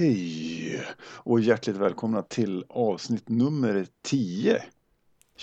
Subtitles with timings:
[0.00, 4.62] Hej och hjärtligt välkomna till avsnitt nummer 10.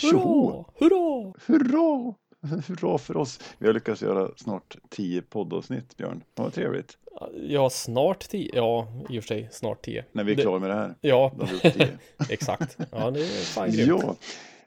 [0.02, 0.66] Hurra!
[0.76, 1.34] Hurra!
[1.46, 2.14] Hurra!
[2.68, 3.40] Hurra för oss!
[3.58, 6.24] Vi har lyckats göra snart 10 poddavsnitt, Björn.
[6.36, 6.98] Vad trevligt.
[7.48, 8.52] Ja, snart 10.
[8.54, 10.06] Ja, i och för sig snart 10.
[10.12, 10.96] När vi är klara med det här.
[11.02, 11.98] Ja, Då har vi gjort 10.
[12.30, 12.78] exakt.
[12.92, 14.04] Ja, det är fan grymt.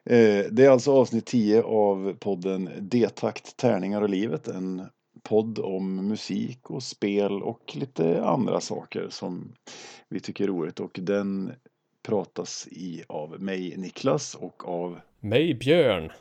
[0.05, 4.49] Ja, eh, det är alltså avsnitt 10 av podden D-takt, tärningar och livet.
[4.49, 4.87] En
[5.23, 9.53] podd om musik och spel och lite andra saker som
[10.09, 10.81] vi tycker är roligt.
[10.81, 11.53] Och den
[12.03, 16.13] pratas i av mig, Niklas, och av Mig, Björn.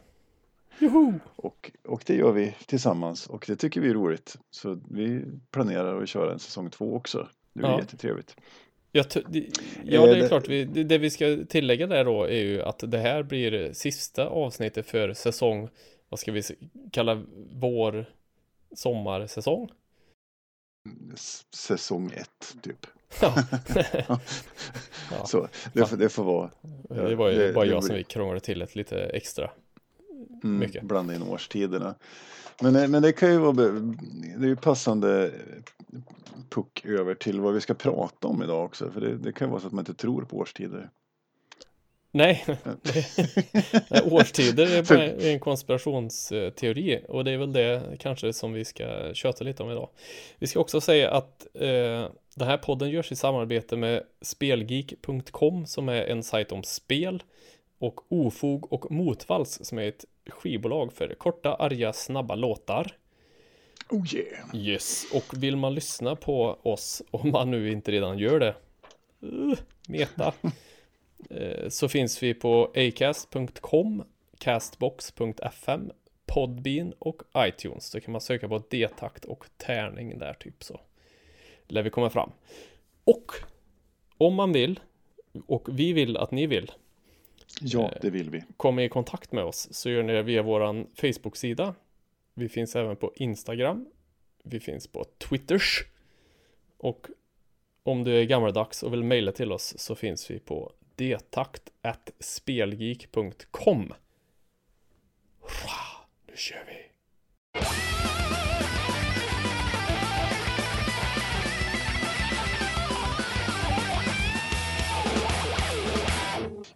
[0.80, 1.13] Joho!
[1.35, 4.38] och, och det gör vi tillsammans och det tycker vi är roligt.
[4.52, 7.27] Så vi planerar att köra en säsong två också.
[7.54, 7.79] Det blir Ja.
[7.79, 8.35] jättetrevligt.
[8.91, 9.05] Jag
[9.84, 10.48] ja, det är klart.
[10.49, 14.88] Vi, det, vi ska tillägga där då är ju att det här blir sista avsnittet
[14.88, 15.70] för säsong,
[16.09, 16.41] vad ska vi
[16.91, 18.05] kalla vår
[18.75, 19.69] sommarsäsong?
[21.55, 22.87] Säsong ett, typ.
[23.21, 23.35] Ja.
[25.11, 25.25] Ja.
[25.25, 26.51] Så det, får- det får vara.
[26.89, 29.51] det var ju det- bara det jag som vi krånglade till ett lite extra.
[30.43, 30.84] Mm, Mycket.
[30.84, 31.95] blanda in årstiderna.
[32.61, 35.31] Men, men det kan ju vara det är ju passande
[36.49, 38.91] puck över till vad vi ska prata om idag också.
[38.91, 40.89] För det, det kan ju vara så att man inte tror på årstider.
[42.12, 42.46] Nej,
[43.90, 49.43] Nej, årstider är en konspirationsteori och det är väl det kanske som vi ska köta
[49.43, 49.90] lite om idag.
[50.40, 55.90] Vi ska också säga att eh, den här podden görs i samarbete med spelgeek.com som
[55.90, 57.24] är en sajt om spel
[57.79, 62.98] och Ofog och Motvalls som är ett skivbolag för korta, arga, snabba låtar.
[63.90, 64.56] Oh yeah!
[64.56, 68.56] Yes, och vill man lyssna på oss om man nu inte redan gör det
[69.23, 69.57] uh,
[69.88, 70.34] Meta
[71.69, 74.03] Så finns vi på acast.com
[74.38, 75.91] Castbox.fm
[76.25, 80.80] Podbean och iTunes Då kan man söka på D-takt och tärning där typ så
[81.68, 82.31] Lär vi komma fram
[83.03, 83.31] Och
[84.18, 84.80] om man vill
[85.46, 86.72] och vi vill att ni vill
[87.62, 88.44] Ja, det vill vi.
[88.57, 91.75] komma i kontakt med oss så gör ni det via våran Facebook-sida.
[92.34, 93.85] Vi finns även på Instagram.
[94.44, 95.85] Vi finns på Twitters.
[96.78, 97.07] Och
[97.84, 103.93] om du är gammaldags och vill mejla till oss så finns vi på detakt.spelgeek.com.
[106.27, 106.88] Nu kör vi!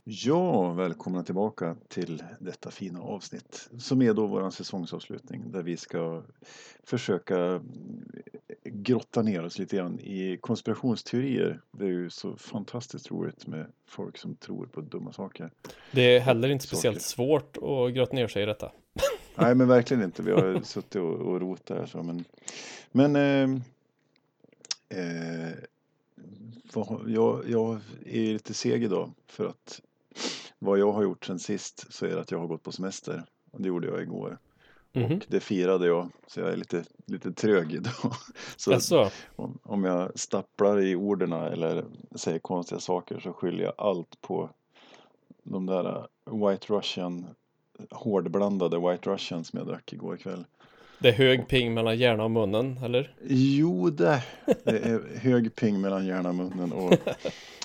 [0.03, 6.23] Ja, välkomna tillbaka till detta fina avsnitt som är då vår säsongsavslutning där vi ska
[6.83, 7.61] försöka
[8.63, 11.61] grotta ner oss lite grann i konspirationsteorier.
[11.71, 15.51] Det är ju så fantastiskt roligt med folk som tror på dumma saker.
[15.91, 17.15] Det är heller inte speciellt Saker.
[17.15, 18.71] svårt att grotta ner sig i detta.
[19.35, 20.23] Nej, men verkligen inte.
[20.23, 22.23] Vi har suttit och, och rotat här så, men,
[22.91, 23.59] men eh,
[24.99, 25.53] eh,
[27.07, 29.81] jag, jag är lite seg idag för att
[30.59, 33.23] vad jag har gjort sen sist så är det att jag har gått på semester.
[33.51, 34.37] Och det gjorde jag igår.
[34.93, 35.19] Mhm.
[35.27, 38.13] Det firade jag, så jag är lite, lite trög idag.
[38.57, 39.09] Så Jaså?
[39.35, 41.85] om, om jag stapplar i orden eller
[42.15, 44.49] säger konstiga saker så skyller jag allt på
[45.43, 47.25] de där White Russian,
[47.91, 50.45] hårdblandade White Russian som jag drack igår kväll.
[51.03, 53.15] Det är hög ping mellan hjärna och munnen, eller?
[53.29, 54.23] Jo, det,
[54.63, 56.93] det är hög ping mellan hjärna och munnen och,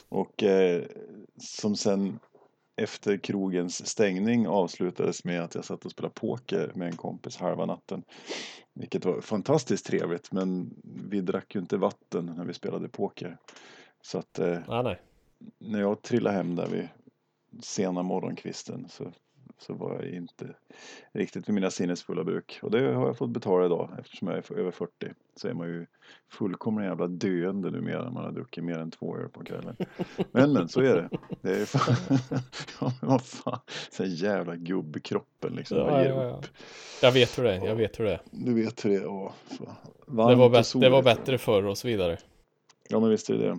[0.09, 0.83] och eh,
[1.41, 2.19] som sen
[2.77, 7.67] efter krogens stängning avslutades med att jag satt och spelade poker med en kompis halva
[7.67, 8.03] natten.
[8.75, 10.75] Vilket var fantastiskt trevligt men
[11.11, 13.37] vi drack ju inte vatten när vi spelade poker.
[14.03, 14.95] Så att eh, Ah,
[15.59, 16.89] när jag trillade hem där vid
[17.63, 19.13] sena morgonkvisten så,
[19.59, 20.55] så var jag inte
[21.13, 22.59] riktigt vid mina sinnesfulla bruk.
[22.63, 24.93] Och det har jag fått betala idag eftersom jag är över 40.
[25.37, 25.87] Så är man ju
[26.31, 29.77] fullkomligen jävla döende numera när man har druckit mer än två öl på kvällen.
[30.33, 31.09] Men men så är det.
[31.43, 32.19] Det är fan,
[32.81, 33.61] ja, men vad fan,
[33.91, 35.79] så jävla gubbkroppen liksom.
[35.79, 36.41] Ja, ja, ja.
[37.03, 38.21] Jag vet hur det är, jag vet hur det är.
[38.31, 39.03] Du vet hur det är.
[39.03, 39.35] Ja.
[40.07, 42.19] Det var, bättre, det var bättre förr och så vidare.
[42.89, 43.59] Ja men visst är det det.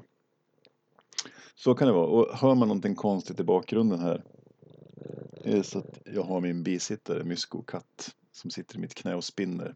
[1.55, 2.07] Så kan det vara.
[2.07, 4.23] Och hör man någonting konstigt i bakgrunden här.
[5.43, 9.23] Eh, så att jag har min bisittare, Mysko katt, som sitter i mitt knä och
[9.23, 9.75] spinner.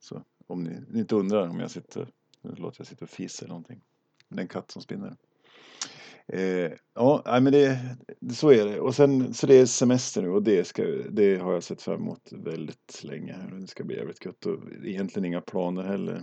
[0.00, 2.08] Så om ni, ni inte undrar om jag sitter,
[2.42, 3.80] nu låter jag sitta och fisa eller någonting.
[4.28, 5.16] Men det är en katt som spinner.
[6.26, 7.78] Eh, ja, men det,
[8.32, 8.80] så är det.
[8.80, 12.00] Och sen, så det är semester nu och det, ska, det har jag sett fram
[12.00, 13.32] emot väldigt länge.
[13.32, 13.50] här.
[13.60, 16.22] Det ska bli jävligt gött och egentligen inga planer heller.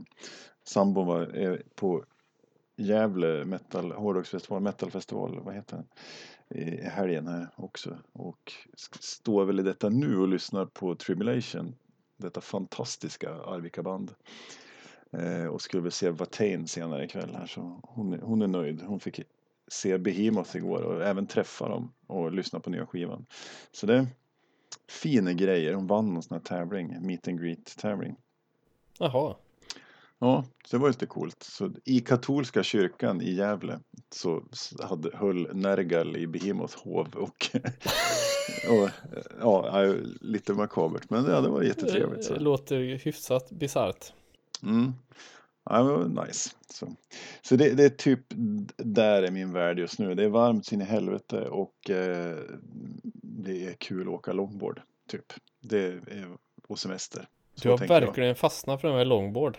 [0.64, 2.06] Sambon var är på
[2.78, 5.88] Gävle metal, hårdrocksfestival, metalfestival, vad heter den?
[6.52, 7.98] I helgen här också.
[8.14, 8.54] Och
[9.00, 11.76] står väl i detta nu och lyssnar på Tribulation.
[12.18, 14.14] Detta fantastiska Arvika-band.
[15.12, 18.82] Eh, och skulle väl se Watain senare ikväll här så hon är, hon är nöjd.
[18.82, 19.22] Hon fick
[19.68, 23.26] se Behemoth igår och även träffa dem och lyssna på nya skivan.
[23.72, 24.08] Så det är
[24.88, 25.74] fina grejer.
[25.74, 28.16] Hon vann någon sån här tävling, meet and greet tävling.
[29.00, 29.36] Jaha.
[30.24, 31.44] Ja, det var lite coolt.
[31.44, 33.80] Så I katolska kyrkan i Gävle
[34.10, 34.44] så
[34.84, 37.50] hade, höll Nergal i Behemoth hov och,
[38.70, 38.90] och
[39.40, 41.10] ja, lite makabert.
[41.10, 42.24] Men ja, det var jättetrevligt.
[42.24, 42.34] Så.
[42.34, 44.14] Det låter hyfsat bisarrt.
[44.64, 44.94] Mm.
[45.64, 46.50] Ja, det var nice.
[46.70, 46.96] Så,
[47.42, 48.26] så det, det, är typ
[48.78, 50.16] där är min värld just nu.
[50.16, 52.38] Det är varmt sin i helvete och eh,
[53.14, 54.82] det är kul att åka longboard.
[55.08, 55.34] Typ.
[55.62, 56.28] Det är
[56.68, 57.28] på semester.
[57.56, 58.38] Så du har verkligen jag.
[58.38, 59.58] fastnat för det med longboard.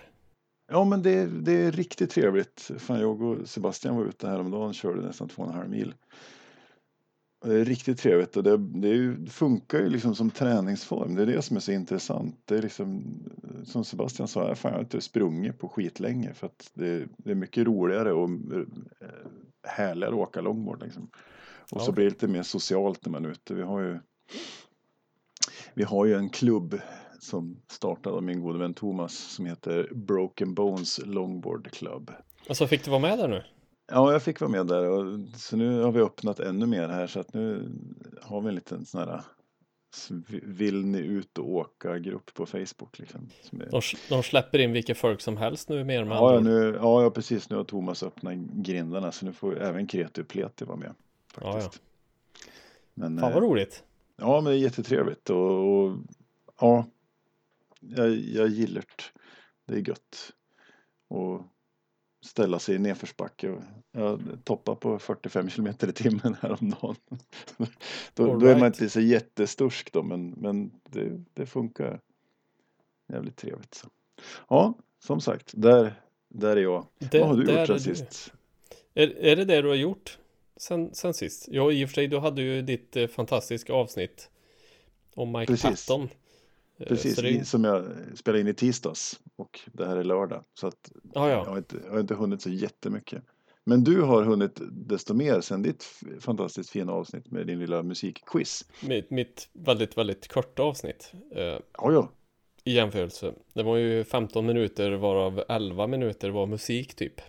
[0.72, 2.70] Ja men det, det är riktigt trevligt.
[2.78, 5.94] Fan, jag och Sebastian var ute häromdagen och körde nästan två och en halv mil.
[7.44, 11.14] Det är riktigt trevligt och det, det, funkar ju liksom som träningsform.
[11.14, 12.40] Det är det som är så intressant.
[12.44, 13.04] Det är liksom,
[13.64, 17.34] som Sebastian sa, fan, jag har inte sprungit på skitlänge för att det, det är
[17.34, 18.66] mycket roligare och eh,
[19.62, 20.82] härligare att åka långboard.
[20.82, 21.10] Liksom.
[21.72, 21.84] Och ja.
[21.84, 23.54] så blir det lite mer socialt när man är ute.
[23.54, 23.98] Vi har ju,
[25.74, 26.80] vi har ju en klubb
[27.22, 32.10] som startade av min gode vän Thomas som heter Broken Bones Longboard Club.
[32.48, 33.42] Och så fick du vara med där nu?
[33.92, 37.06] Ja, jag fick vara med där och så nu har vi öppnat ännu mer här
[37.06, 37.72] så att nu
[38.22, 39.20] har vi en liten sån här
[40.42, 43.28] vill ni ut och åka grupp på Facebook liksom.
[43.50, 47.10] De, de, släpper in vilka folk som helst nu mer med ja, nu, ja, ja,
[47.10, 47.50] precis.
[47.50, 50.94] Nu har Thomas öppnat grindarna så nu får även Kreti och Pleti vara med.
[51.32, 51.54] Faktiskt.
[51.54, 52.50] Ja, ja.
[52.94, 53.84] Men, Fan vad eh, roligt.
[54.16, 55.96] Ja, men det är jättetrevligt och, och
[56.60, 56.86] ja,
[57.82, 59.20] jag, jag gillar det.
[59.66, 60.32] Det är gött.
[61.08, 61.42] Och
[62.24, 63.62] ställa sig i nedförsbacke.
[63.92, 66.96] Jag toppar på 45 km i timmen häromdagen.
[68.14, 68.40] då, right.
[68.40, 72.00] då är man inte så jättestursk då men, men det, det funkar
[73.12, 73.74] jävligt trevligt.
[73.74, 73.88] Så.
[74.48, 75.94] Ja, som sagt, där,
[76.28, 76.86] där är jag.
[76.98, 78.32] Det, Vad har du gjort sen sist?
[78.94, 80.18] Är, är det det du har gjort
[80.56, 81.48] sen, sen sist?
[81.48, 84.30] Ja, i och för sig, du hade ju ditt eh, fantastiska avsnitt
[85.14, 85.86] om Mike Precis.
[85.86, 86.08] Patton.
[86.78, 87.48] Eh, Precis, det...
[87.48, 87.84] som jag
[88.14, 90.44] spelade in i tisdags och det här är lördag.
[90.54, 91.30] Så att ah, ja.
[91.30, 93.22] jag, har inte, jag har inte hunnit så jättemycket.
[93.64, 95.84] Men du har hunnit desto mer sen ditt
[96.20, 98.64] fantastiskt fina avsnitt med din lilla musikquiz.
[98.82, 101.12] Mitt, mitt väldigt, väldigt korta avsnitt.
[101.34, 102.08] Eh, ja, ja.
[102.64, 103.34] I jämförelse.
[103.52, 107.20] Det var ju 15 minuter varav 11 minuter var musik typ.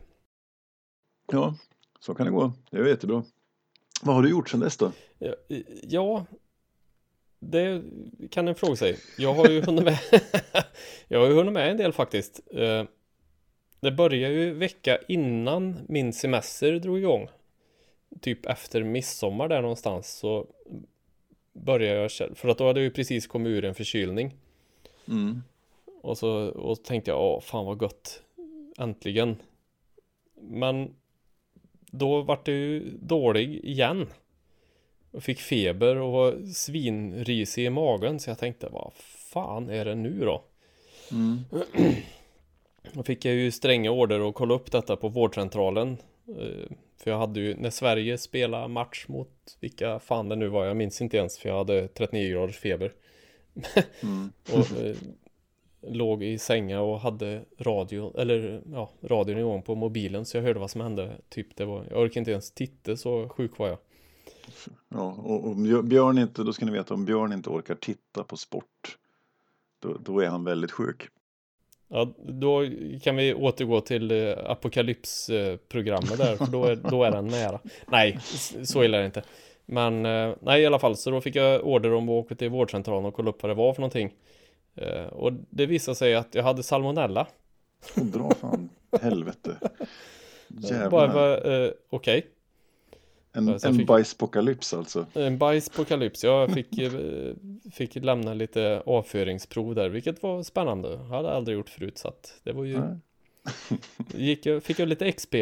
[1.31, 1.55] Ja,
[1.99, 2.53] så kan det gå.
[2.71, 3.23] Det är jättebra.
[4.01, 4.91] Vad har du gjort sen dess då?
[5.19, 5.33] Ja,
[5.83, 6.25] ja
[7.49, 7.83] det
[8.31, 8.97] kan en fråga sig.
[9.17, 9.99] Jag har ju hunnit med
[11.07, 12.39] Jag har ju hunnit med en del faktiskt.
[12.51, 12.83] Eh,
[13.79, 17.27] Det började ju vecka innan min semester drog igång.
[18.21, 20.47] Typ efter midsommar där någonstans så
[21.53, 24.35] Började jag För att då hade jag ju precis kommit ur en förkylning.
[25.07, 25.43] Mm.
[26.01, 28.23] Och så och tänkte jag, åh fan vad gott
[28.77, 29.35] Äntligen.
[30.35, 30.95] Men
[31.91, 34.07] Då vart det ju dålig igen
[35.13, 38.91] och fick feber och var svinrisig i magen så jag tänkte vad
[39.33, 40.43] fan är det nu då?
[41.11, 41.39] Mm.
[42.93, 47.17] Då fick jag ju stränga order att kolla upp detta på vårdcentralen eh, För jag
[47.17, 51.17] hade ju, när Sverige spelade match mot vilka fan det nu var, jag minns inte
[51.17, 52.93] ens för jag hade 39 graders feber
[54.03, 54.31] mm.
[54.53, 54.95] och eh,
[55.81, 60.59] låg i sänga och hade radio, eller ja, radion igång på mobilen så jag hörde
[60.59, 63.77] vad som hände Typ det var, jag orkade inte ens titta så sjuk var jag
[64.89, 68.37] Ja, och om Björn inte, då ska ni veta om Björn inte orkar titta på
[68.37, 68.97] sport,
[69.81, 71.07] då, då är han väldigt sjuk.
[71.87, 72.65] Ja, då
[73.03, 77.59] kan vi återgå till eh, apokalypsprogrammet där, för då är, då är den nära.
[77.87, 78.19] Nej,
[78.63, 79.23] så illa är det inte.
[79.65, 82.49] Men eh, nej, i alla fall, så då fick jag order om att åka till
[82.49, 84.13] vårdcentralen och kolla upp vad det var för någonting.
[84.75, 87.27] Eh, och det visade sig att jag hade salmonella.
[87.95, 88.69] Dra fan
[89.01, 89.57] helvete.
[90.47, 90.89] Jävlar.
[90.89, 92.17] Bara, eh, okej.
[92.17, 92.29] Okay.
[93.35, 95.05] En, en fick, bajspokalyps alltså?
[95.13, 96.91] En bajspokalyps, jag fick, eh,
[97.71, 100.89] fick lämna lite avföringsprov där, vilket var spännande.
[100.89, 102.81] Jag hade aldrig gjort förut, så att det var ju...
[104.15, 105.35] gick jag, fick jag lite XP.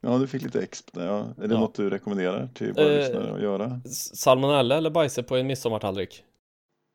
[0.00, 0.90] Ja, du fick lite XP.
[0.92, 1.26] Ja.
[1.42, 1.60] Är det ja.
[1.60, 3.80] något du rekommenderar till våra eh, lyssnare att göra?
[4.14, 6.24] Salmonella eller bajsa på en midsommartallrik?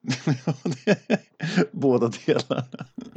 [1.72, 2.66] Båda delarna.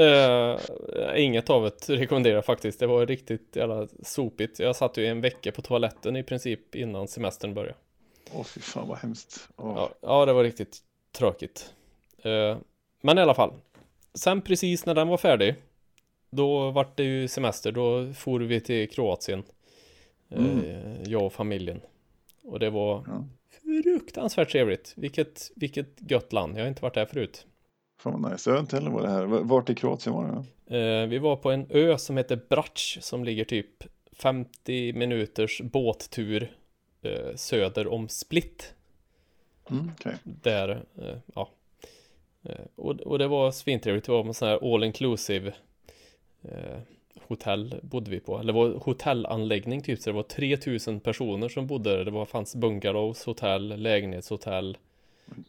[0.01, 2.81] Uh, inget av det rekommenderar faktiskt.
[2.81, 4.59] Det var riktigt jävla sopigt.
[4.59, 7.75] Jag satt ju en vecka på toaletten i princip innan semestern började.
[8.33, 9.49] Åh oh, fy fan vad hemskt.
[9.57, 9.73] Oh.
[9.77, 10.79] Ja, ja, det var riktigt
[11.13, 11.75] tråkigt.
[12.27, 12.59] Uh,
[13.03, 13.53] men i alla fall.
[14.15, 15.55] Sen precis när den var färdig.
[16.31, 17.73] Då vart det ju semester.
[17.73, 19.43] Då for vi till Kroatien.
[20.31, 20.65] Mm.
[20.65, 21.81] Uh, jag och familjen.
[22.43, 23.25] Och det var ja
[23.83, 24.93] fruktansvärt trevligt.
[24.97, 26.57] Vilket, vilket gött land.
[26.57, 27.47] Jag har inte varit där förut.
[28.01, 28.51] Fan vad nice.
[28.51, 29.25] Jag har inte heller varit här.
[29.27, 30.79] Vart i Kroatien var det?
[30.79, 36.53] Eh, vi var på en ö som heter Brač som ligger typ 50 minuters båttur
[37.03, 38.75] eh, söder om Split.
[39.71, 40.15] Mm, okej.
[40.23, 41.51] Där, eh, ja.
[42.43, 44.07] Eh, och, och det var svintrevligt.
[44.07, 45.55] Det var en sån här all inclusive
[46.43, 46.79] eh,
[47.31, 48.39] hotell bodde vi på.
[48.39, 50.01] Eller det var hotellanläggning typ.
[50.01, 52.05] Så det var 3000 personer som bodde där.
[52.05, 54.79] Det var, fanns bungalows, hotell, lägenhetshotell.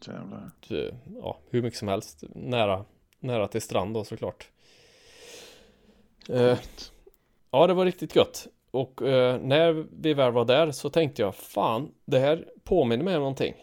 [0.06, 0.50] Jävlar.
[0.70, 2.24] eh, Ja, hur mycket som helst.
[2.34, 2.84] Nära,
[3.20, 4.50] nära till strand då såklart.
[6.28, 6.58] Eh,
[7.50, 8.46] Ja, det var riktigt gött.
[8.70, 13.14] Och eh, när vi väl var där så tänkte jag, fan, det här påminner mig
[13.16, 13.54] om någonting.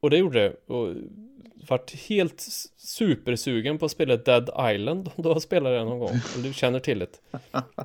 [0.00, 0.72] Och det gjorde det.
[0.74, 0.94] Och
[1.68, 2.40] vart helt
[2.76, 5.10] supersugen på att spela Dead Island.
[5.16, 6.08] Om du har spelat det någon gång.
[6.34, 7.20] Eller du känner till det.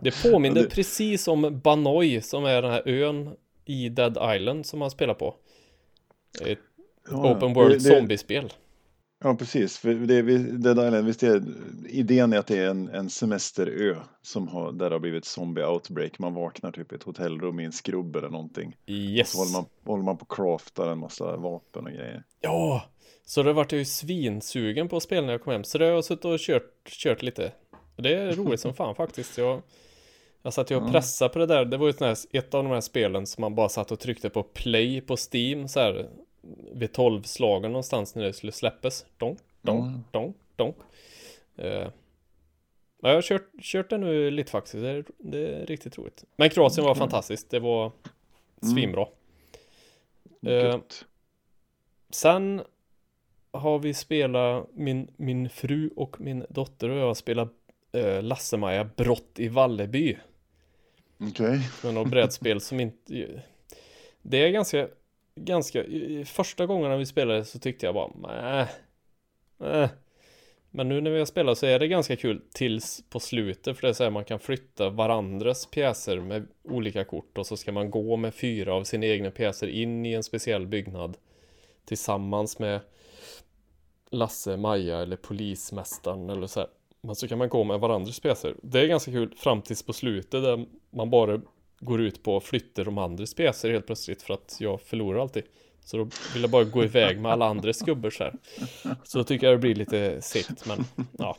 [0.02, 3.30] Det påminner Det- precis om Banoi som är den här ön
[3.66, 5.36] i Dead Island som man spelar på.
[6.46, 6.60] Ett
[7.12, 8.54] Ja, open det- world det- zombiespel.
[9.24, 9.78] Ja, precis.
[9.78, 10.22] För det,
[10.58, 11.44] Dead Island, visst är
[11.90, 15.64] idén är att det är en, en semesterö som har, där det har blivit zombie
[15.64, 16.20] outbreak.
[16.20, 18.76] Man vaknar typ i ett hotellrum i en skrubb eller någonting.
[18.88, 19.32] Yes.
[19.32, 22.24] Så håller man, håller man på och craftar en massa vapen och grejer.
[22.42, 22.84] Ja,
[23.30, 25.64] så det vart jag ju svinsugen på att spela när jag kom hem.
[25.64, 27.52] Så det har jag suttit och kört, kört lite.
[27.96, 29.38] Och det är roligt som fan faktiskt.
[29.38, 29.62] Jag,
[30.42, 31.66] jag satt ju och pressade på det där.
[31.66, 34.30] Det var ju här, ett av de här spelen som man bara satt och tryckte
[34.30, 36.10] på play på Steam så här
[36.74, 39.06] vid 12-slagen någonstans när det skulle släppas.
[39.18, 40.04] Donk, donk, Mm.
[40.12, 40.76] donk, donk.
[41.56, 44.74] Ja, jag har kört, kört det nu lite faktiskt.
[44.76, 46.24] Det är, det är riktigt roligt.
[46.36, 47.00] Men Kroatien var Okej.
[47.00, 47.50] fantastiskt.
[47.50, 47.92] Det var
[48.64, 48.76] Mm.
[48.76, 49.08] svinbra.
[50.46, 51.06] Eh, Gött.
[52.10, 52.62] Sen
[53.52, 57.54] har vi spelat, min, min fru och min dotter och jag har spelat
[57.92, 60.18] eh, Lasse-Maja Brott i Valleby.
[61.20, 61.60] Okej.
[61.84, 63.42] Men något brädspel som inte...
[64.22, 64.88] Det är ganska,
[65.36, 65.84] ganska...
[66.26, 68.68] Första gångerna vi spelade så tyckte jag bara, nej.
[69.60, 69.90] Äh.
[70.72, 73.82] Men nu när vi har spelat så är det ganska kul tills på slutet för
[73.82, 77.72] det är så här man kan flytta varandras pjäser med olika kort och så ska
[77.72, 81.18] man gå med fyra av sina egna pjäser in i en speciell byggnad
[81.86, 82.80] tillsammans med
[84.12, 86.70] Lasse, Maja eller polismästaren eller så här.
[87.02, 88.56] Men så kan man gå med varandras pjäser.
[88.64, 91.42] Det är ganska kul fram tills på slutet där man bara
[91.80, 95.44] går ut på att flytta de andras pjäser helt plötsligt för att jag förlorar alltid.
[95.86, 98.34] Så då vill jag bara gå iväg med alla andras gubbor så här.
[99.04, 100.86] Så då tycker jag det blir lite segt men
[101.18, 101.38] ja.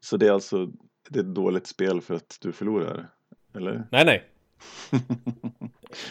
[0.00, 0.66] Så det är alltså
[1.10, 3.08] det är ett dåligt spel för att du förlorar?
[3.54, 3.88] Eller?
[3.90, 4.24] Nej nej.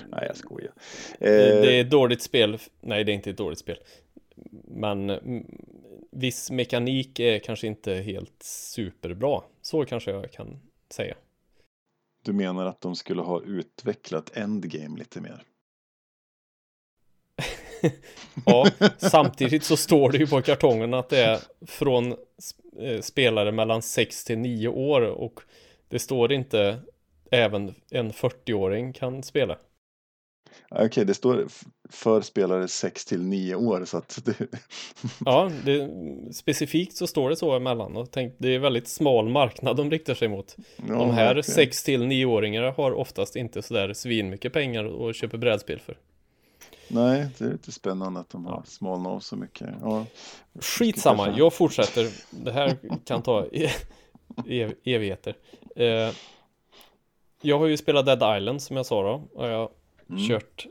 [0.10, 0.72] Nej, jag skojar.
[1.20, 2.58] Det Eh, är ett dåligt spel.
[2.82, 3.78] Nej det är inte ett dåligt spel.
[4.68, 5.46] Men mm,
[6.12, 9.42] viss mekanik är kanske inte helt superbra.
[9.62, 11.16] Så kanske jag kan säga.
[12.24, 15.44] Du menar att de skulle ha utvecklat Endgame lite mer?
[18.46, 18.68] Ja,
[18.98, 22.16] samtidigt så står det ju på kartongen att det är från
[22.80, 25.40] eh, spelare mellan 6 till 9 år och
[25.90, 26.80] det står inte
[27.32, 29.58] även en 40-åring kan spela.
[30.72, 31.48] Okej, det står
[31.90, 34.36] för spelare 6 till 9 år så att det,
[35.26, 35.90] Ja, det,
[36.34, 40.14] specifikt så står det så emellan och tänk, det är väldigt smal marknad de riktar
[40.14, 40.56] sig mot.
[40.76, 41.56] Ja, de här verkligen.
[41.56, 45.98] 6 till 9-åringar har oftast inte sådär svin mycket pengar att köpa brädspel för.
[46.90, 48.64] Nej, det är lite spännande att de har Ja.
[48.68, 49.68] smalnat av så mycket.
[49.82, 50.06] Ja,
[50.62, 52.08] Skitsamma, jag fortsätter.
[52.44, 53.70] Det här kan ta e-
[54.48, 55.36] ev evigheter.
[55.76, 56.10] Eh,
[57.42, 59.24] jag har ju spelat Dead Island som jag sa då.
[59.42, 59.70] Och jag
[60.10, 60.28] Mm.
[60.28, 60.66] kört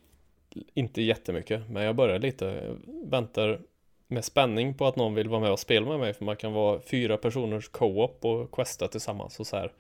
[0.75, 2.45] inte jättemycket, men jag börjar lite.
[2.45, 2.77] Jag
[3.11, 3.61] väntar
[4.09, 6.15] med spänning på att någon vill vara med och spela med mig.
[6.15, 9.73] För man kan vara fyra personers co-op och questa tillsammans och så här.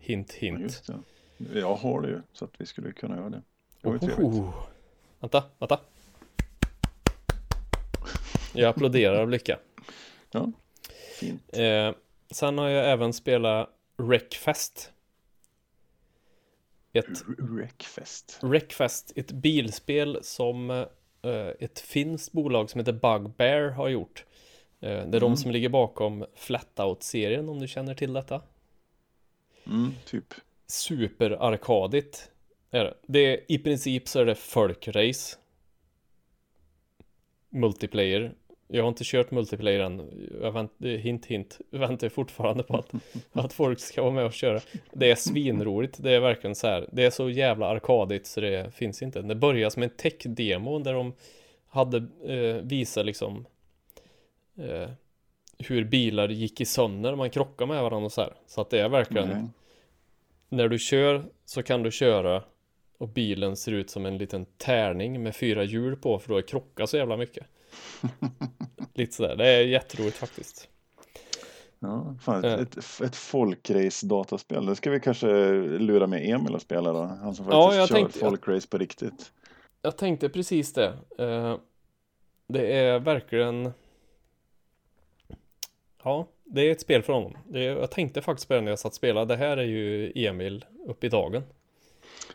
[0.00, 0.82] Hint, Ja, hint.
[1.38, 1.58] det.
[1.58, 3.42] Jag har det ju, så att vi skulle kunna göra det.
[3.80, 3.88] Det.
[4.22, 4.54] Oh.
[5.20, 5.80] Vänta, vänta.
[8.54, 9.58] Jag applåderar av lycka.
[10.30, 10.52] Ja,
[11.20, 11.42] fint.
[11.52, 11.92] Eh,
[12.30, 14.92] sen har jag även spelat Wreckfest.
[16.94, 18.38] Ett Wreckfest.
[18.42, 24.24] Wreckfest, ett bilspel som eh, ett finskt bolag som heter Bugbear har gjort.
[24.80, 25.36] Eh, det är de Mm.
[25.36, 28.42] som ligger bakom Flatout-serien om du känner till detta.
[29.66, 30.34] Mm, typ.
[30.66, 32.30] Superarkadigt
[32.70, 32.94] är det.
[33.06, 35.36] det är, I princip så är det folkrace.
[37.48, 38.34] Multiplayer.
[38.68, 40.28] Jag har inte kört multiplayer än.
[40.42, 41.60] Jag vänt, hint hint.
[41.70, 42.92] Jag väntar fortfarande på att,
[43.32, 44.60] att folk ska vara med och köra.
[44.92, 46.02] Det är svinroligt.
[46.02, 46.88] Det är verkligen så här.
[46.92, 49.22] Det är så jävla arkadigt så det finns inte.
[49.22, 51.12] Det börjar som en tech-demo där de
[51.68, 53.46] hade eh, visat liksom
[54.58, 54.88] eh,
[55.58, 57.14] hur bilar gick i sönder.
[57.14, 58.32] Man krockar med varandra och så här.
[58.46, 59.44] Så att det är verkligen Nej.
[60.48, 62.42] när du kör så kan du köra
[62.98, 66.42] och bilen ser ut som en liten tärning med fyra hjul på för då är
[66.42, 67.46] krocka så jävla mycket.
[68.94, 70.68] Lite sådär, det är jätteroligt faktiskt.
[71.78, 72.60] Ja, fan, ett, Eh.
[72.60, 74.66] ett, ett folkrace dataspel.
[74.66, 75.26] Det ska vi kanske
[75.78, 77.02] lura med Emil att spela då.
[77.02, 79.32] Han som Ja, faktiskt jag kör tänkte- folkrace på riktigt.
[79.82, 80.92] Jag tänkte precis det.
[81.18, 81.56] Eh,
[82.46, 83.72] Det är verkligen
[86.02, 87.36] Ja, det är ett spel för honom.
[87.48, 89.26] Det jag tänkte faktiskt på det när jag satt och spelade.
[89.34, 91.42] Det här är ju Emil upp i dagen.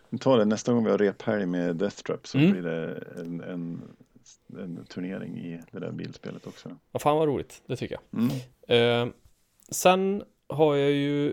[0.10, 2.52] Vi tar det nästa gång vi har rephelg med Death Trap så Mm.
[2.52, 3.82] blir det en, en,
[4.60, 6.78] en turnering i det där bilspelet också.
[6.92, 7.62] Ja, fan vad roligt.
[7.66, 8.22] Det tycker jag.
[8.22, 9.08] Mm.
[9.08, 9.14] Eh,
[9.70, 11.30] sen har jag ju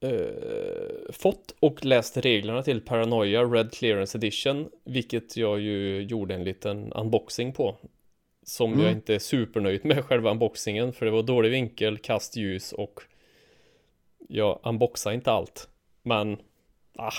[0.00, 6.44] eh, fått och läst reglerna till Paranoia Red Clearance Edition, vilket jag ju gjorde en
[6.44, 7.76] liten unboxing på.
[8.42, 8.84] Som Mm.
[8.84, 13.00] jag inte är supernöjd med själva unboxingen, för det var dålig vinkel, kast ljus och
[14.28, 15.68] jag unboxade inte allt.
[16.02, 16.36] Men,
[16.96, 17.12] ah,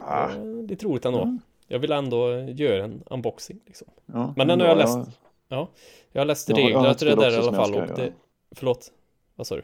[0.00, 0.28] Ah,
[0.68, 1.22] lite roligt ändå.
[1.22, 1.40] Mm.
[1.70, 3.88] Jag vill ändå göra en unboxing liksom.
[4.06, 5.18] ja, Men den har jag ja, läst.
[6.12, 8.12] Jag har läst Jag har- har reglerna till det där i alla fall och det,
[8.50, 8.92] förlåt,
[9.34, 9.62] vad sa du?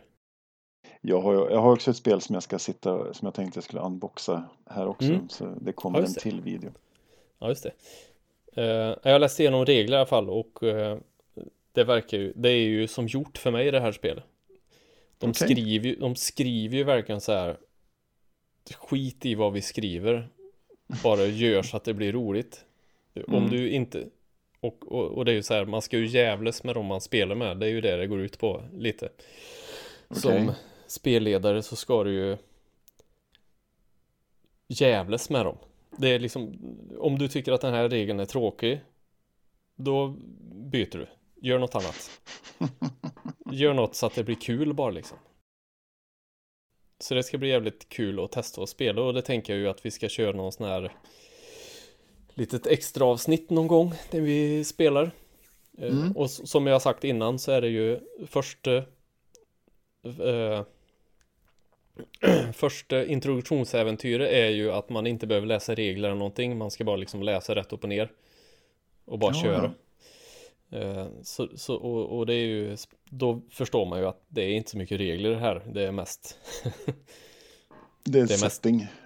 [1.00, 3.64] Jag har, jag har också ett spel som jag ska sitta, som jag tänkte jag
[3.64, 5.08] skulle unboxa här också.
[5.08, 5.28] Mm.
[5.28, 6.20] Så det kommer Ja, en det.
[6.20, 6.70] till video.
[7.38, 7.72] Ja, just det.
[8.62, 10.98] Eh, jag har läst igenom regler i alla fall och eh,
[11.72, 14.24] det verkar ju, det är ju som gjort för mig det här spelet.
[15.18, 15.34] De, Okej.
[15.48, 17.56] skriver, ju, de skriver ju verkligen så här
[18.74, 20.28] skit i vad vi skriver.
[21.02, 22.64] Bara gör så att det blir roligt.
[23.26, 23.50] Om Mm.
[23.50, 24.08] du inte
[24.60, 27.00] och, och, och det är ju så här, man ska ju jävlas med dem man
[27.00, 27.56] spelar med.
[27.58, 29.08] Det är ju det det går ut på lite.
[30.10, 30.54] Som Okej.
[30.86, 32.36] spelledare så ska du ju
[34.68, 35.56] jävlas med dem.
[35.98, 36.58] Det är liksom,
[36.98, 38.80] om du tycker att den här regeln är tråkig,
[39.76, 40.08] då
[40.70, 41.06] byter du.
[41.48, 42.20] Gör något annat.
[43.52, 45.18] Gör något så att det blir kul bara liksom.
[47.04, 49.68] Så det ska bli jävligt kul att testa och spela och det tänker jag ju
[49.68, 50.92] att vi ska köra någon sån här
[52.34, 55.10] litet extra avsnitt någon gång där vi spelar.
[55.78, 56.12] Eh, Mm.
[56.12, 58.82] Och som jag sagt innan så är det ju först eh,
[60.28, 60.62] eh,
[62.52, 66.58] Första introduktionsäventyret är ju att man inte behöver läsa regler eller någonting.
[66.58, 68.12] Man ska bara liksom läsa rätt upp och ner.
[69.04, 69.64] Och bara Ja, köra.
[69.64, 69.70] Eh,
[71.22, 72.76] Så, så, och, och det är ju,
[73.10, 75.62] då förstår man ju att det är inte så mycket regler här.
[75.72, 76.38] Det är mest,
[78.04, 78.62] Det är det är mest-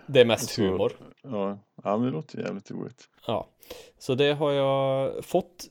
[0.07, 0.93] det är mest så- humor.
[1.23, 3.09] Ja, ja, men det låter jävligt roligt.
[3.27, 3.49] Ja,
[3.99, 5.67] så det har jag fått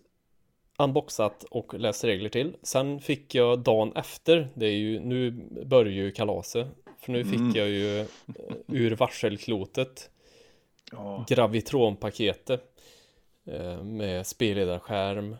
[0.79, 2.55] unboxat och läst regler till.
[2.63, 5.31] Sen fick jag dagen efter, det är ju, nu
[5.65, 6.67] börjar ju kalaset.
[6.99, 7.51] För nu fick Mm.
[7.55, 8.07] jag ju eh,
[8.67, 10.09] ur varselklotet
[10.91, 12.61] Ja, Gravitronpaketet
[13.45, 15.35] eh, med spelledarskärm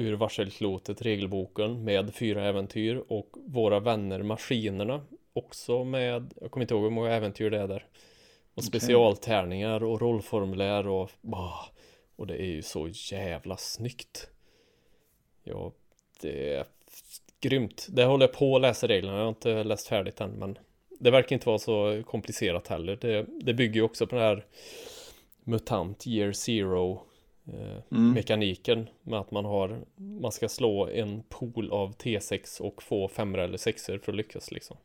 [0.00, 5.00] ur varselklotet regelboken med fyra äventyr och våra vänner maskinerna
[5.32, 7.86] också med, jag kommer inte ihåg hur många äventyr det är där.
[8.54, 11.68] Och specialtärningar och rollformulär och bah,
[12.16, 14.30] och det är ju så jävla snyggt.
[15.44, 15.72] Ja,
[16.20, 16.64] det är
[17.40, 17.86] grymt.
[17.90, 20.58] Det håller jag på att läsa reglerna, jag har inte läst färdigt än men
[20.98, 22.98] det verkar inte vara så komplicerat heller.
[23.00, 24.46] Det, det bygger ju också på den här
[25.44, 27.02] MUTANT Year Zero
[27.90, 28.12] Mm.
[28.12, 33.38] mekaniken med att man har man ska slå en pool av T6 och få femmer
[33.38, 34.76] eller sexer för att lyckas liksom.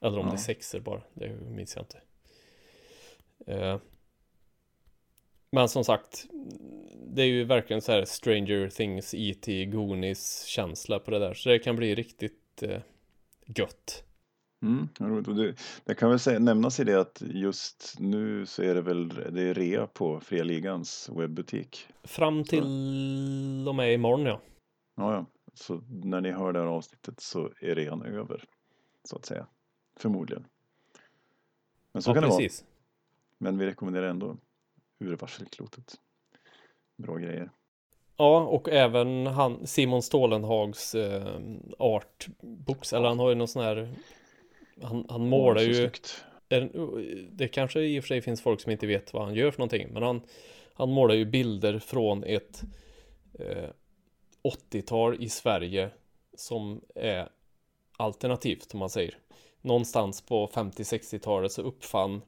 [0.00, 0.32] Eller om Ja.
[0.32, 2.00] det är sexer bara, det minns jag inte.
[3.46, 3.78] Eh,
[5.50, 6.26] men som sagt,
[7.06, 11.34] det är ju verkligen så här Stranger Things, E.T., Goonies känsla på det där.
[11.34, 12.80] Så det kan bli riktigt eh,
[13.46, 14.04] gött.
[14.62, 14.88] Mm,
[15.36, 19.08] det, det kan väl säga, nämnas i det att just nu så är det väl
[19.08, 21.86] det är rea på Fria Ligans webbutik.
[22.04, 22.64] Fram till
[23.68, 24.40] och med imorgon ja.
[24.94, 25.26] Ja, ja.
[25.54, 28.44] Så när ni hör det här avsnittet så är rean över.
[29.04, 29.46] Så att säga.
[29.96, 30.44] Förmodligen.
[31.92, 32.38] Men så ja kan det vara.
[32.38, 32.64] precis.
[33.38, 34.36] Men vi rekommenderar ändå
[34.98, 35.94] ur varselklotet.
[36.96, 37.50] Bra grejer.
[38.16, 41.40] Ja, och även han, Simon Stålenhags eh,
[41.78, 43.94] artbooks, eller han har ju någon sån här
[44.80, 46.24] Han, han målar ju snyggt.
[47.30, 49.58] Det kanske i och för sig finns folk som inte vet vad han gör för
[49.58, 50.20] någonting Men han
[50.72, 52.62] Han målar ju bilder från ett
[53.38, 53.68] eh,
[54.70, 55.90] 80-tal i Sverige
[56.36, 57.28] Som är
[57.96, 59.18] Alternativt om man säger
[59.60, 62.22] Någonstans på 50-60-talet så uppfann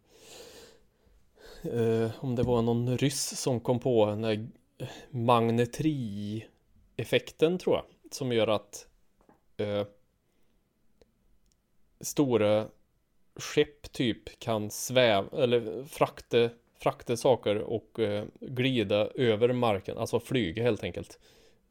[1.62, 4.48] eh, Om det var någon ryss som kom på den här
[5.11, 8.87] magnetri-effekten tror jag som gör att
[9.57, 9.85] eh,
[12.00, 12.66] stora
[13.37, 20.62] skepp typ kan sväva eller frakta, frakta saker och eh, glida över marken, alltså flyga
[20.62, 21.18] helt enkelt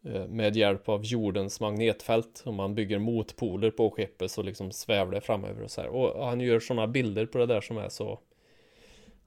[0.03, 2.43] eh, med hjälp av jordens magnetfält.
[2.45, 5.89] Om man bygger motpoler på skeppet så liksom svävar det framöver och så här.
[5.89, 8.19] Och han gör sådana bilder på det där som är så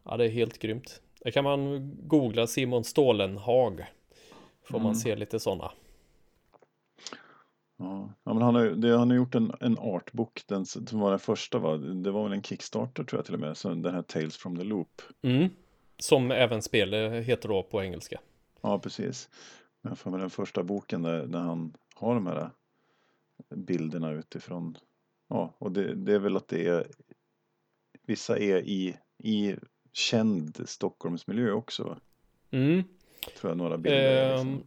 [0.04, 1.00] ja det är helt grymt.
[1.20, 3.84] Det kan man googla Simon Stålenhag
[4.70, 5.72] Får man se lite sådana.
[7.78, 11.10] Ja, ja men han har, det, han har gjort en, en artbok, den som var
[11.10, 11.76] den första va?
[11.76, 14.56] Det var väl en Kickstarter tror jag till och med, så den här Tales from
[14.56, 15.02] the Loop.
[15.22, 15.48] Mm.
[15.98, 18.20] Som även spelet heter då på engelska.
[18.60, 19.28] Ja, precis.
[19.82, 22.50] Men jag får med den första boken där, där han har de här
[23.54, 24.78] bilderna utifrån.
[25.28, 26.86] Ja, och det, det är väl att det är
[28.06, 29.54] vissa är i, i
[29.92, 31.98] känd Stockholmsmiljö också.
[32.50, 32.82] Mm.
[33.40, 33.98] Tror jag några bilder.
[33.98, 34.62] är liksom.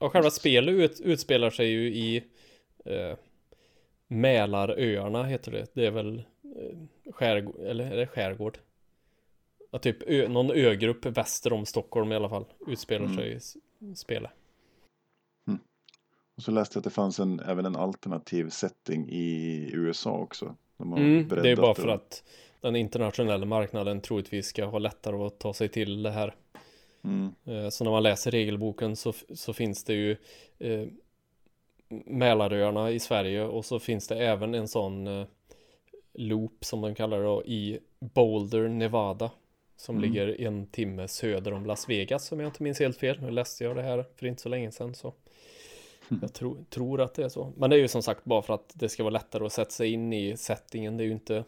[0.00, 2.24] Och själva spelet ut, utspelar sig ju i
[2.90, 3.16] eh,
[4.06, 5.66] Mälaröarna heter det.
[5.74, 6.22] Det är väl
[6.56, 8.58] eh, skärgård, eller är det skärgård?
[9.70, 13.16] Ja, typ ö, någon ögrupp väster om Stockholm i alla fall utspelar Mm.
[13.16, 13.40] sig
[13.92, 14.30] i spelet.
[16.36, 20.54] Och så läste jag att det fanns en, även en alternativ setting i USA också.
[20.76, 22.24] De Mm, det är bara för att
[22.60, 26.34] den internationella marknaden troligtvis ska ha lättare att ta sig till det här.
[27.04, 30.16] Mm, Eh, Så när man läser regelboken så, så finns det ju
[30.58, 30.86] eh,
[32.06, 35.26] Mälaröarna i Sverige och så finns det även en sån eh,
[36.12, 39.30] loop som de kallar det då, i Boulder, Nevada.
[39.76, 40.08] Som Mm.
[40.10, 43.20] ligger en timme söder om Las Vegas om jag inte minns helt fel.
[43.20, 45.14] Nu läste jag det här för inte så länge sedan så
[46.10, 46.20] Mm.
[46.22, 47.52] jag tro, tror att det är så.
[47.56, 49.70] Men det är ju som sagt bara för att det ska vara lättare att sätta
[49.70, 50.96] sig in i settingen.
[50.96, 51.44] Det är ju inte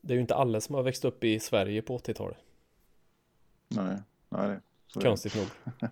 [0.00, 2.36] Det är ju inte alla som har växt upp i Sverige på 80-talet.
[3.68, 3.96] nej,
[4.28, 4.58] nej.
[4.86, 5.00] så.
[5.00, 5.46] Konstigt nog.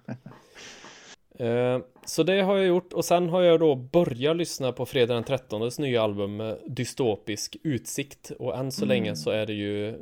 [1.38, 5.14] Eh, Så det har jag gjort och sen har jag då börjat lyssna på Fredag
[5.14, 8.88] den 13 nya album Dystopisk utsikt och än så Mm.
[8.88, 9.99] länge så är det ju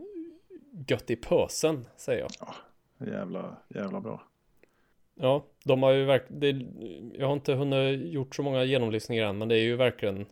[0.88, 2.54] gött i pösen säger jag.
[3.08, 4.22] Jävla, jävla bra.
[5.14, 6.72] Ja, de har ju verkligen,
[7.18, 10.26] jag har inte hunnit gjort så många genomlyssningar än men det är ju verkligen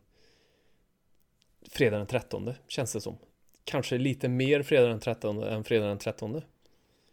[1.71, 3.17] Fredag den 13 känns det som.
[3.65, 6.43] Kanske lite mer Fredag den 13 än Fredag den 13.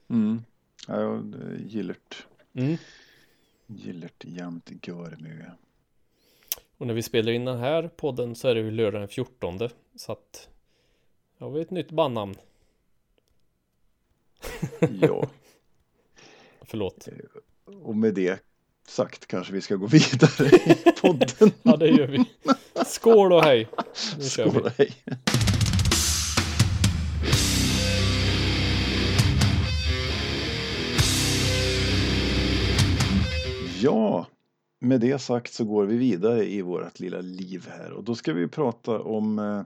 [0.10, 0.42] Mm.
[0.88, 1.22] Ja,
[1.66, 2.26] gillert.
[2.54, 2.78] Mm.
[3.72, 5.52] Gillert jämt görmö.
[6.78, 9.70] Och när vi spelar in den här podden så är det ju lördag den 14
[9.96, 10.50] Så att
[11.38, 12.36] Jag har vi ett nytt bandnamn
[15.02, 15.30] Ja,
[16.62, 17.08] Förlåt
[17.66, 18.44] och med det
[18.88, 21.52] sagt kanske vi ska gå vidare i podden.
[21.64, 22.26] Ja det gör vi
[22.86, 23.68] Skål och hej.
[24.20, 24.94] Skål, hej.
[33.82, 34.28] Ja,
[34.80, 38.34] med det sagt så går vi vidare i vårt lilla liv här och då ska
[38.34, 39.62] vi prata om eh,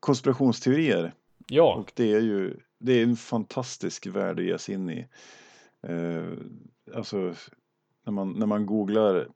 [0.00, 1.14] konspirationsteorier.
[1.46, 5.06] Ja Och det är ju det är en fantastisk värld att ge sig in i.
[5.82, 6.32] Eh,
[6.94, 7.34] alltså
[8.04, 9.28] när man, när man googlar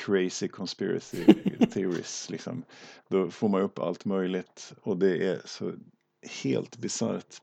[0.00, 1.24] crazy conspiracy
[1.72, 2.62] theories liksom,
[3.08, 5.72] då får man upp allt möjligt och det är så
[6.42, 7.42] helt bisarrt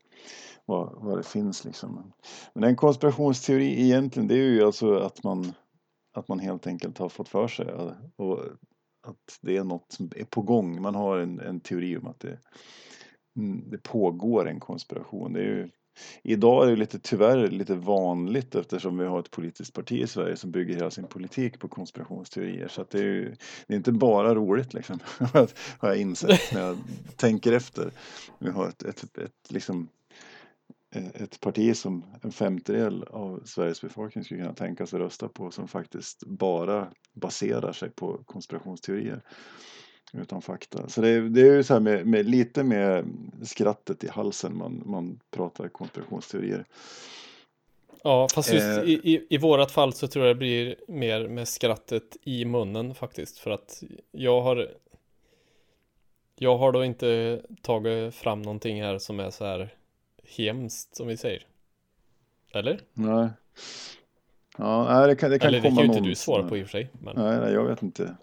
[0.64, 2.12] vad, vad det finns liksom.
[2.52, 5.52] Men en konspirationsteori egentligen det är ju alltså att man
[6.16, 7.66] att man helt enkelt har fått för sig
[8.16, 8.40] och
[9.06, 10.82] att det är något som är på gång.
[10.82, 12.38] Man har en, en teori om att det,
[13.36, 15.32] mm, det pågår en konspiration.
[15.32, 15.68] Det är ju,
[16.22, 20.36] idag är det lite, tyvärr lite vanligt eftersom vi har ett politiskt parti i Sverige
[20.36, 22.68] som bygger hela sin politik på konspirationsteorier.
[22.68, 24.98] Så att det, är ju, det är inte bara roligt liksom,
[25.78, 26.78] har jag insett när jag
[27.16, 27.90] tänker efter.
[28.38, 29.88] Vi har ett, ett, ett, ett, liksom,
[30.96, 35.68] ett parti som en femtedel av Sveriges befolkning skulle kunna tänka sig rösta på som
[35.68, 39.22] faktiskt bara baserar sig på konspirationsteorier
[40.12, 40.88] utan fakta.
[40.88, 43.04] Så det är, det är ju så här med, med lite med
[43.42, 46.64] skrattet i halsen man, man pratar konspirationsteorier.
[48.04, 48.84] Ja fast just Eh.
[48.84, 52.94] i, i, i vårat fall så tror jag det blir mer med skrattet i munnen
[52.94, 53.82] faktiskt för att
[54.12, 54.68] jag har
[56.38, 59.75] Jag har då inte tagit fram någonting här som är så här
[60.28, 61.46] hemskt som vi säger
[62.54, 62.80] Eller?
[62.92, 63.28] Nej.
[64.58, 66.56] Ja, det kan, det kan Eller det komma kan ju inte någon du svara på
[66.56, 68.16] i och för sig men Nej, nej, jag vet inte.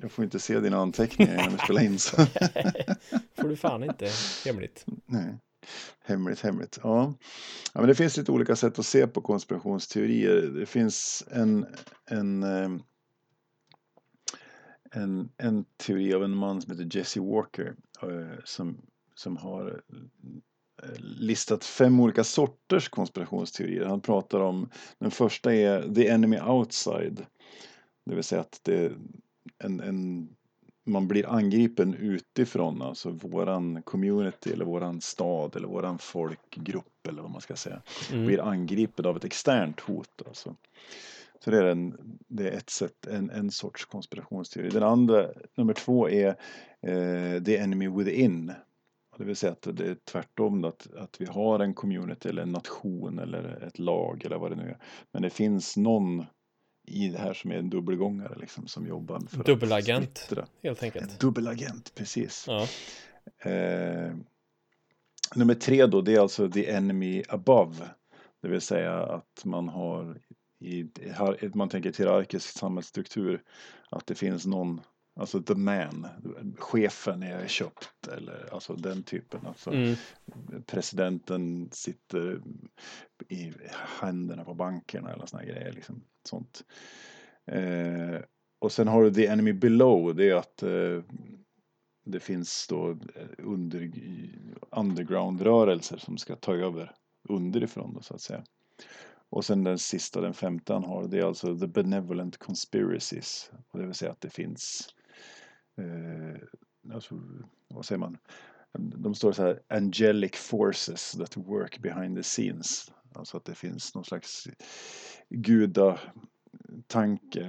[0.00, 1.98] Jag får inte se dina anteckningar innan vi spelar in.
[1.98, 2.16] Så.
[3.36, 4.08] får du fan inte
[4.44, 5.38] hemligt Nej.
[6.04, 6.78] Hemligt, hemligt.
[6.82, 7.14] Ja.
[7.74, 10.42] ja, men det finns lite olika sätt att se på konspirationsteorier.
[10.42, 11.66] Det finns en,
[12.10, 12.70] en, eh,
[14.92, 18.80] en, en teori av en man som heter Jesse Walker eh, som,
[19.14, 19.82] som har
[20.98, 23.84] listat fem olika sorters konspirationsteorier.
[23.84, 27.26] Han pratar om, den första är the enemy outside.
[28.06, 28.92] Det vill säga att det,
[29.58, 30.28] en, en,
[30.86, 37.30] man blir angripen utifrån, alltså våran community eller våran stad eller våran folkgrupp eller vad
[37.30, 37.82] man ska säga.
[38.12, 38.26] mm.
[38.26, 40.22] Blir angripen av ett externt hot.
[40.26, 40.56] Alltså.
[41.44, 44.68] Så det är, en, det är ett sätt, en, en sorts konspirationsteori.
[44.68, 46.28] Den andra, nummer två, är
[46.82, 48.52] eh, the enemy within.
[49.18, 52.52] Det vill säga att det är tvärtom att, att vi har en community eller en
[52.52, 54.78] nation eller ett lag eller vad det nu är.
[55.12, 56.24] Men det finns någon
[56.86, 60.46] i det här som är en dubbelgångare liksom som jobbar för Dubbelagent, att splittra.
[60.62, 61.10] helt enkelt.
[61.12, 62.44] En dubbelagent, precis.
[62.48, 62.66] Ja.
[63.50, 64.14] Eh,
[65.34, 67.88] nummer tre då, det är alltså the enemy above.
[68.42, 70.20] Det vill säga att man har
[70.60, 70.90] i,
[71.54, 73.42] man tänker hierarkisk samhällsstruktur
[73.90, 74.80] att det finns någon,
[75.16, 76.06] alltså the man,
[76.58, 79.46] chefen är köpt eller alltså den typen.
[79.46, 79.96] Alltså Mm.
[80.66, 82.40] presidenten sitter
[83.28, 83.52] i
[84.00, 85.72] händerna på bankerna eller såna här grejer.
[85.72, 86.64] Liksom, sånt.
[87.46, 88.20] Eh,
[88.58, 91.02] och sen har du the enemy below, det är att eh,
[92.04, 92.98] det finns då
[93.38, 93.90] under,
[94.70, 96.94] underground-rörelser som ska ta över
[97.28, 98.44] underifrån då, så att säga.
[99.28, 103.50] Och sen den sista, den femte han har, det är alltså the benevolent conspiracies.
[103.68, 104.88] Och det vill säga att det finns,
[105.78, 106.40] eh,
[106.94, 107.20] alltså,
[107.68, 108.18] vad säger man?
[108.78, 112.92] De står så här, angelic forces that work behind the scenes.
[113.14, 114.48] Alltså att det finns någon slags
[115.28, 116.08] gudatanke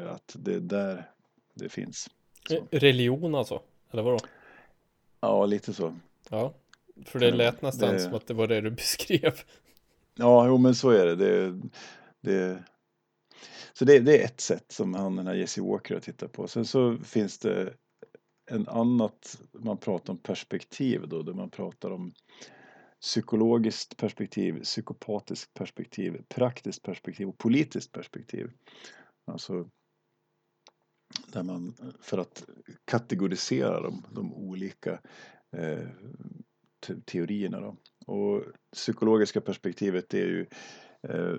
[0.10, 1.12] att det är där
[1.54, 2.10] det finns.
[2.50, 2.68] Så.
[2.72, 3.62] Religion alltså?
[3.92, 4.20] Eller vadå?
[5.20, 5.96] Ja, lite så.
[6.30, 6.54] Ja.
[7.06, 9.34] För det lät nästan det- som att det var det du beskrev.
[10.16, 11.16] Ja, jo men så är det.
[11.16, 11.62] det,
[12.22, 12.64] det
[13.74, 16.48] så det, det är ett sätt som han, den här Jesse Walker har tittat på.
[16.48, 17.74] Sen så finns det
[18.48, 22.14] en annat, man pratar om perspektiv då, där man pratar om
[23.02, 28.52] psykologiskt perspektiv, psykopatiskt perspektiv, praktiskt perspektiv och politiskt perspektiv.
[29.32, 29.70] Alltså
[31.34, 32.46] där man, för att
[32.86, 35.00] kategorisera de, de olika
[35.58, 35.88] eh,
[37.06, 37.78] teorierna då.
[38.06, 40.46] Och psykologiska perspektivet är ju
[41.08, 41.36] eh,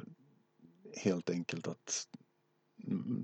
[0.96, 2.08] helt enkelt att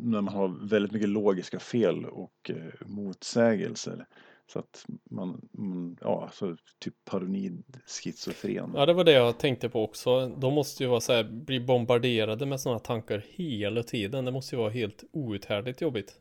[0.02, 4.06] när man har väldigt mycket logiska fel och eh, motsägelser
[4.46, 8.72] så att man, man ja, så typ paranoid schizofren.
[8.74, 10.28] Ja, det var det jag tänkte på också.
[10.28, 14.24] De måste ju vara så här, bli bombarderade med sådana tankar hela tiden.
[14.24, 16.20] Det måste ju vara helt outhärdligt jobbigt.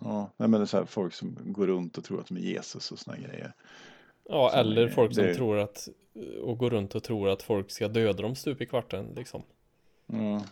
[0.00, 2.36] Ja, nej, men det är så här folk som går runt och tror att de
[2.36, 3.52] är Jesus och såna grejer.
[4.28, 5.88] Ja, Så eller det- folk som det- tror att
[6.42, 9.42] och går runt och tror att folk ska döda dem stup i kvarten liksom.
[10.06, 10.44] Ja.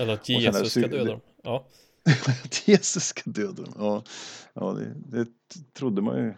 [0.00, 1.20] Eller att Jesus ska döda dem.
[1.42, 1.66] Ja,
[2.44, 3.74] att Jesus ska döda dem.
[3.78, 4.02] Ja,
[4.54, 5.28] ja det, det
[5.72, 6.34] trodde man ju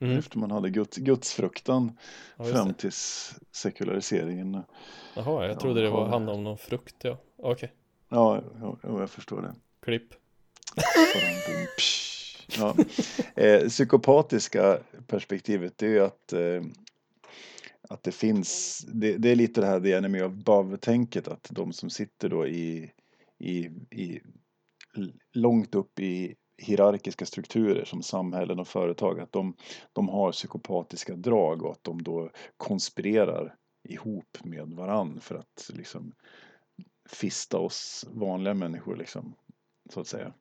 [0.00, 0.18] mm.
[0.18, 1.98] efter man hade Guds, gudsfruktan
[2.36, 2.74] ja fram det.
[2.74, 4.62] tills sekulariseringen.
[5.14, 6.08] Jaha, jag trodde det var Ja.
[6.08, 6.96] handlade om någon frukt.
[7.02, 7.72] Ja, okej.
[8.08, 9.54] Ja, ja, ja, jag förstår det.
[9.84, 10.14] Klipp.
[12.58, 12.76] Ja.
[13.34, 16.62] Eh, psykopatiska perspektivet är ju att, eh,
[17.92, 21.72] att det finns, det, det är lite det här the enemy of above-tänket att de
[21.72, 22.92] som sitter då i,
[23.38, 23.56] i,
[23.90, 24.20] i
[25.32, 29.56] långt upp i hierarkiska strukturer som samhällen och företag att de,
[29.92, 33.54] de har psykopatiska drag och att de då konspirerar
[33.88, 36.12] ihop med varann för att liksom
[37.08, 39.34] fista oss vanliga människor liksom
[39.90, 40.32] så att säga.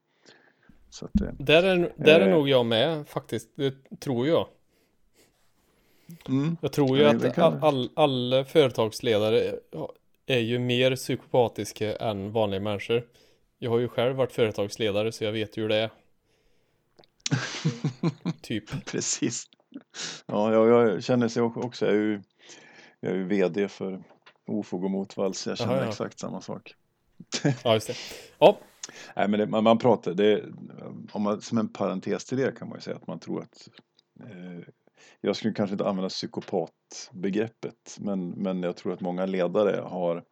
[0.89, 2.33] Så att, eh, Där är, där är Eh.
[2.35, 3.49] nog jag med faktiskt.
[3.55, 4.47] Det tror jag.
[6.27, 9.55] Mm, Jag tror ju Ja, att all, all, alla företagsledare
[10.25, 13.07] är ju mer psykopatiska än vanliga människor.
[13.59, 15.89] Jag har ju själv varit företagsledare så jag vet ju hur det är.
[18.41, 18.85] Typ.
[18.85, 19.45] precis.
[20.25, 22.21] Ja, jag, jag känner sig också, jag är ju,
[22.99, 24.03] jag är ju VD för
[24.47, 25.89] Ofog och Motvalls, så jag känner Aha, ja.
[25.89, 26.75] exakt samma sak.
[27.63, 27.95] Ja, just det.
[28.39, 28.57] Ja,
[29.15, 30.43] Nej, men det, man, man pratar, det,
[31.11, 33.69] om man, som en parentes till det kan man ju säga att man tror att
[34.19, 34.67] eh,
[35.21, 40.23] jag skulle kanske inte använda psykopatbegreppet, men, men jag tror att många ledare har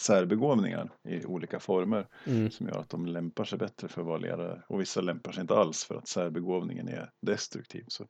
[0.00, 2.50] särbegåvningar i olika former mm.
[2.50, 5.40] som gör att de lämpar sig bättre för att vara ledare och vissa lämpar sig
[5.40, 7.84] inte alls för att särbegåvningen är destruktiv.
[7.88, 8.06] Så.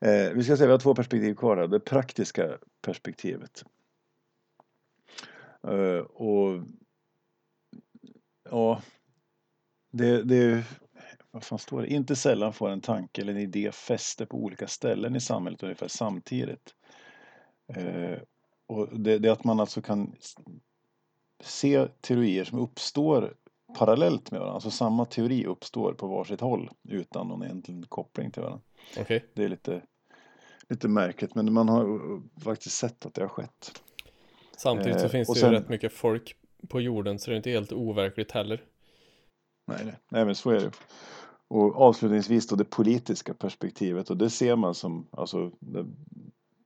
[0.00, 1.66] Eh, vi ska se, vi har två perspektiv kvar här.
[1.66, 3.64] Det praktiska perspektivet.
[5.68, 6.62] Eh, och
[8.50, 8.82] ja,
[9.92, 10.64] det, det
[11.34, 11.88] vad fan står det?
[11.88, 15.88] Inte sällan får en tanke eller en idé fäste på olika ställen i samhället ungefär
[15.88, 16.74] samtidigt.
[17.74, 18.18] Eh,
[18.66, 20.16] och det, det att man alltså kan
[21.42, 23.34] se teorier som uppstår
[23.78, 24.54] parallellt med varandra.
[24.54, 28.62] Alltså samma teori uppstår på varsitt håll utan någon egentlig koppling till varandra.
[29.00, 29.24] okej.
[29.34, 29.82] Det är lite,
[30.68, 33.80] lite märkligt men man har uh, faktiskt sett att det har skett.
[34.56, 36.36] Samtidigt så Eh, finns det sen- ju rätt mycket folk
[36.68, 38.64] på jorden så det är inte helt overkligt heller.
[39.66, 39.94] Nej, nej.
[40.08, 40.70] nej men så är det.
[41.48, 45.86] Och avslutningsvis då det politiska perspektivet och det ser man som, alltså det,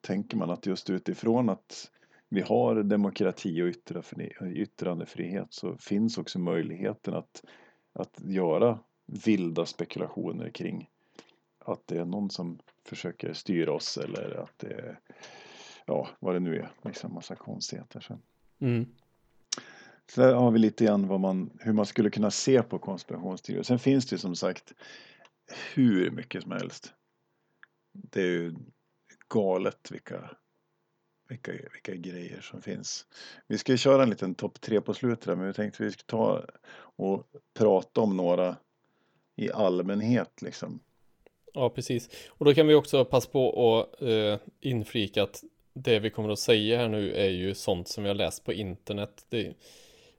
[0.00, 1.90] tänker man att just utifrån att
[2.28, 7.44] vi har demokrati och yttrandefrihet så finns också möjligheten att,
[7.92, 10.90] att göra vilda spekulationer kring
[11.58, 15.00] att det är någon som försöker styra oss eller att det är,
[15.86, 18.00] ja, vad det nu är, liksom massa konstigheter.
[18.00, 18.18] Så.
[18.58, 18.86] Mm.
[20.10, 23.62] Så där har vi lite grann vad man, hur man skulle kunna se på konspirationsteorier.
[23.62, 24.72] Sen finns det ju som sagt
[25.74, 26.92] hur mycket som helst.
[27.92, 28.54] Det är ju
[29.28, 30.30] galet vilka,
[31.28, 33.06] vilka, vilka grejer som finns.
[33.46, 35.92] Vi ska ju köra en liten topp tre på slutet där, men vi tänkte vi
[35.92, 36.44] ska ta
[36.78, 38.56] och prata om några
[39.36, 40.80] i allmänhet liksom.
[41.54, 42.10] Ja, precis.
[42.28, 46.38] Och då kan vi också passa på att eh, inflika att det vi kommer att
[46.38, 49.26] säga här nu är ju sånt som vi har läst på internet.
[49.28, 49.54] Det,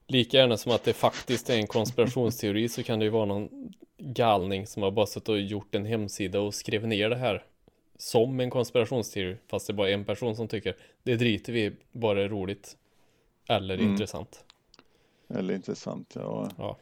[0.09, 3.49] lika gärna som att det faktiskt är en konspirationsteori så kan det ju vara någon
[3.97, 7.43] galning som har bara suttit och gjort en hemsida och skrev ner det här
[7.97, 12.23] som en konspirationsteori fast det är bara en person som tycker det driter vi bara
[12.23, 12.77] är roligt
[13.49, 13.91] eller Mm.
[13.91, 14.43] intressant.
[15.29, 16.49] Eller intressant, ja.
[16.57, 16.77] Ja.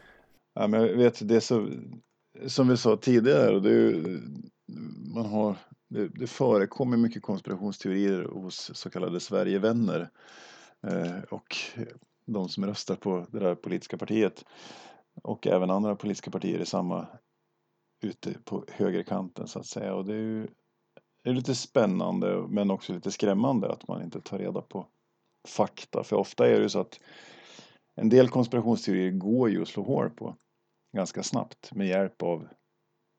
[0.53, 1.69] ja men jag vet, det är så,
[2.47, 4.19] som vi sa tidigare, och det är
[5.15, 5.55] man har,
[5.87, 10.09] det, det förekommer mycket konspirationsteorier hos så kallade Sverigevänner
[10.87, 11.55] eh, och
[12.27, 14.45] de som röstar på det där politiska partiet.
[15.23, 17.07] Och även andra politiska partier i samma
[18.03, 19.95] ute på högerkanten så att säga.
[19.95, 20.47] Och det är ju
[21.23, 24.87] det är lite spännande men också lite skrämmande att man inte tar reda på
[25.47, 26.03] fakta.
[26.03, 26.99] För ofta är det ju så att
[27.95, 30.35] en del konspirationsteorier går ju att slå hål på
[30.95, 32.47] ganska snabbt med hjälp av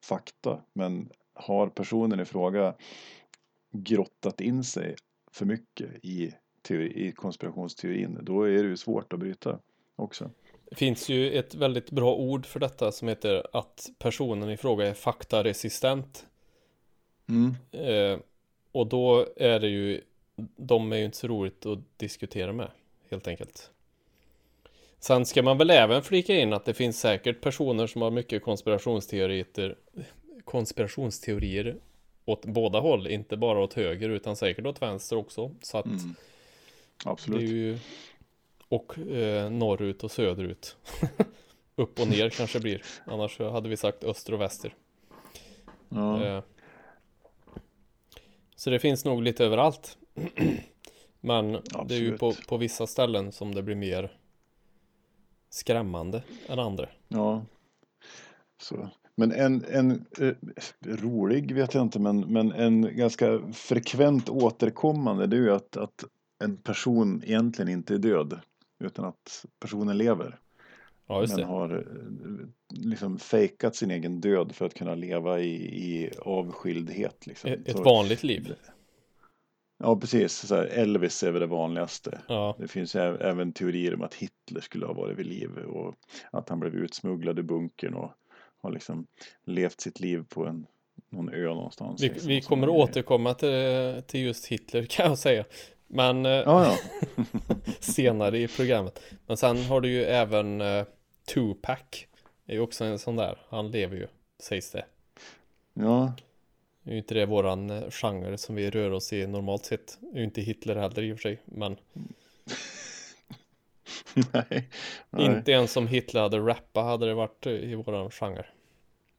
[0.05, 0.63] fakta.
[0.75, 2.75] Men har personen i fråga
[3.73, 4.97] grottat in sig
[5.33, 6.35] för mycket i,
[6.69, 9.59] teori, i konspirationsteorin, då är det ju svårt att bryta
[9.97, 10.31] också.
[10.71, 14.87] Det finns ju ett väldigt bra ord för detta som heter att personen i fråga
[14.87, 16.27] är faktaresistent.
[17.29, 17.55] Mm.
[17.73, 18.19] Eh,
[18.73, 20.01] och då är det ju,
[20.57, 22.71] de är ju inte så roligt att diskutera med,
[23.11, 23.71] helt enkelt.
[25.01, 28.43] Sen ska man väl även flika in att det finns säkert personer som har mycket
[28.43, 29.77] konspirationsteorier,
[30.45, 31.77] konspirationsteorier
[32.25, 35.51] åt båda håll, inte bara åt höger utan säkert åt vänster också.
[35.63, 36.15] Så att Mm.
[37.05, 37.43] Det är Absolut.
[37.43, 37.79] ju
[38.69, 40.77] och eh, norrut och söderut.
[41.77, 42.83] Upp och ner kanske blir.
[43.07, 44.75] Annars hade vi sagt öster och väster.
[45.89, 46.25] Ja.
[46.25, 46.43] Eh,
[48.57, 49.99] Så det finns nog lite överallt.
[51.21, 51.53] Men
[51.87, 52.49] det är ju på, Absolut.
[52.49, 54.17] på vissa ställen som det blir mer
[55.51, 56.89] skrämmande än andra.
[57.09, 57.45] ja.
[58.61, 58.89] Så.
[59.15, 60.35] Men en, en eh,
[60.83, 66.05] rolig vet jag inte, men, men en ganska frekvent återkommande det är ju att, att
[66.39, 68.41] en person egentligen inte är död
[68.81, 70.39] utan att personen lever.
[71.07, 72.47] Ja, men har eh,
[72.87, 77.27] liksom fejkat sin egen död för att kunna leva i, i avskildhet.
[77.27, 77.51] Liksom.
[77.51, 78.55] Ett, Så- vanligt liv.
[79.79, 80.33] Ja, precis.
[80.33, 82.21] Så här, Elvis är väl det vanligaste.
[82.29, 85.95] Ja, Det finns även teorier om att Hitler skulle ha varit vid liv och
[86.31, 88.13] att han blev utsmugglad i bunkern och
[88.63, 89.07] har liksom
[89.45, 90.67] levt sitt liv på en,
[91.11, 92.03] någon ö någonstans.
[92.03, 95.45] vi, liksom, vi kommer återkomma till, till just Hitler kan jag säga.
[95.89, 96.77] Men eh, Ja,
[97.81, 99.01] senare i programmet.
[99.27, 100.85] Men sen har du ju även eh,
[101.35, 101.79] Tupac.
[102.45, 103.39] Det är ju också en sån där.
[103.49, 104.07] Han lever ju,
[104.39, 104.85] sägs det.
[105.75, 106.13] ja.
[106.83, 109.99] Det är ju inte det våran eh, genre som vi rör oss i normalt sett.
[110.01, 111.39] Det är ju inte Hitler heller i och för sig.
[111.45, 111.77] Men
[114.33, 114.69] nej.
[115.11, 115.27] Nej.
[115.27, 118.47] inte ens som Hitler hade rappat hade det varit eh, i våran genre.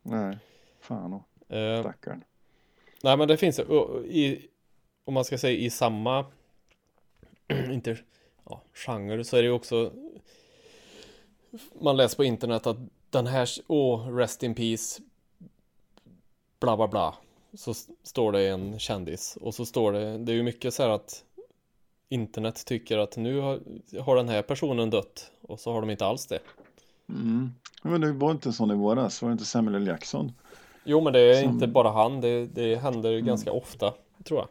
[0.02, 0.38] nej.
[0.82, 1.24] Fan och
[1.82, 2.24] stackarn.
[3.04, 3.64] nej men det finns ju,
[4.06, 4.48] i,
[5.06, 6.26] om man ska säga i samma,
[7.72, 7.98] inte,
[8.50, 9.92] ja, genre så är det ju också,
[11.82, 12.78] man läser på internet att
[13.10, 15.02] den här, åh, rest in peace,
[16.60, 17.16] bla bla bla.
[17.54, 20.90] Så står det en kändis och så står det, det är ju mycket så här
[20.90, 21.24] att
[22.10, 23.60] internet tycker att nu har,
[24.02, 26.40] har den här personen dött och så har de inte alls det.
[27.10, 27.52] Mm.
[27.84, 29.88] Men det var inte sån i våras, var det inte Samuel L.
[29.88, 30.32] Jackson?
[30.84, 34.48] Jo men det är Som- inte bara han, det, det händer ganska ofta tror jag.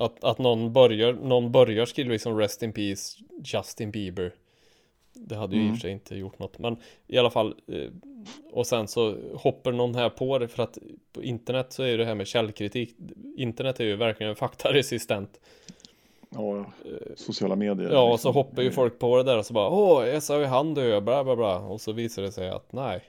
[0.00, 4.32] Att, att någon börjar, någon börjar skriva liksom Rest in Peace Justin Bieber.
[5.12, 5.76] Det hade ju i och Mm.
[5.76, 7.90] för sig inte gjort något men i alla fall eh,
[8.52, 10.78] Och sen så hoppar någon här på det för att
[11.12, 12.96] på internet så är det här med källkritik
[13.36, 15.40] Internet är ju verkligen faktaresistent
[16.30, 16.64] Ja,
[17.16, 17.90] sociala medier.
[17.90, 18.32] Ja och liksom.
[18.32, 20.74] så hoppar ju folk på det där och så bara Åh, jag sa ju han
[20.74, 23.04] dö, bla bla bla Och så visar det sig att nej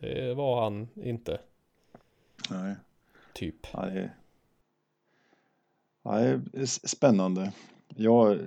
[0.00, 1.38] Det var han inte
[2.50, 2.74] Nej.
[3.32, 4.14] Typ är,
[6.04, 7.52] ja, det är spännande.
[7.88, 8.38] Jag,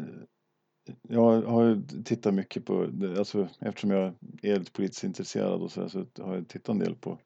[1.02, 6.06] jag har tittat mycket på, alltså, eftersom jag är lite politiskt intresserad och så, så
[6.18, 7.18] har jag tittat en del på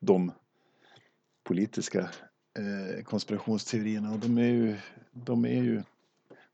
[0.00, 0.32] de
[1.44, 2.00] politiska
[2.58, 4.76] eh, konspirationsteorierna och de är ju,
[5.12, 5.82] de är ju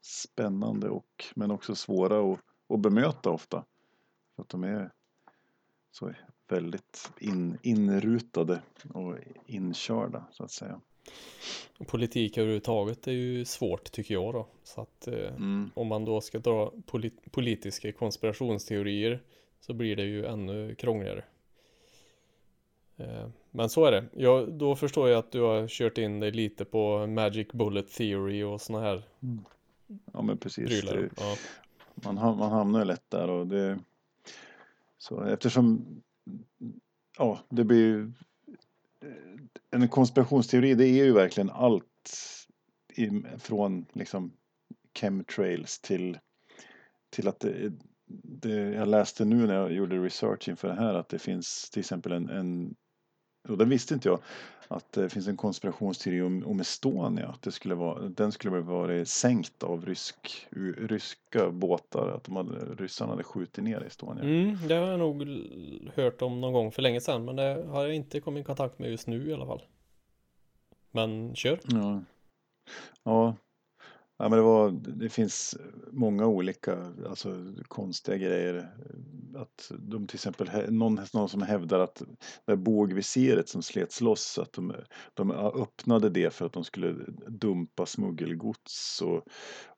[0.03, 3.65] spännande och men också svåra att, att bemöta ofta.
[4.37, 4.91] För att de är
[5.91, 6.13] så
[6.49, 8.63] väldigt in, inrutade
[8.93, 9.17] och
[9.47, 10.81] inkörda så att säga
[11.87, 14.47] politik överhuvudtaget är ju svårt tycker jag då.
[14.65, 15.71] Så att eh, mm.
[15.75, 19.23] om man då ska dra polit politiska konspirationsteorier
[19.61, 21.25] så blir det ju ännu krångligare.
[22.97, 24.05] Eh, men så är det.
[24.13, 28.43] Jag, då förstår jag att du har kört in dig lite på Magic Bullet Theory
[28.43, 29.45] och sådana här mm.
[30.13, 30.81] Ja men precis.
[30.81, 31.37] Det, ja.
[31.95, 33.79] man, man hamnar ju lätt där och det
[34.99, 35.87] så eftersom
[37.19, 38.13] ja, det blir
[39.71, 41.85] en konspirationsteori det är ju verkligen allt
[43.39, 44.33] från liksom
[44.99, 46.19] chemtrails till,
[47.11, 47.73] till att det,
[48.23, 51.81] det, jag läste nu när jag gjorde research inför det här att det finns till
[51.81, 52.75] exempel en, en
[53.49, 54.19] och det visste inte jag,
[54.69, 57.29] att det finns en konspirationsteori om, om Estonia.
[57.29, 62.09] Att det skulle vara, den skulle vara sänkt av rysk, ryska båtar.
[62.09, 64.25] Att de hade, ryssarna hade skjutit ner Estonia.
[64.25, 65.29] Mm, det har jag nog
[65.95, 67.25] hört om någon gång för länge sedan.
[67.25, 69.63] Men det har jag inte kommit i kontakt med just nu i alla fall.
[70.91, 71.61] Men kör.
[71.65, 72.03] Ja,
[73.03, 73.37] ja
[74.25, 75.57] Ja, men det, var, det finns
[75.91, 78.71] många olika alltså, konstiga grejer.
[79.37, 82.03] Att de till exempel, någon, någon som hävdar att
[82.45, 84.75] det bågvisiret som slets loss, att de,
[85.15, 86.95] de öppnade det för att de skulle
[87.29, 89.27] dumpa smuggelgods och,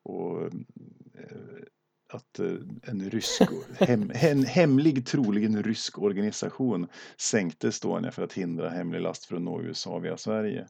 [0.03, 1.63] och eh,
[2.09, 3.43] att eh, en rysk,
[3.79, 6.87] hem, en hemlig, troligen rysk organisation
[7.17, 10.69] sänkte Estonia för att hindra hemlig last från att nå USA via Sverige.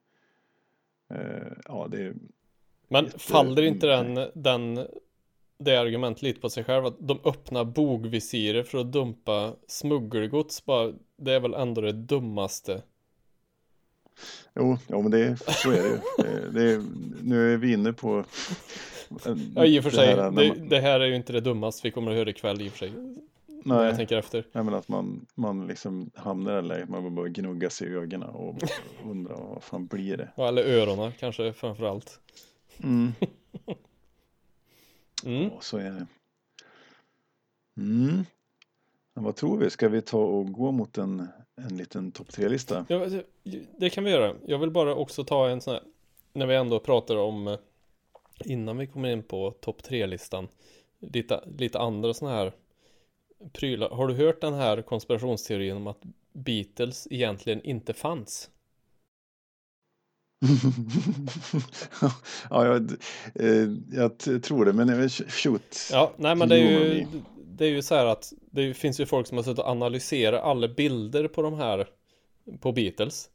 [1.11, 2.15] Eh, ja, det
[2.89, 3.19] men Jätte...
[3.19, 4.87] faller inte den, den,
[5.59, 10.93] det argumentet lite på sig själv att de öppnar bogvisirer för att dumpa smuggelgods bara,
[11.17, 12.83] det är väl ändå det dummaste
[14.55, 15.99] Jo, ja, men det, så är det ju.
[16.19, 16.85] Det, det,
[17.23, 18.25] nu är vi inne på...
[19.55, 20.17] Ja, i och för sig.
[20.17, 20.69] Det här, det, man...
[20.69, 22.79] det här är ju inte det dummaste vi kommer att höra ikväll i och för
[22.79, 22.93] sig.
[23.65, 24.47] Nej, jag tänker efter.
[24.53, 27.95] Nej, men att man, man liksom hamnar i det läget, man bara gnugga sig i
[27.95, 28.63] ögonen och
[29.05, 30.29] undrar vad fan blir det?
[30.37, 32.21] Ja, eller öronen kanske framför allt.
[32.83, 33.13] Mm.
[35.25, 35.51] mm.
[35.53, 36.07] Ja, så är det.
[37.77, 38.25] Mm.
[39.15, 39.71] Men vad tror vi?
[39.71, 42.87] Ska vi ta och gå mot en, en liten topp tre-lista?
[42.89, 43.07] Ja,
[43.79, 44.35] det kan vi göra.
[44.47, 45.83] Jag vill bara också ta en sån här,
[46.33, 47.59] när vi ändå pratar om, eh,
[48.45, 50.49] innan vi kommer in på topp tre-listan,
[50.99, 52.53] lite, lite andra sådana här
[53.53, 53.91] prylar.
[53.91, 56.03] Har du hört den här konspirationsteorin om att
[56.33, 58.51] Beatles egentligen inte fanns?
[62.51, 62.93] ja, jag,
[63.35, 65.89] eh, jag, tror det, men shoot.
[65.93, 67.07] Ja, nej men det är ju,
[67.37, 70.43] det är ju så här att det finns ju folk som har suttit och analyserat
[70.43, 71.89] alla bilder på de här
[72.61, 73.31] på Beatles.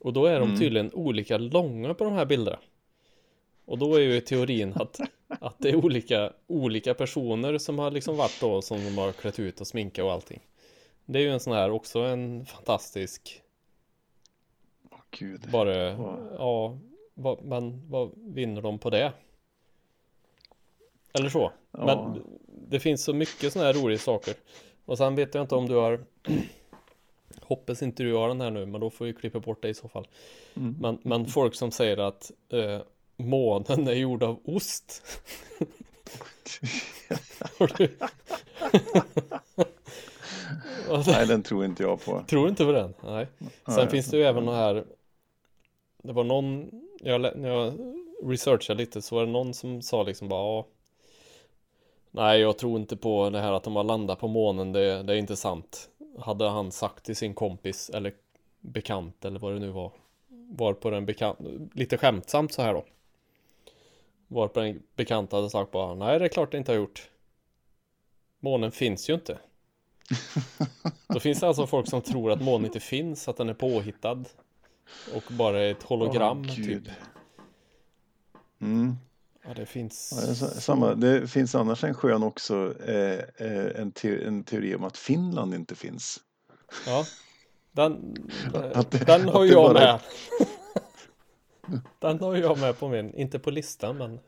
[0.00, 0.60] Och då är de mm.
[0.60, 2.58] tydligen olika långa på de här bilderna.
[3.66, 8.16] Och då är ju teorin att, att det är olika, olika personer som har liksom
[8.16, 10.40] varit då som de har klätt ut och sminka och allting.
[11.06, 13.40] Det är ju en sån här också en fantastisk
[15.18, 15.50] Gud.
[15.52, 16.36] Bara, wow.
[16.38, 16.78] ja,
[17.14, 19.12] vad, men vad vinner de på det?
[21.12, 21.52] Eller så.
[21.70, 21.86] Ja.
[21.86, 24.34] Men det finns så mycket sådana här roliga saker.
[24.84, 26.04] Och sen vet jag inte om du har
[27.40, 29.74] Hoppas inte du har den här nu, men då får vi klippa bort det i
[29.74, 30.06] så fall.
[30.56, 30.76] Mm.
[30.80, 32.80] Men, men folk som säger att eh,
[33.16, 35.02] månen är gjord av ost.
[41.06, 42.24] Nej, den tror inte jag på.
[42.28, 42.94] Tror inte på den?
[43.04, 43.26] Nej.
[43.38, 44.84] Sen Nej, finns det ju även den här
[46.04, 47.74] det var någon, jag, när jag
[48.22, 50.64] researchade lite så var det någon som sa liksom bara
[52.10, 55.12] Nej, jag tror inte på det här att de har landat på månen, det, det
[55.12, 55.88] är inte sant.
[56.18, 58.14] Hade han sagt till sin kompis eller
[58.60, 59.92] bekant eller vad det nu var.
[60.28, 61.38] Var på den bekant,
[61.74, 62.84] lite skämtsamt så här då.
[64.28, 67.10] Var på den bekant hade sagt bara, nej det är klart det inte har gjort.
[68.40, 69.38] Månen finns ju inte.
[71.08, 74.24] Då finns det alltså folk som tror att månen inte finns, att den är påhittad.
[75.14, 76.82] Och bara ett hologram oh, typ.
[78.60, 78.96] Mm.
[79.46, 80.12] Ja, det finns.
[80.20, 84.74] Ja, det, samma, det finns annars en skön också, eh, eh, en, te en teori
[84.74, 86.20] om att Finland inte finns.
[86.86, 87.04] Ja,
[87.72, 88.14] den,
[88.90, 89.74] det, den har jag bara...
[89.74, 90.00] med.
[91.98, 94.20] den har jag med på min, inte på listan men.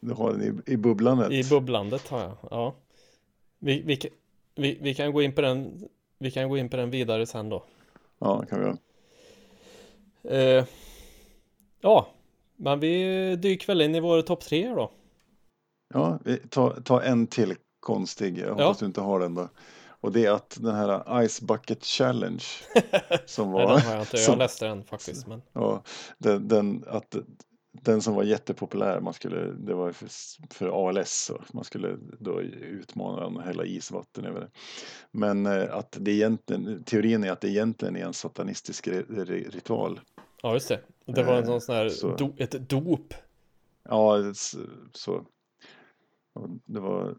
[0.00, 1.32] Du har den i, i bubblandet?
[1.32, 2.74] I bubblandet har jag, ja.
[3.58, 4.00] Vi, vi,
[4.54, 7.48] vi, vi, kan gå in på den, vi kan gå in på den vidare sen
[7.48, 7.64] då.
[8.18, 8.76] Ja, kan vi göra.
[10.24, 10.64] Eh,
[11.80, 12.08] ja,
[12.56, 14.90] men vi dyker väl in i vår topp tre då.
[15.94, 18.76] Ja, vi tar, tar en till konstig, jag hoppas ja.
[18.80, 19.48] du inte har den då.
[20.04, 22.44] Och det är att den här Ice Bucket Challenge
[23.26, 23.66] som var...
[23.66, 25.26] Nej, den har jag inte, jag som, läste den faktiskt.
[25.26, 25.42] Men...
[25.52, 25.82] Ja,
[26.18, 27.16] den, den, att
[27.82, 30.08] den som var jättepopulär, man skulle, det var för,
[30.54, 34.50] för ALS, så man skulle då utmana den och hälla isvatten över det.
[35.10, 40.00] Men eh, att det egentligen, teorin är att det egentligen är en satanistisk ritual.
[40.44, 40.80] Ja, just det.
[41.06, 43.14] Det var en Eh, sån här, do, ett dop.
[43.88, 44.18] Ja,
[44.92, 45.24] så.
[46.64, 47.14] Det var,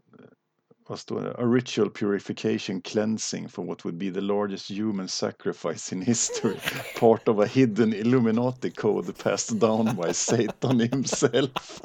[0.88, 1.34] vad står det?
[1.34, 6.56] A ritual purification cleansing for what would be the largest human sacrifice in history.
[7.00, 11.80] Part of a hidden Illuminati code passed down by Satan himself.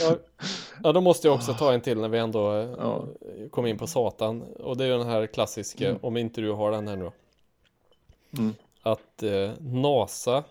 [0.00, 0.16] Ja,
[0.82, 3.06] ja, då måste jag också ta en till när vi ändå eh, Ja.
[3.50, 4.42] kom in på Satan.
[4.42, 7.10] Och det är ju den här klassiska, om inte du har den här nu.
[8.38, 8.54] Mm.
[8.84, 10.44] Att eh, NASA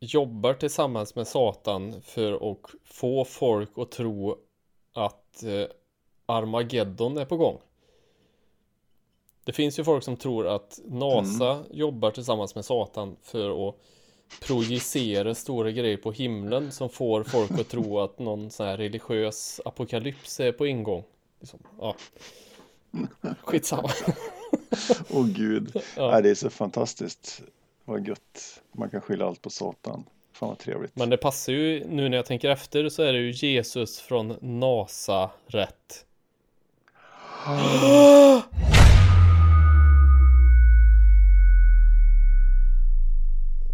[0.00, 4.36] jobbar tillsammans med Satan för att få folk att tro
[4.92, 5.64] att eh,
[6.26, 7.58] Armageddon är på gång.
[9.44, 13.74] Det finns ju folk som tror att NASA jobbar tillsammans med Satan för att
[14.46, 19.60] projicera stora grejer på himlen som får folk att tro att någon sån här religiös
[19.64, 21.04] apokalyps är på ingång.
[21.40, 21.58] Liksom.
[21.80, 21.96] Ja.
[23.44, 23.90] Skitsamma.
[25.10, 26.10] Åh gud, Ja.
[26.10, 27.42] Nej, det är så fantastiskt.
[27.84, 28.62] Vad gött.
[28.72, 30.04] Man kan skylla allt på Satan.
[30.32, 30.96] Fan vad trevligt.
[30.96, 34.36] Men det passar ju nu när jag tänker efter så är det ju Jesus från
[34.40, 36.06] Nasaret.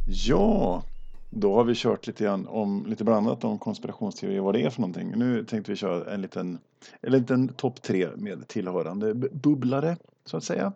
[0.09, 0.83] Ja,
[1.31, 4.81] då har vi kört lite grann om lite blandat om konspirationsteorier, vad det är för
[4.81, 5.13] någonting.
[5.17, 6.59] Nu tänkte vi köra en liten,
[7.01, 9.97] en liten topp tre med tillhörande bubblare
[10.27, 10.73] så att säga.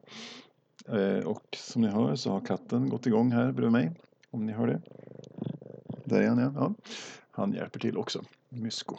[0.89, 3.93] Eh, och som ni hör så har katten gått igång här bredvid mig.
[4.31, 4.81] Om ni hör det.
[6.05, 6.53] Där är han ja.
[6.55, 6.75] ja.
[7.31, 8.23] Han hjälper till också.
[8.49, 8.97] Mysko.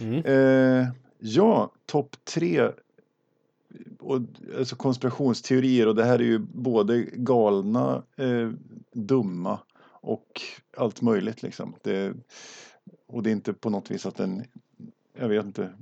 [0.00, 0.24] Mm.
[0.24, 2.70] Eh, ja, topp tre.
[3.98, 4.20] Och,
[4.58, 8.50] alltså konspirationsteorier och det här är ju både galna, eh,
[8.92, 9.58] dumma
[10.06, 10.40] och
[10.76, 11.74] allt möjligt liksom.
[11.82, 12.14] Det,
[13.06, 14.44] och det är inte på något vis att den,
[15.18, 15.72] jag vet inte,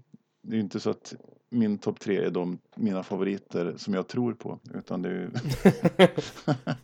[0.42, 1.14] det är ju inte så att
[1.48, 4.58] min topp tre är de mina favoriter som jag tror på.
[4.74, 5.30] Utan det, är ju,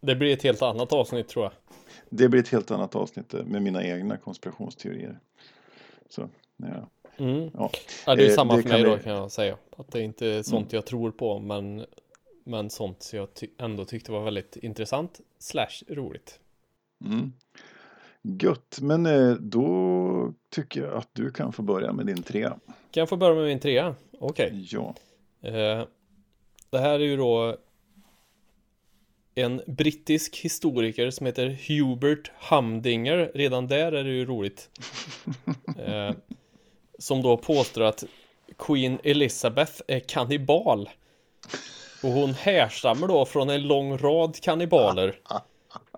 [0.00, 1.52] Det blir ett helt annat avsnitt tror jag.
[2.10, 5.18] det blir ett helt annat avsnitt med mina egna konspirationsteorier.
[6.08, 6.88] Så, ja.
[7.18, 7.50] Mm.
[7.54, 7.70] Ja.
[8.06, 9.56] Ja, det är Eh, samma det för mig då kan jag säga.
[9.76, 11.86] Att det är inte sånt jag tror på men,
[12.44, 16.40] men sånt som jag ty- ändå tyckte var väldigt intressant slash roligt.
[17.04, 17.32] Mm.
[18.28, 22.48] Gött, men eh, då tycker jag att du kan få börja med din trea.
[22.66, 23.94] Kan jag få börja med min trea?
[24.18, 24.68] Okej.
[24.70, 24.94] Ja.
[25.42, 25.84] Eh,
[26.70, 27.56] det här är ju då
[29.34, 33.30] en brittisk historiker som heter Hubert Humdinger.
[33.34, 34.70] Redan där är det ju roligt.
[35.78, 36.14] Eh,
[36.98, 38.04] som då påstår att
[38.58, 40.90] Queen Elizabeth är kannibal.
[42.02, 45.20] Och hon härstammar då från en lång rad kannibaler.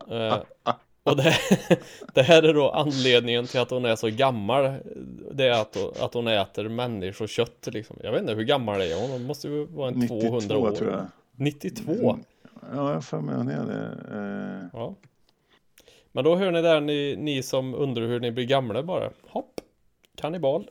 [1.11, 1.37] Och det,
[2.15, 4.75] det här är då anledningen till att hon är så gammal.
[5.33, 7.97] Det är att, att hon äter människokött liksom.
[8.03, 9.11] Jag vet inte hur gammal är hon?
[9.11, 10.71] Hon måste ju vara en 200 92 år.
[10.71, 11.07] tror jag.
[11.37, 12.19] 92?
[12.75, 13.99] Ja, jag att hon är det.
[14.13, 14.95] Eh, Ja.
[16.13, 19.11] Men då hör ni där ni, ni som undrar hur ni blir gamla bara.
[19.27, 19.61] Hopp.
[20.17, 20.71] Kannibal.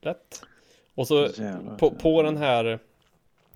[0.00, 0.42] Rätt.
[0.94, 1.78] Och så jävlar.
[1.78, 2.78] på, på den här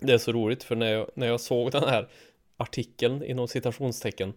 [0.00, 2.08] Det är så roligt för när jag, när jag såg den här
[2.56, 4.32] artikeln inom citationstecken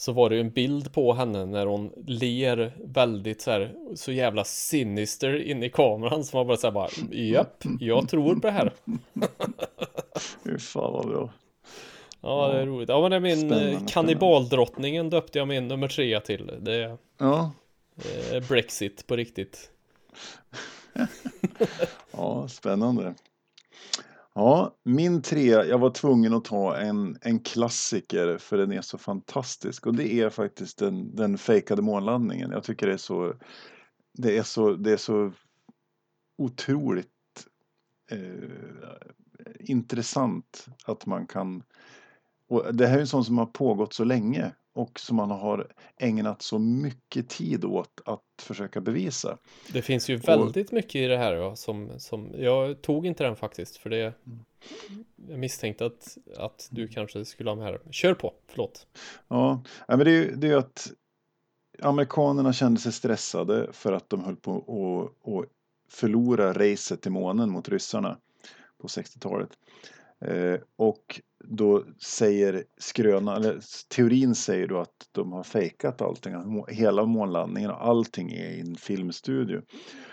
[0.00, 4.12] så var det ju en bild på henne när hon ler väldigt så här så
[4.12, 8.40] jävla sinister in i kameran som var bara så här bara japp, jag tror på
[8.40, 8.72] det här.
[10.44, 11.32] Fy fan vad bra.
[12.20, 12.88] Ja, det är roligt.
[12.88, 16.50] Ja, men det är min Spännande, eh, kannibaldrottningen döpte jag min nummer tre till.
[16.60, 17.52] Det är Ja,
[18.32, 19.70] eh, Brexit på riktigt.
[22.12, 23.14] ja spännande.
[24.40, 28.98] Ja, min tre, jag var tvungen att ta en, en klassiker för den är så
[28.98, 32.50] fantastisk och det är faktiskt den, den fejkade månlandningen.
[32.50, 33.34] Jag tycker det är så,
[34.12, 35.32] det är så, det är så
[36.38, 37.46] otroligt
[38.10, 38.50] eh,
[39.58, 41.62] intressant att man kan,
[42.48, 45.72] och det här är en sån som har pågått så länge och som man har
[45.98, 49.38] ägnat så mycket tid åt att försöka bevisa.
[49.72, 53.36] Det finns ju väldigt mycket i det här ja, som, som jag tog inte den
[53.36, 54.14] faktiskt för det
[55.28, 57.80] jag misstänkte att, att du kanske skulle ha med här.
[57.90, 58.86] Kör på, förlåt.
[59.28, 60.92] Ja, men det är ju att
[61.82, 64.56] amerikanerna kände sig stressade för att de höll på
[65.24, 65.48] att, att
[65.88, 68.18] förlora racet till månen mot ryssarna
[68.78, 69.50] på 60-talet.
[70.20, 77.04] Eh, och då säger skröna, eller teorin säger då att de har fejkat allting, hela
[77.04, 79.62] månlandningen och allting är i en filmstudio.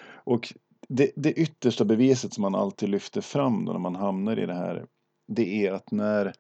[0.10, 0.54] Och
[0.88, 4.54] det, det yttersta beviset som man alltid lyfter fram då när man hamnar i det
[4.54, 4.86] här,
[5.28, 6.34] det är att när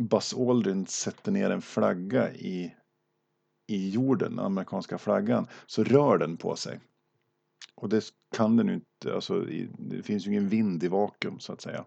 [0.00, 2.74] Buzz Aldrin sätter ner en flagga i,
[3.66, 6.80] i jorden, den amerikanska flaggan, så rör den på sig.
[7.74, 8.04] Och det
[8.36, 9.40] kan den ju inte, alltså
[9.78, 11.84] det finns ju ingen vind i vakuum så att säga.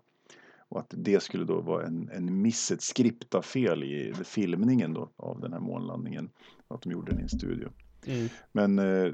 [0.70, 5.42] Och att det skulle då vara en, en miss, ett skriptafel i filmningen då av
[5.42, 6.30] den här månlandningen.
[6.68, 7.70] Att de gjorde den i en studio.
[8.06, 8.30] Mm.
[8.52, 9.14] Men eh,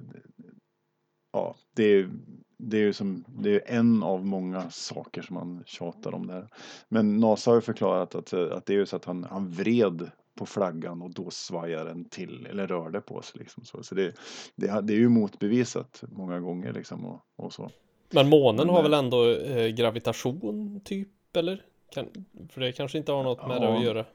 [1.33, 2.09] ja, det är,
[2.57, 6.47] det är ju som, det är en av många saker som man tjatar om där.
[6.89, 10.11] Men NASA har ju förklarat att, att det är ju så att han, han vred
[10.35, 13.39] på flaggan och då svajar den till eller rörde på sig.
[13.39, 14.15] Liksom så så det,
[14.55, 17.71] det, det är ju motbevisat många gånger liksom och, och så.
[18.11, 21.61] Men månen har Men, väl ändå eh, gravitation typ eller?
[21.93, 23.77] Kan, för det kanske inte har något med det Ja.
[23.77, 24.05] att göra.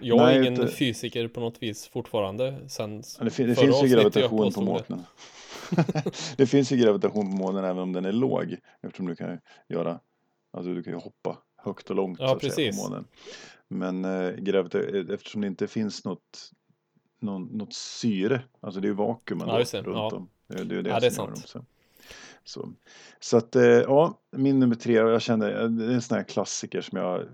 [0.00, 3.88] Jag är Nej, ingen inte- fysiker på något vis fortfarande sen Det, det finns ju
[3.88, 4.66] gravitation på det.
[4.66, 5.04] månen.
[6.36, 8.56] det finns ju gravitation på månen även om den är låg.
[8.82, 10.00] Eftersom du kan göra,
[10.50, 12.82] alltså du kan ju hoppa högt och långt Ja, så att säga, precis.
[12.84, 13.04] på månen.
[13.68, 16.50] Men eh, gravita- eftersom det inte finns något,
[17.20, 19.74] någon, något syre, alltså det är ju vakuum Ja, det.
[19.82, 20.16] runt Ja.
[20.16, 20.28] om.
[20.48, 21.52] Det är det, är det Ja, det är sant.
[21.52, 21.66] dem.
[22.50, 22.72] Så,
[23.20, 26.80] så, att eh, ja, min nummer tre, jag känner, det är en sån här klassiker
[26.80, 27.24] som jag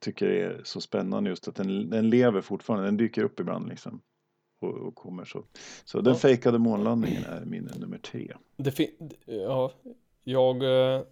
[0.00, 4.00] tycker är så spännande just att den, den lever fortfarande, den dyker upp ibland liksom.
[4.60, 5.44] Och, och kommer så.
[5.84, 6.18] Så den Ja.
[6.18, 8.32] fejkade månlandningen är min nummer tre.
[8.56, 8.88] Det
[9.26, 9.72] ja,
[10.24, 11.02] jag eh,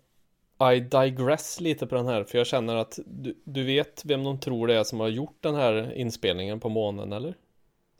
[0.74, 4.40] I digress lite på den här för jag känner att du, du vet vem de
[4.40, 7.34] tror det är som har gjort den här inspelningen på månen eller?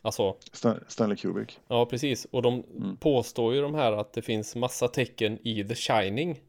[0.03, 1.59] Alltså, Stan- Stanley Kubrick.
[1.69, 2.97] ja precis och de Mm.
[2.97, 6.41] påstår ju de här att det finns massa tecken i The Shining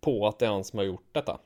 [0.00, 1.38] på att det är han som har gjort detta.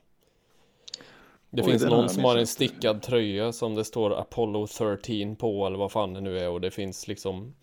[1.49, 5.35] Det Oj, finns har någon som har en stickad tröja som det står Apollo 13
[5.35, 7.55] på eller vad fan det nu är och det finns liksom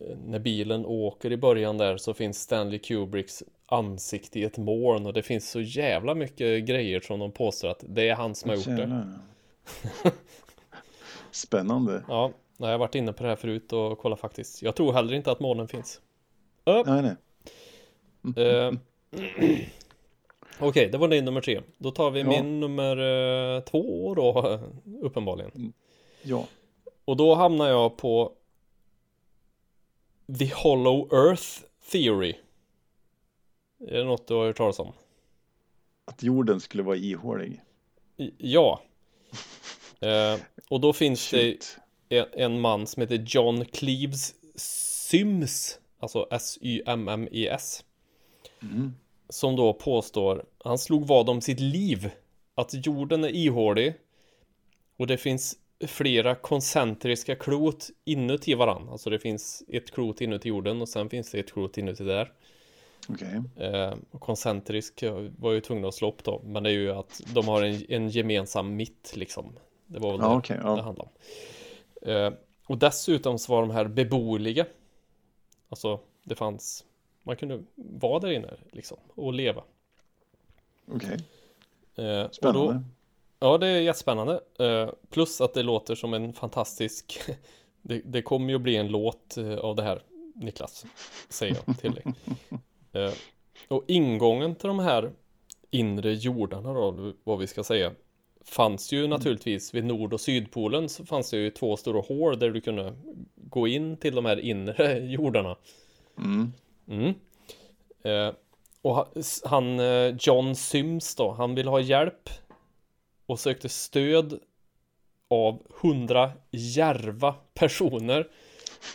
[0.00, 5.06] eh, när bilen åker i början där så finns Stanley Kubricks ansikte i ett moln
[5.06, 8.50] och det finns så jävla mycket grejer som de påstår att det är han som
[8.50, 9.08] har gjort det.
[11.30, 12.04] Spännande.
[12.08, 14.62] Ja, jag har varit inne på det här förut och kollat faktiskt.
[14.62, 16.00] Jag tror heller inte att månen finns.
[16.64, 17.16] Ö, Nej,
[18.22, 18.46] nej.
[18.46, 18.72] eh,
[20.60, 21.60] Okej, det var din nummer tre.
[21.78, 22.26] Då tar vi Ja.
[22.28, 22.96] min nummer
[23.56, 24.60] eh, två då,
[25.00, 25.72] uppenbarligen.
[26.22, 26.46] Ja.
[27.04, 28.32] Och då hamnar jag på
[30.38, 31.48] The Hollow Earth
[31.92, 32.34] Theory.
[33.88, 34.92] Är det något du har hört talas om?
[36.04, 37.60] Att jorden skulle vara ihålig.
[38.16, 38.80] I- Ja.
[40.00, 41.76] Eh, och då finns det Shoot.
[42.08, 47.84] En, man som heter John Cleves Syms, alltså S-Y-M-M-E-S,
[48.62, 48.94] Mm.
[49.28, 52.10] som då påstår, han slog vad om sitt liv,
[52.54, 53.94] att jorden är ihålig
[54.96, 58.88] och det finns flera koncentriska klot inuti varann.
[58.88, 62.32] Alltså det finns ett klot inuti jorden och sen finns det ett klot inuti där.
[63.08, 63.42] Okej.
[63.56, 65.04] Eh, koncentrisk
[65.38, 67.82] var ju tvungna att slå upp då, men det är ju att de har en,
[67.88, 69.52] en gemensam mitt liksom.
[69.86, 70.82] Det var väl Ja, det det ja.
[70.82, 71.10] handlar om.
[72.04, 72.32] Eh,
[72.66, 74.66] och dessutom så var de här beboeliga.
[75.68, 76.84] Alltså det fanns,
[77.22, 79.62] man kunde vara där inne liksom och leva.
[80.86, 81.18] Okej.
[81.94, 82.72] Eh, och Spännande.
[82.72, 82.82] då,
[83.40, 84.40] ja, det är jättespännande.
[84.58, 87.20] Eh, plus att det låter som en fantastisk,
[87.82, 90.02] det, det kommer ju att bli en låt eh, av det här,
[90.34, 90.86] Niklas,
[91.28, 92.04] säger jag till dig.
[92.92, 93.12] Eh,
[93.68, 95.12] och ingången till de här
[95.70, 97.92] inre jordarna då, vad vi ska säga,
[98.44, 102.50] fanns ju naturligtvis vid nord och sydpolen så fanns det ju två stora hål där
[102.50, 102.94] du kunde
[103.34, 105.56] gå in till de här inre jordarna.
[106.18, 106.52] Mm.
[106.88, 107.14] Mm.
[108.02, 108.34] Eh,
[108.82, 109.08] och
[109.44, 112.30] han, eh, John Syms då, han vill ha hjälp
[113.26, 114.40] och sökte stöd
[115.28, 118.28] av hundra järva personer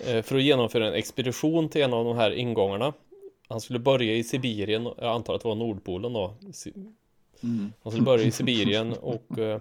[0.05, 2.93] eh, för att genomföra en expedition till en av de här ingångarna.
[3.47, 6.33] Han skulle börja i Sibirien, jag antar att det var Nordpolen då.
[7.43, 7.73] Mm.
[7.83, 9.59] Han skulle börja i Sibirien och eh,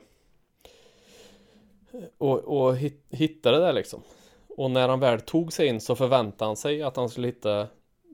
[2.19, 4.03] och, och hit, hitta det där liksom.
[4.49, 7.67] Och när han väl tog sig in så förväntade han sig att han skulle hitta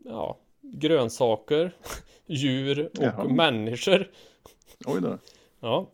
[0.04, 1.76] ja, grönsaker,
[2.26, 3.24] djur och Jaha.
[3.24, 4.10] människor.
[4.86, 5.18] Oj då.
[5.60, 5.86] Ja.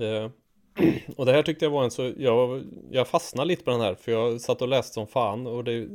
[0.00, 0.30] Eh,
[1.16, 3.94] och det här tyckte jag var en så, jag, jag fastnade lite på den här
[3.94, 5.88] för jag satt och läste som fan och det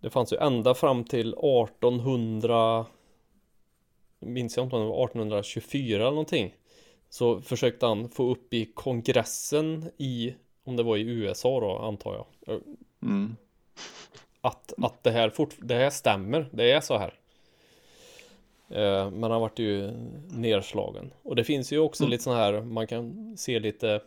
[0.00, 2.86] Det fanns ju ända fram till 1800
[4.18, 6.54] Minns jag inte om det var 1824 eller någonting
[7.08, 12.14] Så försökte han få upp i kongressen i Om det var i USA då antar
[12.14, 12.60] jag
[13.02, 13.36] Mm.
[14.40, 17.14] att, att det, här fort, det här stämmer, det är så här.
[18.68, 19.90] Eh, men han vart ju
[20.30, 21.10] nerslagen.
[21.22, 22.10] Och det finns ju också Mm.
[22.10, 24.00] lite så här, man kan se lite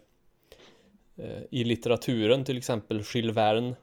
[1.18, 3.76] eh, i litteraturen till exempel Jules Verne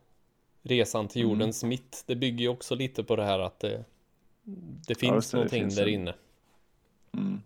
[0.62, 1.32] Resan till Mm.
[1.32, 2.04] jordens mitt.
[2.06, 3.84] Det bygger ju också lite på det här att det,
[4.86, 6.14] det finns det någonting finns där inne.
[7.12, 7.42] Mm.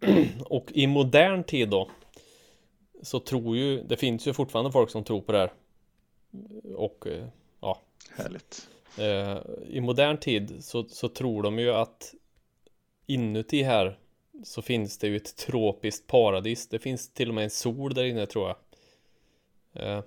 [0.44, 1.90] Och i modern tid då
[3.02, 5.52] så tror ju, det finns ju fortfarande folk som tror på det här.
[6.74, 7.26] Och eh,
[7.60, 7.80] ja,
[8.10, 8.68] Härligt.
[8.98, 12.14] Eh, I modern tid så, så tror de ju att
[13.06, 13.98] inuti här
[14.44, 16.68] så finns det ju ett tropiskt paradis.
[16.68, 20.02] Det finns till och med en sol där inne tror jag.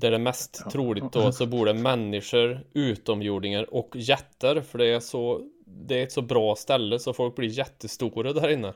[0.00, 0.70] Där det mest Ja.
[0.70, 4.60] troligt då så bor det människor, utomjordingar och jätter.
[4.60, 8.48] För det är så Det är ett så bra ställe så folk blir jättestora där
[8.48, 8.72] inne.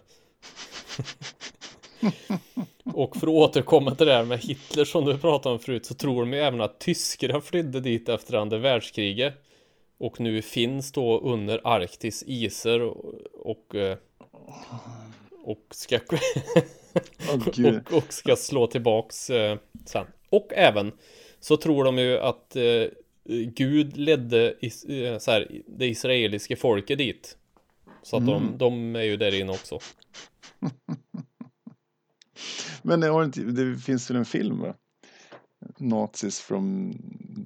[2.94, 5.94] och för att återkomma till det här med Hitler som du pratade om förut så
[5.94, 9.34] tror de ju även att tyskarna flydde dit efter andra världskriget.
[9.98, 13.96] Och nu finns då under Arktis iser och, och, eh,
[15.44, 15.98] och ska
[17.54, 17.82] gud.
[17.86, 20.06] och, och ska slå tillbaks eh, sen.
[20.30, 20.92] Och även
[21.40, 22.86] så tror de ju att eh,
[23.46, 27.36] Gud ledde is, eh, så här, det israeliska folket dit.
[28.02, 29.78] Så att de, de är ju där inne också.
[32.82, 34.74] Men det, har inte, det finns väl en film va?
[35.78, 36.92] Nazis from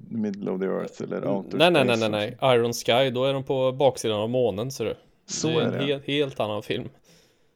[0.09, 2.37] the middle of the earth eller outer Nej, nej, nej, nej, nej.
[2.55, 4.95] Iron Sky, då är de på baksidan av månen ser du.
[5.25, 5.85] Så det är är en det.
[5.85, 6.89] helt, helt annan film.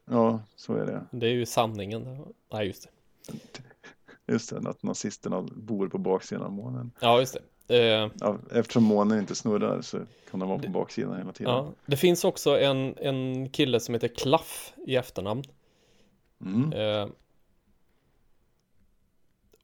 [0.09, 1.05] Ja, så är det.
[1.11, 2.25] Det är ju sanningen.
[2.51, 2.89] Nej, just det.
[4.29, 6.91] Just det, att nazisterna bor på baksidan av månen.
[6.99, 7.41] Ja, just det.
[7.77, 9.97] Eh, Ja, eftersom månen inte snurrar så
[10.31, 11.53] kan de vara på baksidan hela tiden.
[11.53, 11.71] ja.
[11.85, 15.43] Det finns också en, en kille som heter Klaff i efternamn.
[16.41, 16.73] Mm.
[16.73, 17.09] Eh,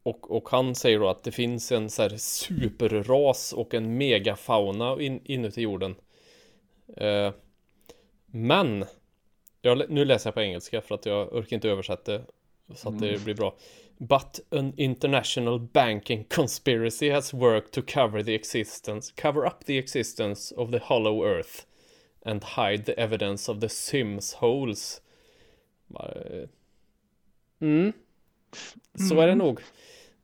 [0.04, 5.02] och, och han säger då att det finns en så här superras och en megafauna
[5.02, 5.96] in, inuti jorden.
[6.98, 7.32] Eh,
[8.26, 8.86] men,
[9.62, 12.26] jag, nu läser jag på engelska för att jag orkar inte översätta det
[12.76, 13.56] så att det blir bra.
[13.98, 20.56] But an international banking conspiracy has worked to cover the existence, cover up the existence
[20.56, 21.66] of the hollow earth
[22.26, 25.02] and hide the evidence of the Sims holes.
[26.00, 26.50] Eh,
[27.60, 27.94] Mm.
[29.10, 29.60] Så är det nog.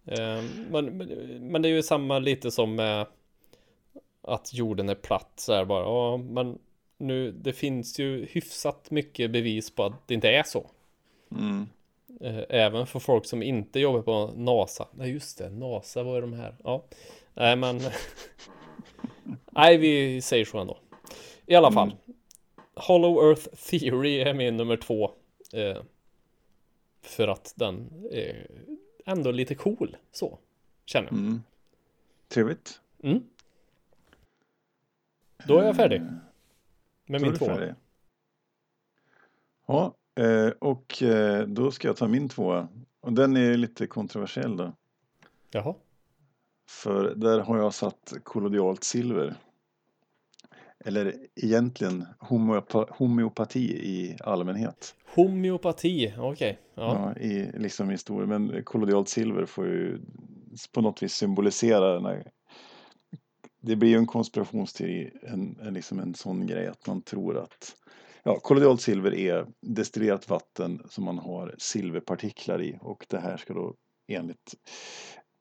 [0.05, 1.07] Eh, Men, men,
[1.51, 3.05] men det är ju samma lite som med
[4.21, 5.83] att jorden är platt så här bara.
[5.83, 6.59] Ja, men
[6.97, 10.69] nu det finns ju hyfsat mycket bevis på att det inte är så.
[11.31, 11.67] Mm.
[12.21, 14.87] Eh, Även för folk som inte jobbar på NASA.
[14.91, 16.55] Nej just det, NASA var ju de här.
[16.63, 16.85] Ja.
[17.33, 17.79] Nej men.
[19.51, 20.77] Nej vi säger så ändå.
[21.45, 21.95] I alla fall.
[22.75, 25.11] Hollow Earth Theory är min nummer två.
[25.53, 25.83] Eh,
[27.01, 28.47] för att den är
[29.05, 29.97] ändå lite cool.
[30.11, 30.39] Så.
[30.85, 31.17] Känner jag.
[31.19, 31.43] Mm.
[32.27, 32.81] Trevligt.
[33.03, 33.23] Mm.
[35.47, 36.01] Då är jag färdig.
[36.01, 36.21] Med
[37.05, 37.75] Då är min tvåa.
[39.65, 42.67] Ja, eh, och eh, då ska jag ta min tvåa.
[43.01, 44.73] Och den är lite kontroversiell då.
[45.51, 45.75] Jaha.
[46.69, 49.35] För där har jag satt kollodialt silver.
[50.85, 54.95] Eller egentligen homeopa homeopati i allmänhet.
[55.15, 56.13] Homeopati.
[56.17, 56.59] Okej.
[56.75, 57.13] Ja.
[57.15, 57.21] Ja.
[57.21, 59.99] i, liksom i stor, men kollodialt silver får ju
[60.71, 62.31] på något vis symbolisera den här
[63.61, 67.75] det blir ju en konspirationsteori, en, en, liksom en sån grej att man tror att
[68.23, 73.53] ja, kollodialt silver är destillerat vatten som man har silverpartiklar i och det här ska
[73.53, 73.75] då
[74.07, 74.55] enligt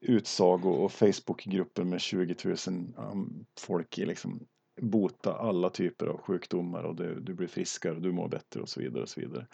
[0.00, 2.56] utsago och Facebookgrupper med 20 000
[2.96, 4.46] um, folk i liksom
[4.80, 8.68] bota alla typer av sjukdomar och du, du blir friskare och du mår bättre och
[8.68, 9.46] så vidare och så vidare.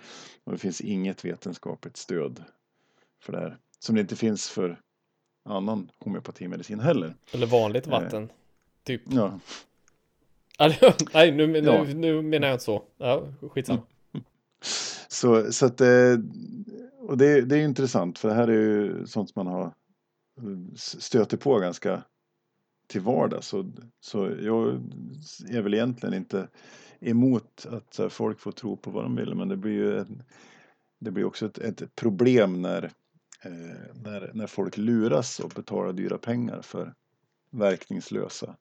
[0.45, 2.45] Och det finns inget vetenskapligt stöd
[3.23, 3.59] för det här.
[3.79, 4.81] Som det inte finns för
[5.45, 7.15] annan homeopatimedicin heller.
[7.33, 8.31] Eller vanligt vatten.
[8.83, 9.03] Typ.
[9.05, 9.41] Ja,
[10.59, 11.85] Alltså, Nej, nu, nu, Ja.
[11.95, 12.83] nu menar jag inte så.
[12.97, 13.83] Ja, skitsamma.
[15.09, 16.17] så, så att eh,
[16.99, 20.75] och det, det är intressant för det här är ju sånt som man har eh,
[20.77, 22.03] stöter på ganska
[22.87, 23.47] till vardags.
[23.47, 24.83] Så, så jag
[25.49, 26.49] är väl egentligen inte
[27.01, 30.23] emot att folk får tro på vad de vill men det blir ju en,
[31.01, 32.85] det blir också ett, ett problem när,
[33.43, 36.95] eh, när, när folk luras och betalar dyra pengar för
[37.51, 38.57] verkningslösa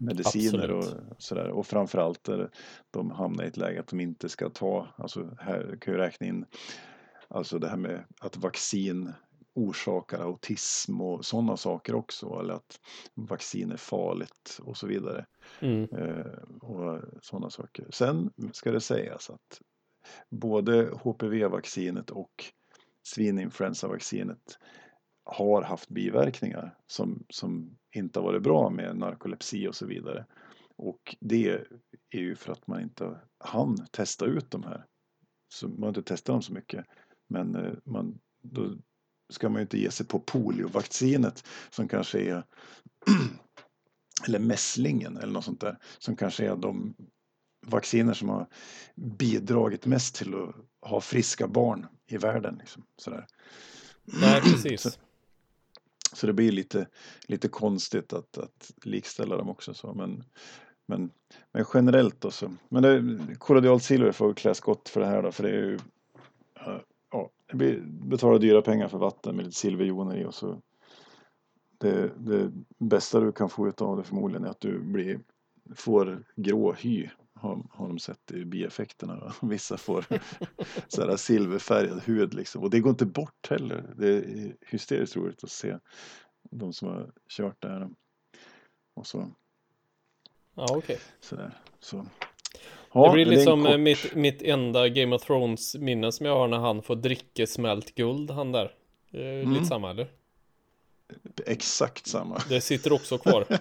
[0.00, 0.84] mediciner Absolut.
[1.10, 1.48] och sådär.
[1.48, 2.50] Och framförallt där
[2.90, 6.26] de hamnar i ett läge att de inte ska ta, alltså här kan jag räkna
[6.26, 6.44] in
[7.28, 9.12] alltså det här med att vaccin
[9.54, 12.40] orsakar autism och sådana saker också.
[12.40, 12.80] Eller att
[13.14, 15.26] vaccin är farligt och så vidare.
[15.60, 15.88] Mm.
[15.92, 17.86] Eh, och sådana saker.
[17.90, 19.60] Sen ska det sägas att
[20.30, 22.44] både HPV-vaccinet och
[23.02, 24.58] svininfluensavaccinet
[25.30, 30.26] har haft biverkningar som, som inte har varit bra med narkolepsi och så vidare.
[30.76, 31.48] Och det
[32.10, 34.86] är ju för att man inte hann testa ut de här.
[35.54, 36.86] Så man har inte testat dem så mycket.
[37.28, 38.74] Men eh, man, då
[39.32, 42.44] ska man ju inte ge sig på poliovaccinet som kanske är
[44.26, 46.94] eller mässlingen eller något sånt där som kanske är de
[47.66, 48.46] vacciner som har
[48.94, 50.54] bidragit mest till att
[50.90, 52.56] ha friska barn i världen.
[52.58, 53.26] Liksom, sådär.
[54.04, 54.82] Nej, precis.
[54.92, 55.00] Så-
[56.12, 56.86] så det blir lite,
[57.28, 59.74] lite konstigt att, att likställa dem också.
[59.74, 59.94] Så.
[59.94, 60.24] Men,
[60.86, 61.10] Men,
[61.52, 62.52] men generellt då så.
[62.68, 65.78] Men det, kollodialt silver får klä skott för det här då, för det är ju
[67.10, 70.62] ja, det blir, betalar dyra pengar för vatten med lite silverjoner i och så
[71.78, 75.20] det, det bästa du kan få ut av det förmodligen är att du blir,
[75.74, 77.08] får grå hy
[77.40, 79.32] har, har de sett i bieffekterna.
[79.42, 80.04] Vissa får
[80.88, 82.62] så här silverfärgad hud liksom.
[82.62, 83.94] Och det går inte bort heller.
[83.96, 85.78] Det är hysteriskt roligt att se
[86.50, 87.88] de som har kört det här.
[88.94, 89.30] Och så.
[90.54, 90.78] Ja, okej.
[90.78, 90.96] Okay.
[91.20, 91.58] Sådär.
[91.80, 92.06] Så.
[92.92, 93.80] Ja, det blir liksom kort...
[93.80, 97.94] mitt, mitt enda Game of Thrones minne som jag har när han får dricka smält
[97.94, 98.74] guld, han där.
[99.12, 99.52] Mm.
[99.52, 100.08] Lite samma eller?
[101.46, 102.42] Exakt samma.
[102.48, 103.46] Det sitter också kvar.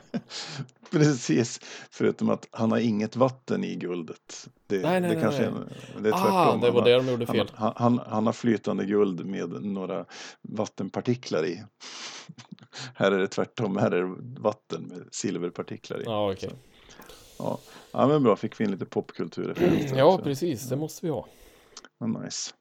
[0.91, 1.60] Precis,
[1.91, 4.47] förutom att han har inget vatten i guldet.
[4.68, 5.50] Det, nej, nej, det kanske nej.
[5.97, 6.36] Är, det är tvärtom.
[6.36, 7.52] Ah, det var det de gjorde fel.
[7.56, 10.06] Han, han, han, har flytande guld med några
[10.41, 11.64] vattenpartiklar i.
[12.95, 16.06] här är det tvärtom, här är det vatten med silverpartiklar i.
[16.08, 16.50] Ah, okay.
[17.39, 17.60] ja,
[17.91, 19.56] ja, men bra, fick vi in lite popkultur.
[19.95, 21.28] ja, precis, det måste vi ha.
[22.24, 22.54] nice.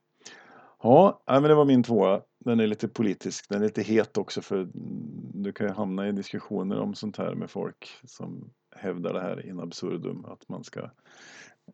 [0.82, 2.20] Ja, men det var min tvåa.
[2.38, 4.68] Den är lite politisk, den är lite het också för
[5.34, 9.46] du kan ju hamna i diskussioner om sånt här med folk som hävdar det här
[9.46, 10.90] in absurdum att man ska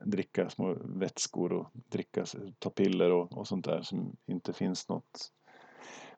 [0.01, 2.25] dricka små vätskor och dricka,
[2.59, 5.33] ta piller och, och sånt där som inte finns något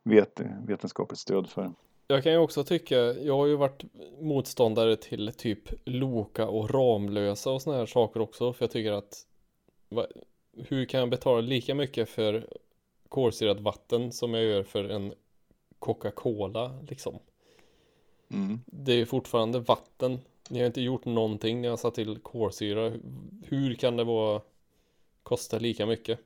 [0.02, 1.72] vet, vetenskapligt stöd för.
[2.08, 3.84] Jag kan ju också tycka, jag har ju varit
[4.20, 9.26] motståndare till typ Loka och Ramlösa och såna här saker också för jag tycker att
[10.56, 12.46] hur kan jag betala lika mycket för
[13.16, 15.14] kolsyrat vatten som jag gör för en
[15.78, 17.18] Coca-Cola liksom.
[18.28, 18.60] Mm.
[18.66, 20.18] Det är fortfarande vatten.
[20.50, 22.92] Ni har inte gjort någonting när jag satt till kolsyra.
[23.44, 24.40] Hur kan det vara
[25.22, 26.18] kosta lika mycket?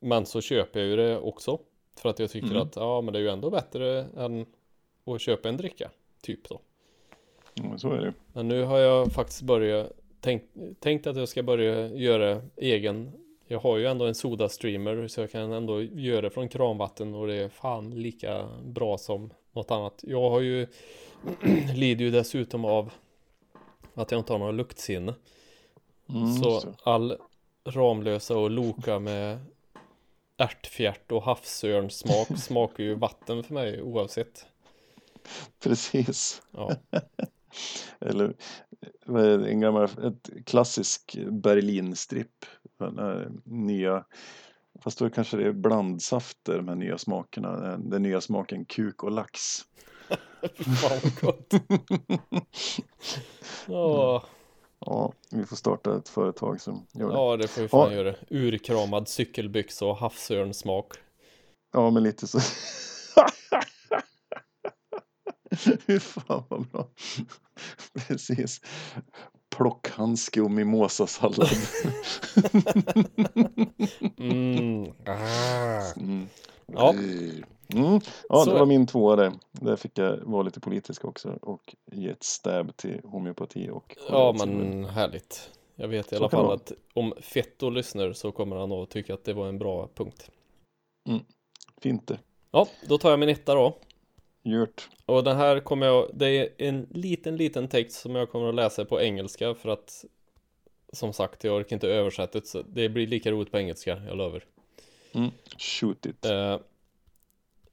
[0.00, 1.58] Men så köper jag ju det också.
[1.96, 2.62] För att jag tycker mm.
[2.62, 4.46] att ja men det är ju ändå bättre än
[5.04, 5.90] att köpa en dricka.
[6.20, 6.60] Typ då.
[7.54, 8.14] Ja, så är det.
[8.32, 10.46] Men nu har jag faktiskt börjat tänkt,
[10.80, 13.21] tänkt att jag ska börja göra egen
[13.52, 17.26] jag har ju ändå en Soda-streamer så jag kan ändå göra det från kranvatten och
[17.26, 20.00] det är fan lika bra som något annat.
[20.02, 20.66] Jag har ju
[21.74, 22.92] lider ju dessutom av
[23.94, 25.14] att jag inte har någon luktsinne.
[26.08, 27.16] Mm, så, så all
[27.64, 29.38] Ramlösa och Loka med
[30.36, 34.46] ärtfjärt och havsörnsmak smakar ju vatten för mig oavsett.
[35.62, 36.42] Precis.
[36.50, 36.72] Ja.
[38.00, 38.34] Eller
[39.46, 42.44] en gammal, ett klassisk Berlinstripp
[43.44, 44.04] nya
[44.80, 47.76] Fast då kanske det är blandsafter, de här nya smakerna.
[47.76, 49.40] Den nya smaken kuk och lax.
[50.80, 51.54] Fan vad gott.
[53.68, 54.24] oh.
[54.86, 57.14] Ja, vi får starta ett företag som gör det.
[57.14, 57.96] Ja, det får vi fan ja.
[57.96, 58.14] göra.
[58.30, 60.92] Urkramad cykelbyxa och havsörnsmak.
[61.72, 62.38] Ja, men lite så.
[65.86, 66.88] Fy fan vad bra.
[68.08, 68.60] Precis
[69.56, 71.48] plockhandske och mimosasallad.
[74.18, 74.92] mm.
[75.06, 75.92] Ah.
[75.96, 76.28] Mm.
[76.66, 76.94] Ja.
[77.74, 78.00] Mm.
[78.28, 79.32] Ja, det var min tvåa det.
[79.52, 84.34] Där fick jag vara lite politisk också och ge ett stäb till homeopati och Ja,
[84.38, 85.50] men härligt.
[85.74, 89.24] Jag vet i alla fall att om Fetto lyssnar så kommer han att tycka att
[89.24, 90.30] det var en bra punkt.
[91.08, 91.20] Mm.
[91.80, 92.18] Fint det.
[92.50, 93.76] Ja, då tar jag min etta då.
[94.42, 94.88] Gjort.
[95.06, 98.54] Och den här kommer jag, det är en liten, liten text som jag kommer att
[98.54, 100.04] läsa på engelska för att
[100.92, 104.16] som sagt, jag orkar inte översätta det, så det blir lika roligt på engelska, jag
[104.16, 104.44] lovar.
[105.12, 105.30] Mm.
[105.58, 106.26] Shoot it.
[106.26, 106.58] Uh,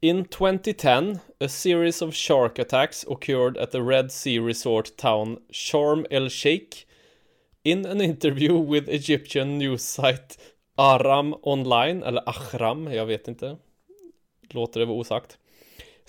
[0.02, 6.06] in 2010, a series of shark attacks occurred at the Red Sea resort town Sharm
[6.10, 6.86] el Sheikh.
[7.64, 10.38] In an interview with Egyptian news site
[10.78, 13.58] Aram Online, eller Ahram, jag vet inte.
[14.50, 15.38] Låter det vara osagt.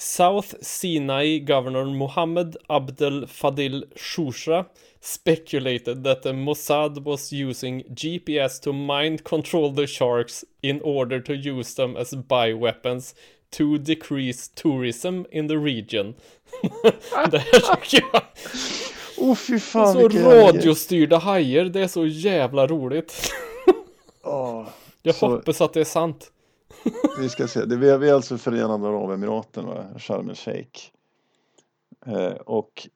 [0.03, 4.67] South Sinai Governor Mohammed Abdel Fadil Shusha
[4.99, 11.37] speculated that the Mossad was using GPS to mind control the sharks in order to
[11.37, 13.13] use them as bioweapons
[13.51, 16.15] to decrease tourism in the region.
[17.31, 18.23] det här tycker jag...
[19.19, 23.33] Oh, fy fan, så radiostyrda hajar, det är så jävla roligt.
[24.23, 24.69] oh,
[25.03, 25.29] jag så...
[25.29, 26.33] hoppas att det är sant
[27.19, 29.99] vi ska se, det är, vi är alltså Förenade Arabemiraten?
[29.99, 30.81] Sharm el Sheikh.
[32.07, 32.89] Eh, och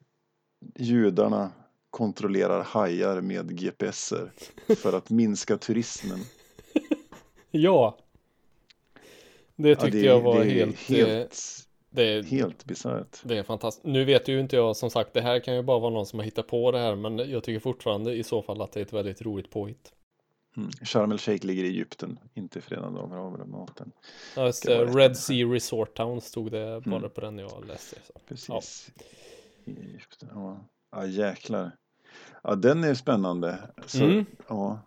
[0.75, 1.53] judarna
[1.91, 4.33] kontrollerar hajar med GPSer
[4.77, 6.18] för att minska turismen.
[7.51, 7.99] ja.
[9.57, 10.77] Det tyckte ja, det, jag var det helt...
[10.79, 13.20] helt eh, det är helt bisarrt.
[13.22, 13.87] Det är fantastiskt.
[13.87, 16.18] Nu vet ju inte jag som sagt, det här kan ju bara vara någon som
[16.18, 18.85] har hittat på det här, men jag tycker fortfarande i så fall att det är
[18.85, 19.93] ett väldigt roligt påhitt.
[20.57, 20.71] Mm.
[20.83, 23.93] Sharm el Sheikh ligger i Egypten, inte Förenade Arabemiraten.
[24.37, 24.85] Ja, just det.
[24.85, 27.11] Red Sea Resort Town stod det bara mm.
[27.11, 27.97] på den jag läste.
[28.07, 28.13] Så.
[28.29, 28.49] Precis.
[28.49, 28.63] Ja.
[29.65, 30.65] I Egypten, ja.
[30.93, 31.71] Ja, jäklar.
[32.43, 33.59] Ja, den är spännande.
[33.87, 34.27] Så, Mm.
[34.49, 34.81] ja.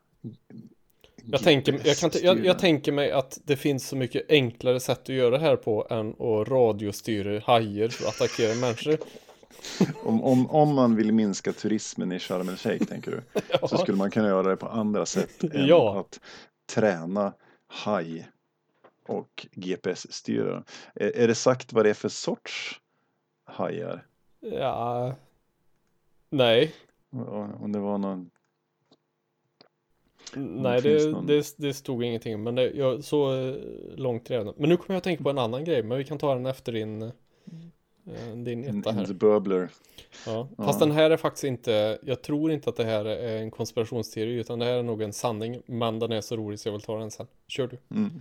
[1.32, 5.02] Jag tänker, jag, kan, jag, jag tänker mig att det finns så mycket enklare sätt
[5.02, 8.98] att göra det här på än att radiostyra hajar för att attackera människor.
[10.04, 13.22] Om, om, om man vill minska turismen i Sharm el Sheikh, tänker du,
[13.60, 13.78] så Ja.
[13.78, 16.00] skulle man kunna göra det på andra sätt än Ja.
[16.00, 16.20] att
[16.74, 17.34] träna
[17.68, 18.28] haj
[19.08, 20.64] och GPS-styra.
[20.96, 22.82] Är, är det sagt vad det är för sorts
[23.46, 24.06] hajar?
[24.40, 25.16] ja.
[26.30, 26.74] Nej,
[27.60, 28.30] Om det var någon...
[30.36, 32.44] nej det, någon- det, det stod ingenting.
[32.44, 33.32] Men det, jag, så
[33.96, 34.54] långt redan.
[34.58, 35.84] Men nu kommer jag att tänka på en annan grej.
[35.84, 37.12] Men vi kan ta den efter din,
[38.36, 39.06] din In, etta här.
[39.06, 39.70] the bubbler.
[40.26, 40.48] Ja.
[40.58, 40.64] Ja.
[40.66, 44.34] Fast den här är faktiskt inte, jag tror inte att det här är en konspirationsteori
[44.34, 45.62] utan det här är nog en sanning.
[45.66, 47.28] Men den är så rolig så jag vill ta den sen.
[47.48, 47.96] Kör du.
[47.96, 48.12] Mm.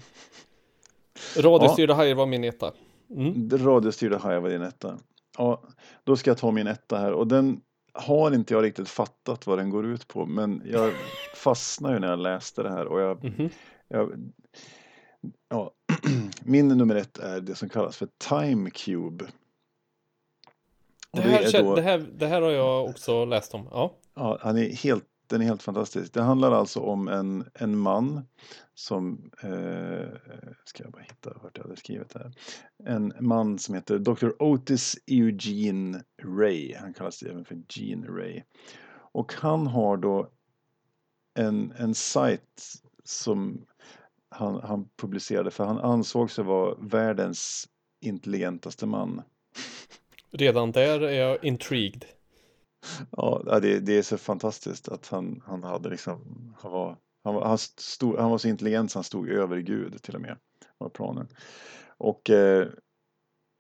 [1.37, 2.72] Radiostyrda hajar var min etta.
[3.11, 3.51] Mm.
[3.51, 4.99] Radiostyrda hajar var din etta.
[5.39, 5.62] Ja,
[6.05, 7.61] då ska jag ta min etta här och den
[7.93, 10.93] har inte jag riktigt fattat vad den går ut på men jag
[11.34, 13.49] fastnade ju när jag läste det här och jag, Mhm.
[13.89, 14.32] jag
[15.49, 15.70] ja,
[16.45, 19.24] min nummer ett är det som kallas för Time Cube.
[21.22, 23.68] Det, här, då- det, här, det här har jag också läst om.
[23.70, 23.94] Ja.
[24.14, 26.12] Ja, han är helt, den är helt fantastisk.
[26.12, 28.22] Det handlar alltså om en, en man
[28.74, 30.08] som, eh,
[30.64, 32.32] ska jag bara hitta vart jag hade skrivit det här.
[32.94, 34.30] En man som heter Dr.
[34.38, 36.74] Otis Eugene Ray.
[36.74, 38.42] Han kallas även för Gene Ray.
[39.12, 40.28] Och han har då
[41.34, 42.62] en, en sajt
[43.04, 43.66] som
[44.28, 47.68] han, han publicerade för han ansåg sig vara världens
[48.00, 49.22] intelligentaste man.
[50.30, 52.04] Redan där är jag intrigued.
[53.10, 57.44] Ja, det, det är så fantastiskt att han, han hade liksom, han var, han var,
[57.44, 60.36] han, stod, han var så intelligent så han stod över Gud till och med,
[60.78, 61.28] var planen.
[61.98, 62.68] Och eh,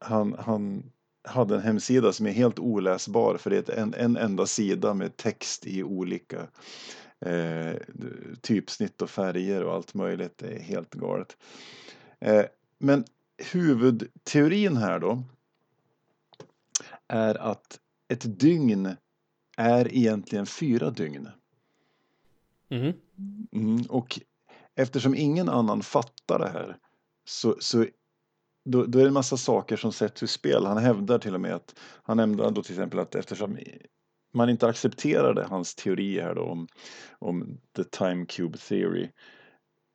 [0.04, 0.92] han, han
[1.28, 5.16] hade en hemsida som är helt oläsbar för det är en, en enda sida med
[5.16, 6.46] text i olika
[7.20, 7.74] eh,
[8.40, 10.38] typsnitt och färger och allt möjligt.
[10.38, 11.36] Det är helt galet.
[12.20, 12.44] Eh,
[12.78, 13.04] men
[13.52, 15.22] huvudteorin här då
[17.08, 18.96] är att ett dygn
[19.56, 21.28] är egentligen fyra dygn.
[22.68, 22.92] Mhm.
[23.52, 24.20] Mm, och
[24.74, 26.76] eftersom ingen annan fattar det här
[27.24, 27.86] så, så
[28.64, 30.66] då, då är det en massa saker som sätts ur spel.
[30.66, 33.58] Han hävdar till och med att han hävdar då till exempel att eftersom
[34.32, 36.68] man inte accepterade hans teori här då om,
[37.18, 39.08] om the time cube theory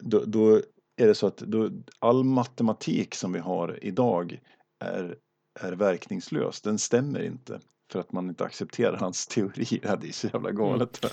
[0.03, 0.61] då, då
[0.95, 4.39] är det så att då, all matematik som vi har idag
[4.79, 5.17] är,
[5.59, 6.61] är verkningslös.
[6.61, 7.59] Den stämmer inte
[7.91, 9.65] för att man inte accepterar hans teori.
[9.83, 11.05] Ja, det är så jävla galet.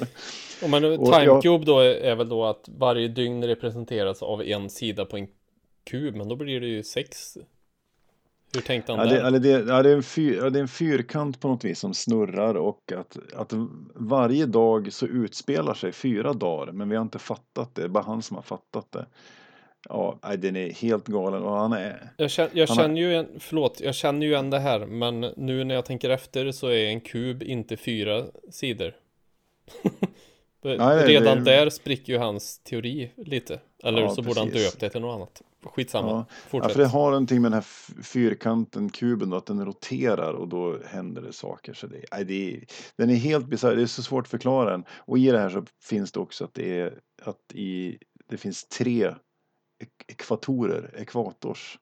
[0.62, 4.70] Och men jag- timecube då är, är väl då att varje dygn representeras av en
[4.70, 5.28] sida på en
[5.84, 6.16] kub.
[6.16, 7.38] Men då blir det ju sex.
[8.54, 9.38] Hur tänkte han Ja, det, där?
[9.38, 11.94] det, ja, det, är en fyr, ja, det är en fyrkant på något vis som
[11.94, 13.52] snurrar och att, att
[13.94, 17.88] varje dag så utspelar sig fyra dagar men vi har inte fattat det, det är
[17.88, 19.06] bara han som har fattat det.
[19.88, 23.80] Ja, den är helt galen och han är, Jag, känner, jag känner ju en, förlåt,
[23.80, 27.00] jag känner ju igen det här, men nu när jag tänker efter så är en
[27.00, 28.94] kub inte fyra sidor.
[30.62, 33.60] Nej, Redan det- där spricker ju hans teori lite.
[33.84, 34.70] Eller Ja, så borde han precis.
[34.70, 35.42] döpt det till något annat.
[35.64, 36.26] Skitsamma, Ja.
[36.28, 36.72] Ja, fortsätt.
[36.72, 40.78] för det har någonting med den här fyrkanten, kuben då, att den roterar och då
[40.86, 41.72] händer det saker.
[41.74, 42.64] Så det, nej, det är,
[42.96, 44.84] den är helt bisarr, det är så svårt att förklara den.
[44.90, 47.98] Och i det här så finns det också att det är att i,
[48.28, 49.14] det finns tre
[50.06, 51.78] ekvatorer, ekvators.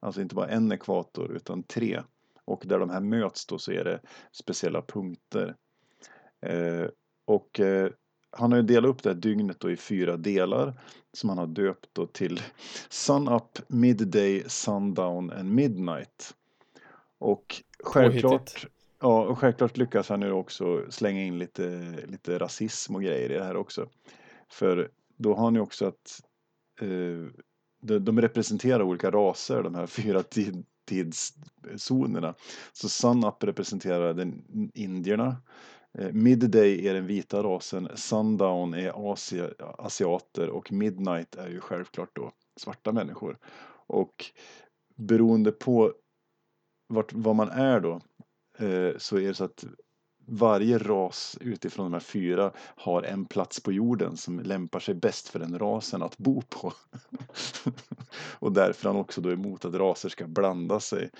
[0.00, 2.02] Alltså inte bara en ekvator utan tre.
[2.44, 4.00] Och där de här möts då så är det
[4.32, 5.56] speciella punkter.
[6.40, 6.86] Eh,
[7.24, 7.90] och eh,
[8.30, 10.74] han har ju delat upp det här dygnet då i fyra delar
[11.12, 12.40] som han har döpt då till
[12.88, 16.34] Sun Up, Midday, Sundown and Midnight.
[17.18, 18.66] Och självklart,
[19.00, 23.34] ja, och självklart lyckas han nu också slänga in lite, lite rasism och grejer i
[23.34, 23.88] det här också.
[24.48, 26.20] För då har han ju också att
[26.82, 27.30] eh,
[27.82, 32.34] de, de representerar olika raser, de här fyra tid, tidszonerna.
[32.72, 35.36] Så Sunup representerar den indierna.
[35.98, 42.16] Eh, Midday är den vita rasen, Sundown är Asia, asiater och Midnight är ju självklart
[42.16, 43.38] då svarta människor.
[43.86, 44.24] Och
[44.96, 45.92] beroende på
[46.88, 48.00] vart, vad man är då
[48.58, 49.64] eh, så är det så att
[50.26, 55.28] varje ras utifrån de här fyra har en plats på jorden som lämpar sig bäst
[55.28, 56.72] för den rasen att bo på.
[58.38, 61.10] och därför är han också då emot att raser ska blanda sig,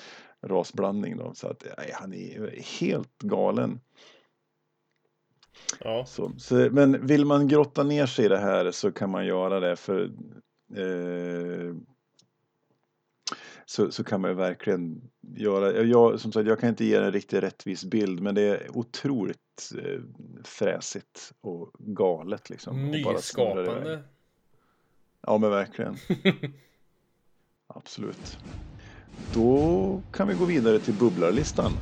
[0.43, 1.33] rasblandning då.
[1.35, 3.81] Så att nej, han är helt galen.
[5.81, 6.05] Ja.
[6.07, 9.61] Så, så, men vill man grotta ner sig i det här så kan man göra
[9.61, 10.11] det för
[10.77, 11.75] eh,
[13.73, 15.83] så, så kan man ju verkligen göra.
[15.83, 19.73] Jag, som sagt, jag kan inte ge en riktigt rättvis bild men det är otroligt
[19.79, 20.01] eh,
[20.45, 22.91] fräsigt och galet liksom.
[22.91, 24.03] Nyskapande.
[25.21, 25.97] Ja men verkligen.
[27.67, 28.39] Absolut.
[29.35, 31.73] Då kan vi gå vidare till bubblarlistan.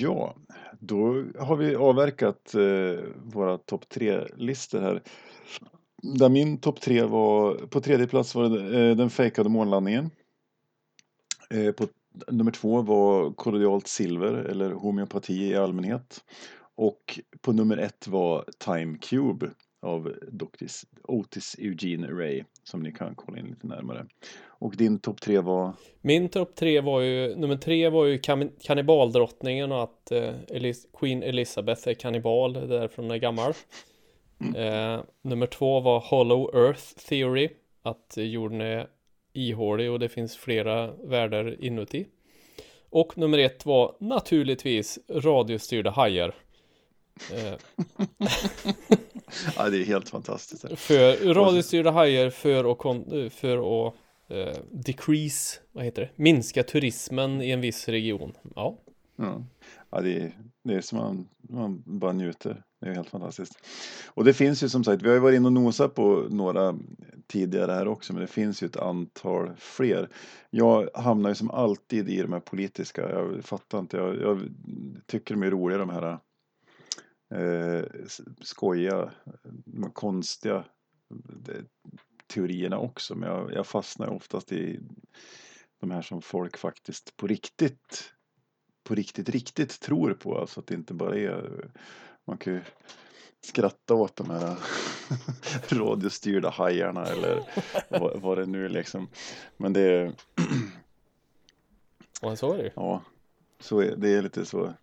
[0.00, 0.34] Ja,
[0.80, 5.02] då har vi avverkat eh, våra topp tre-listor här.
[6.02, 10.10] Där min topp tre var, på tredje plats var det eh, den fejkade månlandningen.
[11.50, 11.86] Eh, på
[12.30, 16.24] nummer två var kollodialt silver eller homeopati i allmänhet.
[16.76, 20.66] Och på nummer ett var Time Cube av Dr.
[21.02, 24.06] Otis Eugene Ray som ni kan kolla in lite närmare.
[24.44, 25.72] Och din topp tre var?
[26.00, 30.86] Min topp tre var ju, nummer tre var ju kan, kannibaldrottningen och att eh, Elis
[30.92, 33.52] Queen Elizabeth är kannibal, därför hon är gammal.
[34.40, 34.54] Mm.
[34.54, 37.48] Eh, nummer två var Hollow Earth Theory,
[37.82, 38.86] att jorden är
[39.32, 42.06] ihålig och det finns flera världar inuti.
[42.90, 46.34] Och nummer ett var naturligtvis radiostyrda hajar.
[47.32, 47.54] Eh,
[49.56, 50.78] Ja, det är helt fantastiskt.
[50.78, 53.94] för radiostyrda hajar för att, kon- för att
[54.28, 58.32] eh, decrease, vad heter det, minska turismen i en viss region.
[58.54, 58.78] Ja,
[59.16, 59.42] Ja,
[59.90, 60.32] ja det, är,
[60.64, 62.62] det är som man, man bara njuter.
[62.80, 63.58] Det är helt fantastiskt.
[64.06, 66.78] Och det finns ju som sagt, vi har ju varit inne och nosat på några
[67.26, 70.08] tidigare här också, men det finns ju ett antal fler.
[70.50, 74.40] Jag hamnar ju som alltid i de här politiska, jag fattar inte, jag, jag
[75.06, 76.18] tycker de är roliga de här
[77.30, 77.84] eh,
[78.40, 79.12] skojiga,
[79.64, 80.64] här konstiga
[81.48, 81.62] eh,
[82.26, 84.80] teorierna också, men jag, jag fastnar oftast i
[85.80, 88.12] de här som folk faktiskt på riktigt
[88.86, 90.38] på riktigt, riktigt tror på.
[90.38, 91.70] Alltså att det inte bara är,
[92.24, 92.60] man kan ju
[93.40, 94.58] skratta åt de här
[95.78, 97.42] radiostyrda hajarna eller
[97.88, 99.08] vad, vad det nu är liksom.
[99.56, 100.12] Men det är,
[102.22, 103.02] och så är det ja,
[103.60, 104.74] så är, det är lite så.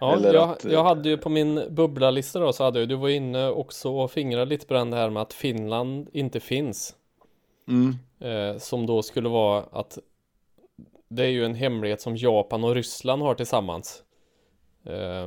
[0.00, 3.08] Ja, jag, att- jag hade ju på min bubblalista då så hade jag, du var
[3.08, 6.94] inne också och fingrade lite på den här med att Finland inte finns.
[7.68, 9.98] Mm, Eh, som då skulle vara att
[11.08, 14.02] det är ju en hemlighet som Japan och Ryssland har tillsammans.
[14.84, 15.26] Eh,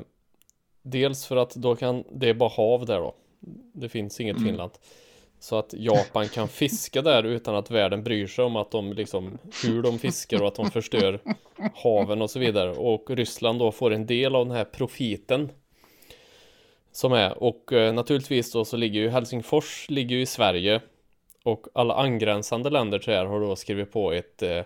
[0.82, 3.16] dels för att då kan, det är bara hav där då.
[3.74, 4.48] Det finns inget Mm.
[4.50, 4.72] Finland.
[5.42, 9.38] Så att Japan kan fiska där utan att världen bryr sig om att de liksom
[9.64, 11.20] hur de fiskar och att de förstör
[11.76, 12.72] haven och så vidare.
[12.72, 15.50] Och Ryssland då får en del av den här profiten.
[16.92, 20.82] Som är och eh, naturligtvis då så ligger ju Helsingfors ligger ju i Sverige.
[21.44, 24.66] Och alla angränsande länder till det här har då skrivit på ett, eh,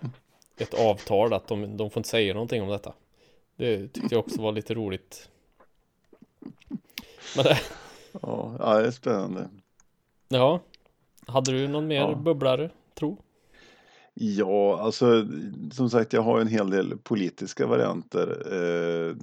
[0.58, 2.92] ett avtal att de, de får inte säga någonting om detta.
[3.56, 5.28] Det tyckte jag också var lite roligt.
[7.36, 7.60] Men det,
[8.22, 9.48] ja, ja, det är spännande
[10.28, 10.60] ja.
[11.26, 12.14] Hade du någon mer Ja.
[12.14, 13.18] bubblare, tro?
[14.14, 15.26] Ja, alltså
[15.72, 19.16] som sagt, jag har en hel del politiska varianter eh,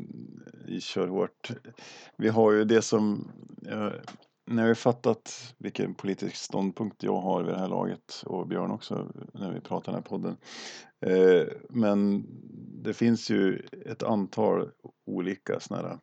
[0.76, 1.52] i Kör hårt.
[2.18, 3.32] Vi har ju det som,
[3.70, 3.90] eh,
[4.46, 9.08] när vi fattat vilken politisk ståndpunkt jag har vid det här laget och Björn också
[9.34, 10.38] när vi pratar den här podden.
[11.06, 12.26] Eh, men
[12.84, 14.70] det finns ju ett antal
[15.06, 15.98] olika sådana här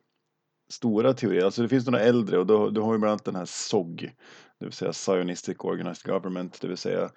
[0.71, 1.45] stora teorier.
[1.45, 4.15] Alltså det finns några äldre och då, då har vi bland annat den här SOG,
[4.59, 7.09] det vill säga Zionistic Organized Government, det vill säga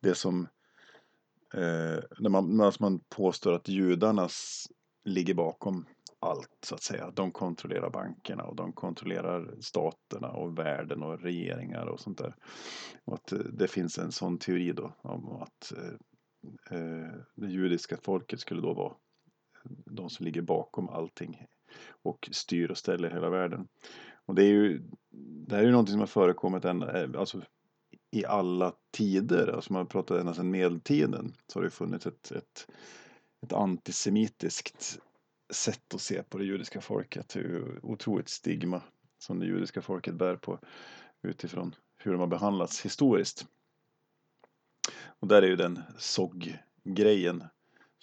[0.00, 0.48] det som
[1.54, 4.66] Eh, när man, alltså man påstår att judarnas
[5.04, 5.86] ligger bakom
[6.18, 7.10] allt så att säga.
[7.10, 12.34] De kontrollerar bankerna och de kontrollerar staterna och världen och regeringar och sånt där.
[13.04, 17.96] Och att eh, det finns en sån teori då om att eh, eh, det judiska
[18.02, 18.94] folket skulle då vara
[19.86, 21.46] de som ligger bakom allting
[22.02, 23.68] och styr och ställer hela världen.
[24.26, 24.82] Och det är ju
[25.46, 27.42] det här är ju någonting som har förekommit ända, eh, alltså
[28.10, 32.70] i alla tider, alltså man pratar ända sedan medeltiden, så har det funnits ett, ett,
[33.42, 34.98] ett antisemitiskt
[35.52, 37.28] sätt att se på det judiska folket.
[37.28, 38.82] Det otroligt stigma
[39.18, 40.58] som det judiska folket bär på
[41.22, 43.46] utifrån hur de har behandlats historiskt.
[45.20, 47.44] Och där är ju den SOG-grejen.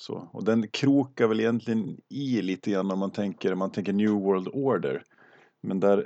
[0.02, 4.10] Så, och den krokar väl egentligen i lite grann om man tänker, man tänker New
[4.10, 5.04] World Order.
[5.62, 5.98] Men där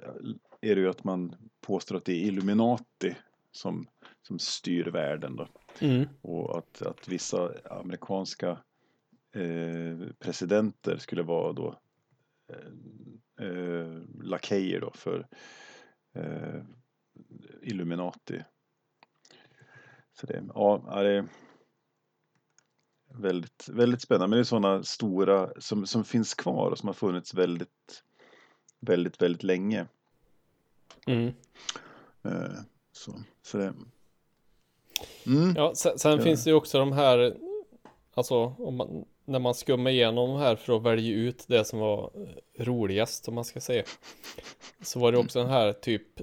[0.62, 3.16] är det ju att man påstår att det är Illuminati
[3.52, 3.88] som,
[4.22, 5.48] som styr världen då.
[5.80, 6.08] Mm.
[6.22, 8.50] Och att, att vissa amerikanska
[9.36, 11.80] eh, presidenter skulle vara då
[12.50, 15.28] eh, eh, lakejer då för
[16.16, 16.62] eh,
[17.62, 18.44] Illuminati.
[20.14, 21.28] Så det, ja, ja, det
[23.20, 24.28] väldigt, väldigt spännande.
[24.28, 28.04] Men det är sådana stora som, som finns kvar och som har funnits väldigt,
[28.80, 29.86] väldigt, väldigt länge.
[31.08, 31.34] Mm.
[32.24, 32.60] Eh,
[32.92, 33.74] så, så det...
[35.26, 35.54] Mm.
[35.56, 36.24] Ja, sen, sen Ja.
[36.24, 37.38] finns det ju också de här,
[38.14, 42.12] alltså om man, när man skummar igenom här för att välja ut det som var
[42.16, 43.84] eh, roligast om man ska säga.
[44.82, 46.22] Så var det också den här typ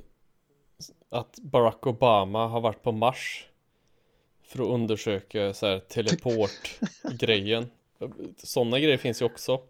[1.09, 3.49] att Barack Obama har varit på Mars
[4.53, 7.71] för att undersöka så här teleport-grejen.
[8.37, 9.61] Sådana grejer finns ju också.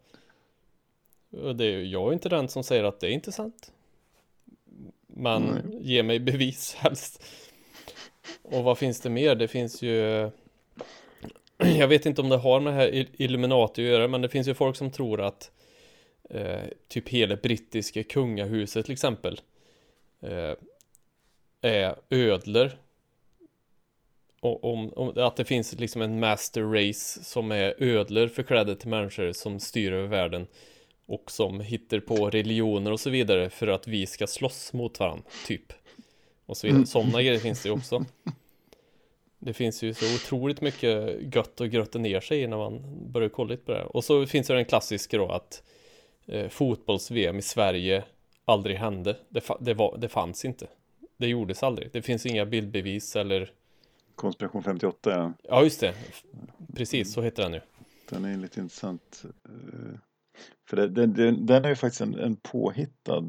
[1.55, 3.73] Det är, jag är inte den som säger att det är inte sant.
[5.07, 5.79] Men Nej.
[5.81, 7.25] ge mig bevis helst.
[8.43, 9.35] Och vad finns det mer?
[9.35, 9.97] Det finns ju
[11.59, 14.29] Jag vet inte om det har med det här Il- Illuminati att göra Men det
[14.29, 15.51] finns ju folk som tror att
[16.31, 19.41] eh, Typ hela brittiska kungahuset till exempel
[20.21, 20.55] eh,
[21.61, 22.71] Är ödlor
[24.43, 29.33] om, om att det finns liksom en master race som är ödlor förklädda till människor
[29.33, 30.47] som styr över världen
[31.07, 35.25] och som hittar på religioner och så vidare för att vi ska slåss mot varandra,
[35.47, 35.73] typ.
[36.47, 36.77] Och så vidare.
[36.77, 36.87] Mm.
[36.87, 38.05] Sådana grejer finns det ju också.
[39.39, 42.83] Det finns ju så otroligt mycket gött att grotta ner sig i när man
[43.13, 43.97] börjar kolla lite på det här.
[43.97, 45.63] Och så finns det den klassiska då att
[46.27, 48.05] eh, fotbolls-VM i Sverige
[48.45, 49.17] aldrig hände.
[49.29, 50.67] Det, det, var, det fanns inte.
[51.17, 51.89] Det gjordes aldrig.
[51.93, 53.51] Det finns inga bildbevis eller
[54.23, 55.33] Konspiration 58, ja.
[55.43, 55.95] Ja, just det.
[56.77, 57.61] Precis, så heter den ju.
[58.09, 59.25] Den är lite intressant.
[59.25, 59.99] eh,
[60.69, 63.29] För det, den, den, den är ju faktiskt en, en påhittad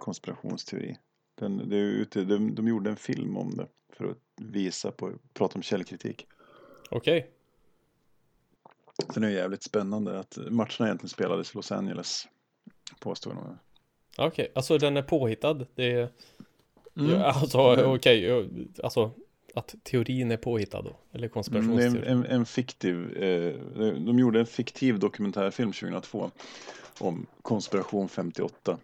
[0.00, 0.98] konspirationsteori.
[1.34, 5.12] Den, det är ute, de, de gjorde en film om det för att visa på,
[5.34, 6.26] prata om källkritik.
[6.90, 7.30] Okej.
[9.14, 12.28] Så det är jävligt spännande att matcherna egentligen spelades i Los Angeles.
[13.00, 13.58] Påstår de.
[14.26, 15.66] Okej, alltså den är påhittad.
[15.74, 16.08] Det är...
[16.96, 17.10] Mm.
[17.10, 18.44] Ja, alltså okej, ja,
[18.82, 19.12] alltså
[19.58, 20.96] att teorin är påhittad då.
[21.12, 22.08] Eller Mm, det är en, konspirationsteori.
[22.08, 23.54] en, en fiktiv, eh,
[24.06, 26.30] de gjorde en fiktiv dokumentärfilm 2002
[27.00, 28.78] om konspiration 58.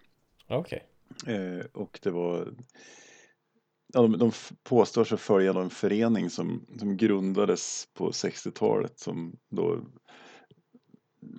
[0.46, 0.84] Ja, Okej.
[1.26, 2.54] Eh, och det var
[3.92, 4.32] ja, de, de
[4.62, 9.80] påstår sig följa en förening som, som grundades på 60-talet som då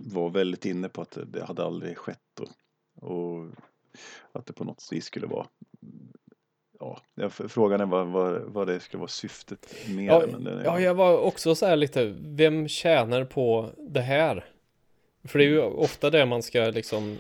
[0.06, 2.48] var väldigt inne på att det, det hade aldrig skett då.
[3.08, 3.50] och
[4.32, 5.48] att det på något vis skulle vara
[6.80, 10.24] Ja, frågan är vad, vad, vad det skulle vara syftet med Ja.
[10.32, 14.46] Men det, ja, jag var också så här lite, vem tjänar på det här?
[15.24, 17.18] För det är ju ofta det man ska liksom,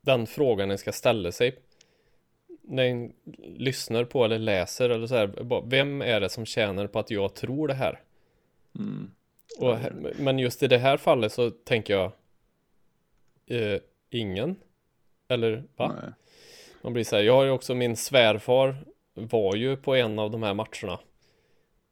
[0.00, 1.58] den frågan en ska ställa sig.
[2.62, 3.12] När en
[3.56, 7.34] lyssnar på eller läser eller så här, vem är det som tjänar på att jag
[7.34, 8.00] tror det här?
[8.78, 9.10] mm,
[9.60, 9.78] Och,
[10.18, 12.12] men just i det här fallet så tänker jag
[13.46, 13.80] eh,
[14.10, 14.56] Ingen
[15.28, 15.94] Eller va?
[16.02, 16.12] nej.
[16.82, 18.76] Man blir så här, jag har ju också min svärfar
[19.14, 20.98] Var ju på en av de här matcherna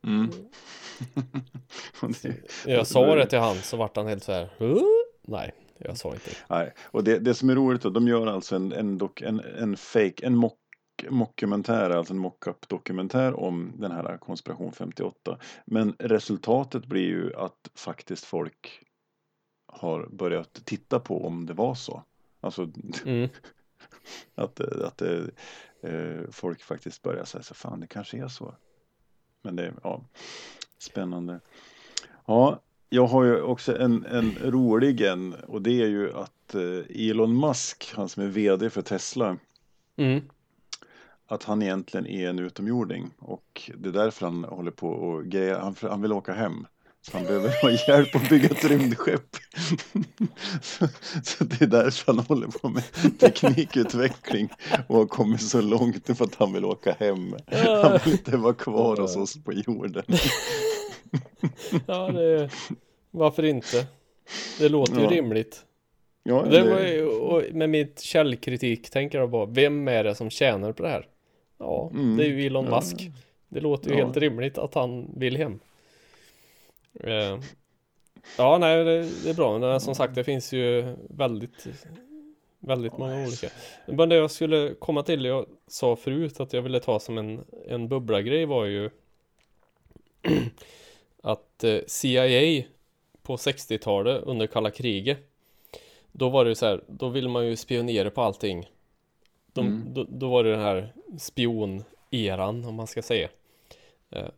[0.04, 0.30] Mm.
[2.66, 4.82] Jag sa det till han så vart han helt så här "Huh?"
[5.22, 6.36] Nej, jag sa inte det.
[6.48, 9.40] Nej, och det, det som är roligt då, de gör alltså en, en, dok, en,
[9.40, 10.58] en fake, en mock,
[11.08, 15.38] mockumentär, alltså en mock-up dokumentär om den här konspiration 58.
[15.64, 18.82] Men resultatet blir ju att faktiskt folk
[19.66, 22.02] har börjat titta på om det var så.
[22.40, 22.70] Alltså
[23.04, 23.28] mm.
[24.34, 25.24] att, att eh,
[25.82, 28.54] eh, folk faktiskt börjar säga så fan det kanske är så.
[29.42, 30.04] Men det är ja,
[30.78, 31.40] spännande.
[32.26, 37.08] Ja, jag har ju också en, en rolig en och det är ju att eh,
[37.08, 39.36] Elon Musk, han som är VD för Tesla,
[39.96, 40.22] Mm.
[41.26, 45.58] att han egentligen är en utomjording och det är därför han håller på och grejer,
[45.58, 46.66] han, han vill åka hem.
[47.12, 49.36] Han behöver ha hjälp att bygga ett rymdskepp.
[50.62, 50.86] så,
[51.22, 52.82] så det är därför han håller på med
[53.20, 54.48] teknikutveckling
[54.88, 57.34] och har kommit så långt för att han vill åka hem.
[57.82, 60.02] Han vill inte vara kvar hos oss på jorden.
[61.86, 62.50] Ja, det
[63.10, 63.86] Varför inte?
[64.58, 65.10] Det låter ju Ja.
[65.10, 65.64] rimligt
[66.22, 66.80] Ja, det det- var
[67.40, 71.06] ju, med mitt källkritik tänker jag bara Vem är det som tjänar på det här?
[71.58, 72.16] Ja, Mm.
[72.16, 72.70] det är ju Elon.
[72.70, 73.10] Musk
[73.48, 74.04] Det låter ju Ja.
[74.04, 75.58] helt rimligt att han vill hem
[77.04, 77.38] eh,
[78.38, 79.58] Ja, nej, det, det är bra.
[79.58, 81.66] Men som sagt, det finns ju väldigt
[82.60, 83.48] Väldigt många olika.
[83.86, 87.44] Men det jag skulle komma till Jag sa förut att jag ville ta som en
[87.68, 88.90] En bubbla-grej var ju
[91.22, 92.64] Att eh, CIA
[93.22, 95.18] På 60-talet under kalla kriget
[96.12, 98.70] Då var det så här Då vill man ju spionera på allting.
[99.52, 99.94] De, Mm.
[99.94, 103.24] då, då var det den här spion-eran om man ska säga.
[103.24, 103.30] Eh,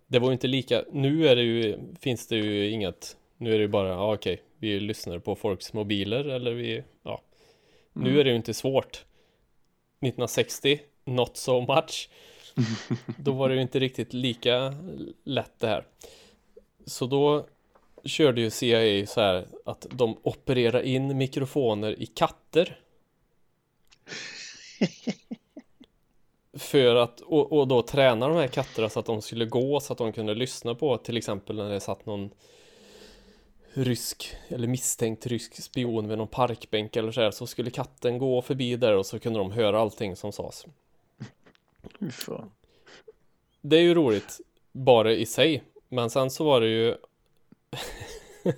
[0.07, 3.59] Det var ju inte lika Nu är det ju Finns det ju inget Nu är
[3.59, 7.23] det ju bara ja, okej Vi lyssnar på folks mobiler eller vi Ja
[7.93, 8.21] Nu Mm.
[8.21, 9.05] är det ju inte svårt
[10.01, 12.09] 1960 Not so much
[13.19, 14.75] Då var det ju inte riktigt lika
[15.25, 15.85] lätt det här
[16.87, 17.47] Så då
[18.05, 22.79] körde ju CIA så här att de opererar in mikrofoner i katter.
[26.61, 29.93] För att, och, och då träna de här katterna så att de skulle gå så
[29.93, 32.31] att de kunde lyssna på till exempel när det satt någon
[33.73, 38.43] rysk eller misstänkt rysk spion vid någon parkbänk eller så här så skulle katten gå
[38.43, 40.67] förbi där och så kunde de höra allting som sades.
[42.11, 42.51] Fan.
[43.61, 44.41] Det är ju roligt
[44.73, 46.97] bara i sig, men sen så var det ju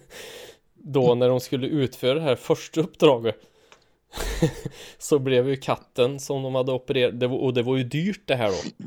[0.74, 3.51] då när de skulle utföra det här första uppdraget
[4.98, 8.22] så blev ju katten som de hade opererat, det var, och det var ju dyrt
[8.24, 8.84] det här då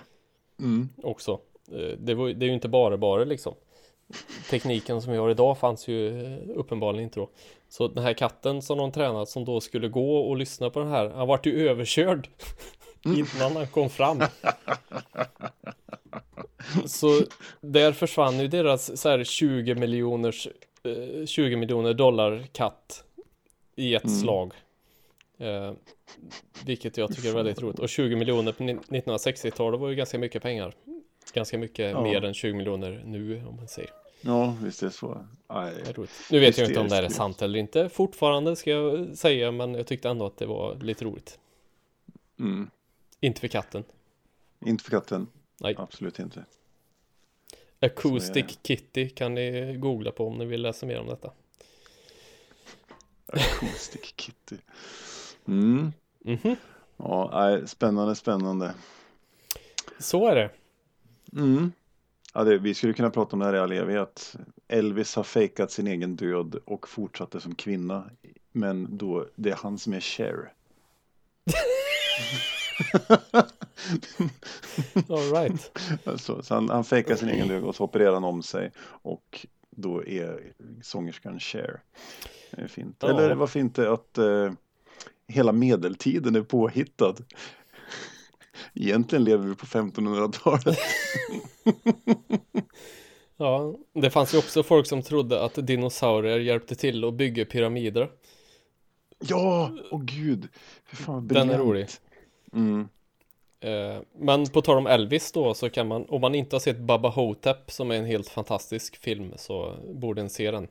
[0.59, 0.89] Mm.
[1.03, 1.39] också.
[1.71, 3.53] Eh, Det, var, det är ju inte bara bara liksom.
[4.49, 7.29] Tekniken som vi har idag fanns ju eh, uppenbarligen inte då.
[7.69, 10.89] Så den här katten som de tränat som då skulle gå och lyssna på den
[10.89, 12.29] här, han vart ju överkörd
[13.05, 14.21] innan han kom fram.
[16.85, 17.21] Så
[17.61, 20.47] där försvann ju deras så här 20 miljoners
[20.83, 23.03] eh, 20 miljoner dollar katt
[23.75, 24.17] i ett Mm.
[24.19, 24.53] slag.
[25.37, 25.73] Eh,
[26.65, 27.79] vilket jag tycker är väldigt roligt.
[27.79, 30.73] Och 20 miljoner på ni- 1960-talet var ju ganska mycket pengar.
[31.33, 32.03] Ganska mycket Ja.
[32.03, 33.91] mer än 20 miljoner nu om man säger.
[34.21, 35.25] Ja, visst är det så.
[35.49, 36.11] Är roligt.
[36.31, 39.51] Nu vet jag inte om det här är sant eller inte fortfarande ska jag säga
[39.51, 41.39] men jag tyckte ändå att det var lite roligt.
[42.39, 42.69] Mm.
[43.19, 43.83] Inte för katten.
[44.65, 45.27] Inte för katten.
[45.57, 45.75] Nej.
[45.77, 46.45] Absolut inte.
[47.79, 51.31] Acoustic Så Kitty kan ni googla på om ni vill läsa mer om detta.
[53.25, 54.55] Acoustic Kitty.
[55.47, 55.91] Mm.
[56.19, 56.55] Mhm,
[56.97, 58.73] Ja, nej, spännande, spännande.
[59.99, 60.49] så är det.
[61.41, 61.71] Mm.
[62.33, 64.35] Ja, det, vi skulle kunna prata om det här i all evighet.
[64.67, 68.03] Elvis har fejkat sin egen död och fortsatte som kvinna.
[68.51, 70.53] Men då, det är han som är Cher.
[75.09, 75.79] All right.
[76.03, 78.71] Alltså, så han, han fejkar sin egen död och så opererar han om sig.
[78.79, 80.39] Och då är
[80.81, 81.81] sångerskan Cher.
[82.67, 82.97] Fint.
[82.99, 83.09] Ja.
[83.09, 84.51] Eller varför inte att eh,
[85.27, 87.15] hela medeltiden är påhittad.
[88.73, 90.77] Egentligen lever vi på 1500-talet.
[93.37, 98.09] Ja, det fanns ju också folk som trodde att dinosaurier hjälpte till att bygga pyramider.
[99.19, 100.47] Ja, åh gud.
[100.89, 101.87] Fy fan, Den är rolig.
[102.53, 102.87] Mm.
[103.59, 106.79] Eh, Men på tal om Elvis då så kan man, om man inte har sett
[106.79, 110.67] Baba Hotep som är en helt fantastisk film så borde en se den.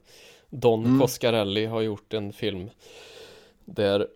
[0.51, 1.01] Don Mm.
[1.01, 2.71] Coscarelli har gjort en film
[3.65, 4.09] där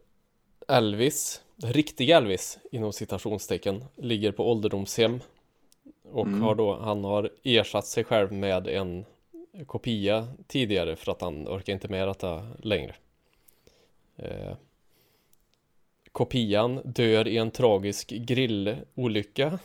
[0.68, 5.20] Elvis, den riktiga Elvis inom citationstecken, ligger på ålderdomshem
[6.12, 6.42] och Mm.
[6.42, 9.04] har då, han har ersatt sig själv med en
[9.66, 12.94] kopia tidigare för att han orkar inte med detta längre.
[14.16, 14.56] Eh,
[16.12, 19.58] kopian dör i en tragisk grillolycka.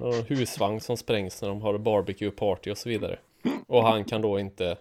[0.00, 3.18] Någon husvagn som sprängs när de har barbecue party och så vidare.
[3.66, 4.76] Och han kan då inte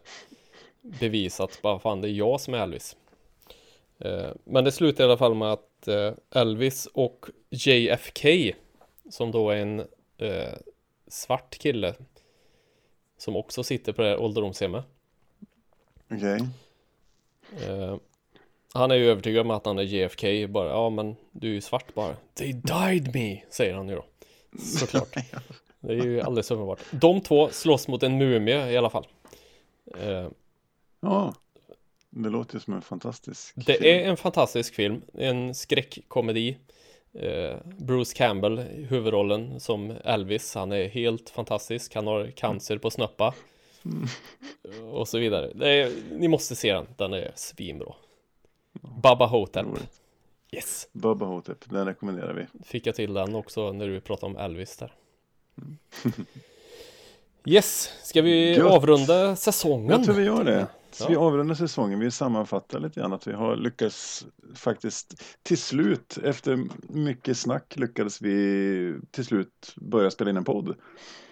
[0.81, 2.95] bevisa att bara fan det är jag som är Elvis.
[4.02, 8.53] Eh, Men det slutar i alla fall med att eh, Elvis och JFK
[9.10, 9.80] som då är en
[10.18, 10.53] eh,
[11.07, 11.94] svart kille
[13.18, 14.86] som också sitter på det här ålderdomshemmet.
[16.11, 16.40] Okej.
[17.68, 17.98] Eh,
[18.73, 21.61] han är ju övertygad om att han är JFK bara, ja men du är ju
[21.61, 22.15] svart bara.
[22.34, 24.06] They died me, säger han ju då.
[24.60, 25.15] Såklart.
[25.84, 26.80] Det är ju alldeles uppenbart.
[26.91, 29.07] De två slåss mot en mumie i alla fall.
[30.99, 31.34] Ja,
[32.13, 33.85] det låter ju som en fantastisk det film.
[33.85, 36.57] är en fantastisk film, en skräckkomedi.
[37.13, 41.95] Eh, Bruce Campbell i huvudrollen som Elvis, han är helt fantastisk.
[41.95, 43.33] Han har cancer på snöppa.
[44.93, 45.69] Och så vidare.
[45.69, 47.93] Är, ni måste se den, den är svinbra.
[48.81, 49.65] Baba Hotep.
[49.65, 50.01] Roligt.
[50.51, 50.88] Yes!
[50.91, 52.45] Bubba Hotep, den rekommenderar vi.
[52.63, 54.93] Fick jag till den också när du pratade om Elvis där.
[57.45, 58.71] Yes, ska vi Gött.
[58.71, 59.89] avrunda säsongen?
[59.89, 60.67] Jag tror vi gör det.
[60.91, 61.07] Så Ja.
[61.09, 66.59] vi avrundar säsongen, vi sammanfattar lite grann att vi har lyckats faktiskt till slut, efter
[66.93, 70.76] mycket snack, lyckades vi till slut börja spela in en podd.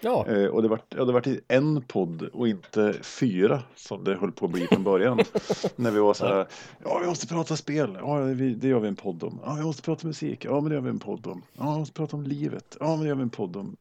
[0.00, 4.14] Ja, Eh, och det var, ja, det var en podd och inte fyra som det
[4.14, 5.18] höll på att bli från början.
[5.76, 6.46] När vi var så här,
[6.84, 9.40] ja vi måste prata spel, ja vi, det gör vi en podd om.
[9.44, 11.42] Ja vi måste prata musik, ja men det gör vi en podd om.
[11.58, 13.76] Ja vi måste prata om livet, ja men det gör vi en podd om.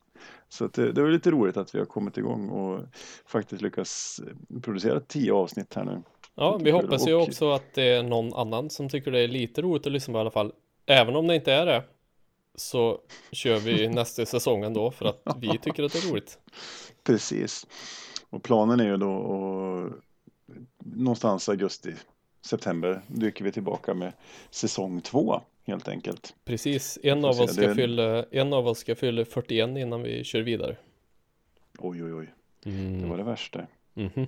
[0.49, 2.79] Så det, det var lite roligt att vi har kommit igång och
[3.25, 4.21] faktiskt lyckats
[4.61, 6.01] producera tio avsnitt här nu.
[6.35, 9.27] ja vi hoppas ju Och- också att det är någon annan som tycker det är
[9.27, 10.51] lite roligt att lyssna på i alla fall.
[10.85, 11.83] Även om det inte är det
[12.55, 12.99] så
[13.31, 16.39] kör vi nästa säsong ändå för att vi tycker att det är roligt.
[17.03, 17.67] Precis.
[18.29, 20.03] Och planen är ju då att
[20.95, 21.93] någonstans augusti,
[22.45, 24.13] september dyker vi tillbaka med
[24.49, 26.35] säsong två helt enkelt.
[26.45, 30.23] Precis, en av oss ska det- fylla, en av oss ska fylla 41 innan vi
[30.23, 30.75] kör vidare.
[31.79, 32.33] Oj oj oj,
[32.63, 33.09] det Mm.
[33.09, 33.67] var det värsta.
[33.93, 34.27] Mhm.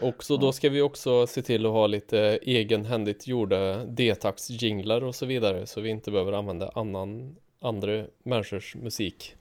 [0.00, 5.14] Och så då ska vi också se till att ha lite egenhändigt gjorda detax-jinglar och
[5.14, 9.34] så vidare så vi inte behöver använda annan, andra människors musik.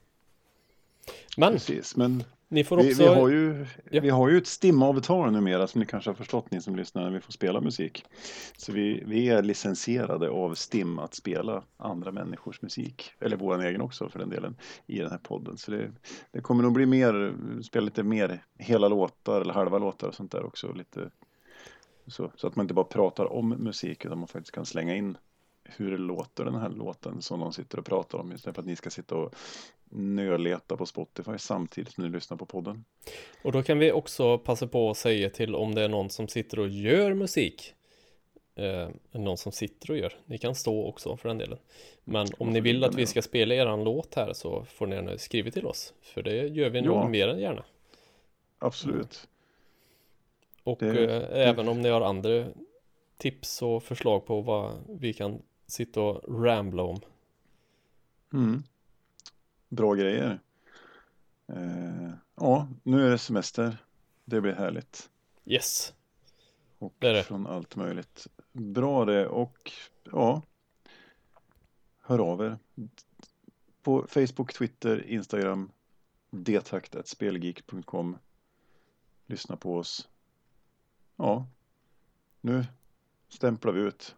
[1.38, 3.04] Men Precis, men ni får vi, också...
[3.04, 4.02] vi, har ju, Ja.
[4.02, 7.12] vi har ju ett STIM-avtal numera som ni kanske har förstått ni som lyssnar när
[7.12, 8.06] vi får spela musik.
[8.58, 13.82] Så vi, vi är licensierade av STIM att spela andra människors musik, eller vår egen
[13.82, 14.56] också för den delen,
[14.86, 15.58] i den här podden.
[15.58, 15.92] Så det,
[16.32, 17.34] det kommer nog bli mer,
[17.64, 20.74] spela lite mer hela låtar eller halva låtar och sånt där också.
[20.74, 21.10] Lite,
[22.08, 25.18] så, så att man inte bara pratar om musik utan man faktiskt kan slänga in
[25.76, 28.76] hur låter den här låten som någon sitter och pratar om istället för att ni
[28.76, 29.36] ska sitta och
[29.90, 32.84] nöleta på Spotify samtidigt som ni lyssnar på podden.
[33.44, 36.28] Och då kan vi också passa på att säga till om det är någon som
[36.28, 37.74] sitter och gör musik.
[38.56, 40.14] Eh, någon som sitter och gör.
[40.26, 41.58] Ni kan stå också för den delen.
[42.04, 45.18] Men om ni vill att vi ska spela eran låt här så får ni gärna
[45.18, 45.94] skriva till oss.
[46.02, 47.08] För det gör vi nog Ja.
[47.08, 47.64] mer än gärna.
[48.60, 49.28] Absolut.
[50.64, 52.46] Och Det- eh, även om ni har andra
[53.18, 57.00] tips och förslag på vad vi kan sitta och rambla om.
[58.34, 58.64] Mm.
[59.70, 60.40] Bra grejer.
[61.48, 63.78] Eh, ja, nu är det semester.
[64.26, 65.10] Det blir härligt.
[65.46, 65.94] Yes.
[66.78, 67.24] Och Det det.
[67.24, 68.28] från allt möjligt.
[68.52, 69.72] Bra det och
[70.04, 70.42] ja.
[72.02, 72.58] Hör av er.
[73.82, 75.72] På Facebook, Twitter, Instagram.
[76.30, 78.18] detakt.spelgeek.com
[79.26, 80.10] Lyssna på oss.
[81.16, 81.48] Ja.
[82.42, 82.66] Nu
[83.30, 84.16] stämplar vi ut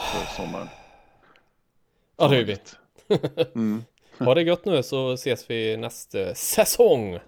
[0.00, 0.68] för sommaren.
[2.16, 2.56] Ja, det gör vi.
[3.54, 3.84] Mm.
[4.18, 7.18] Ha det gött nu så ses vi nästa säsong.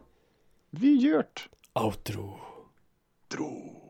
[0.70, 1.49] Vi gjort.
[1.73, 2.40] Outro.
[3.28, 3.81] Dro.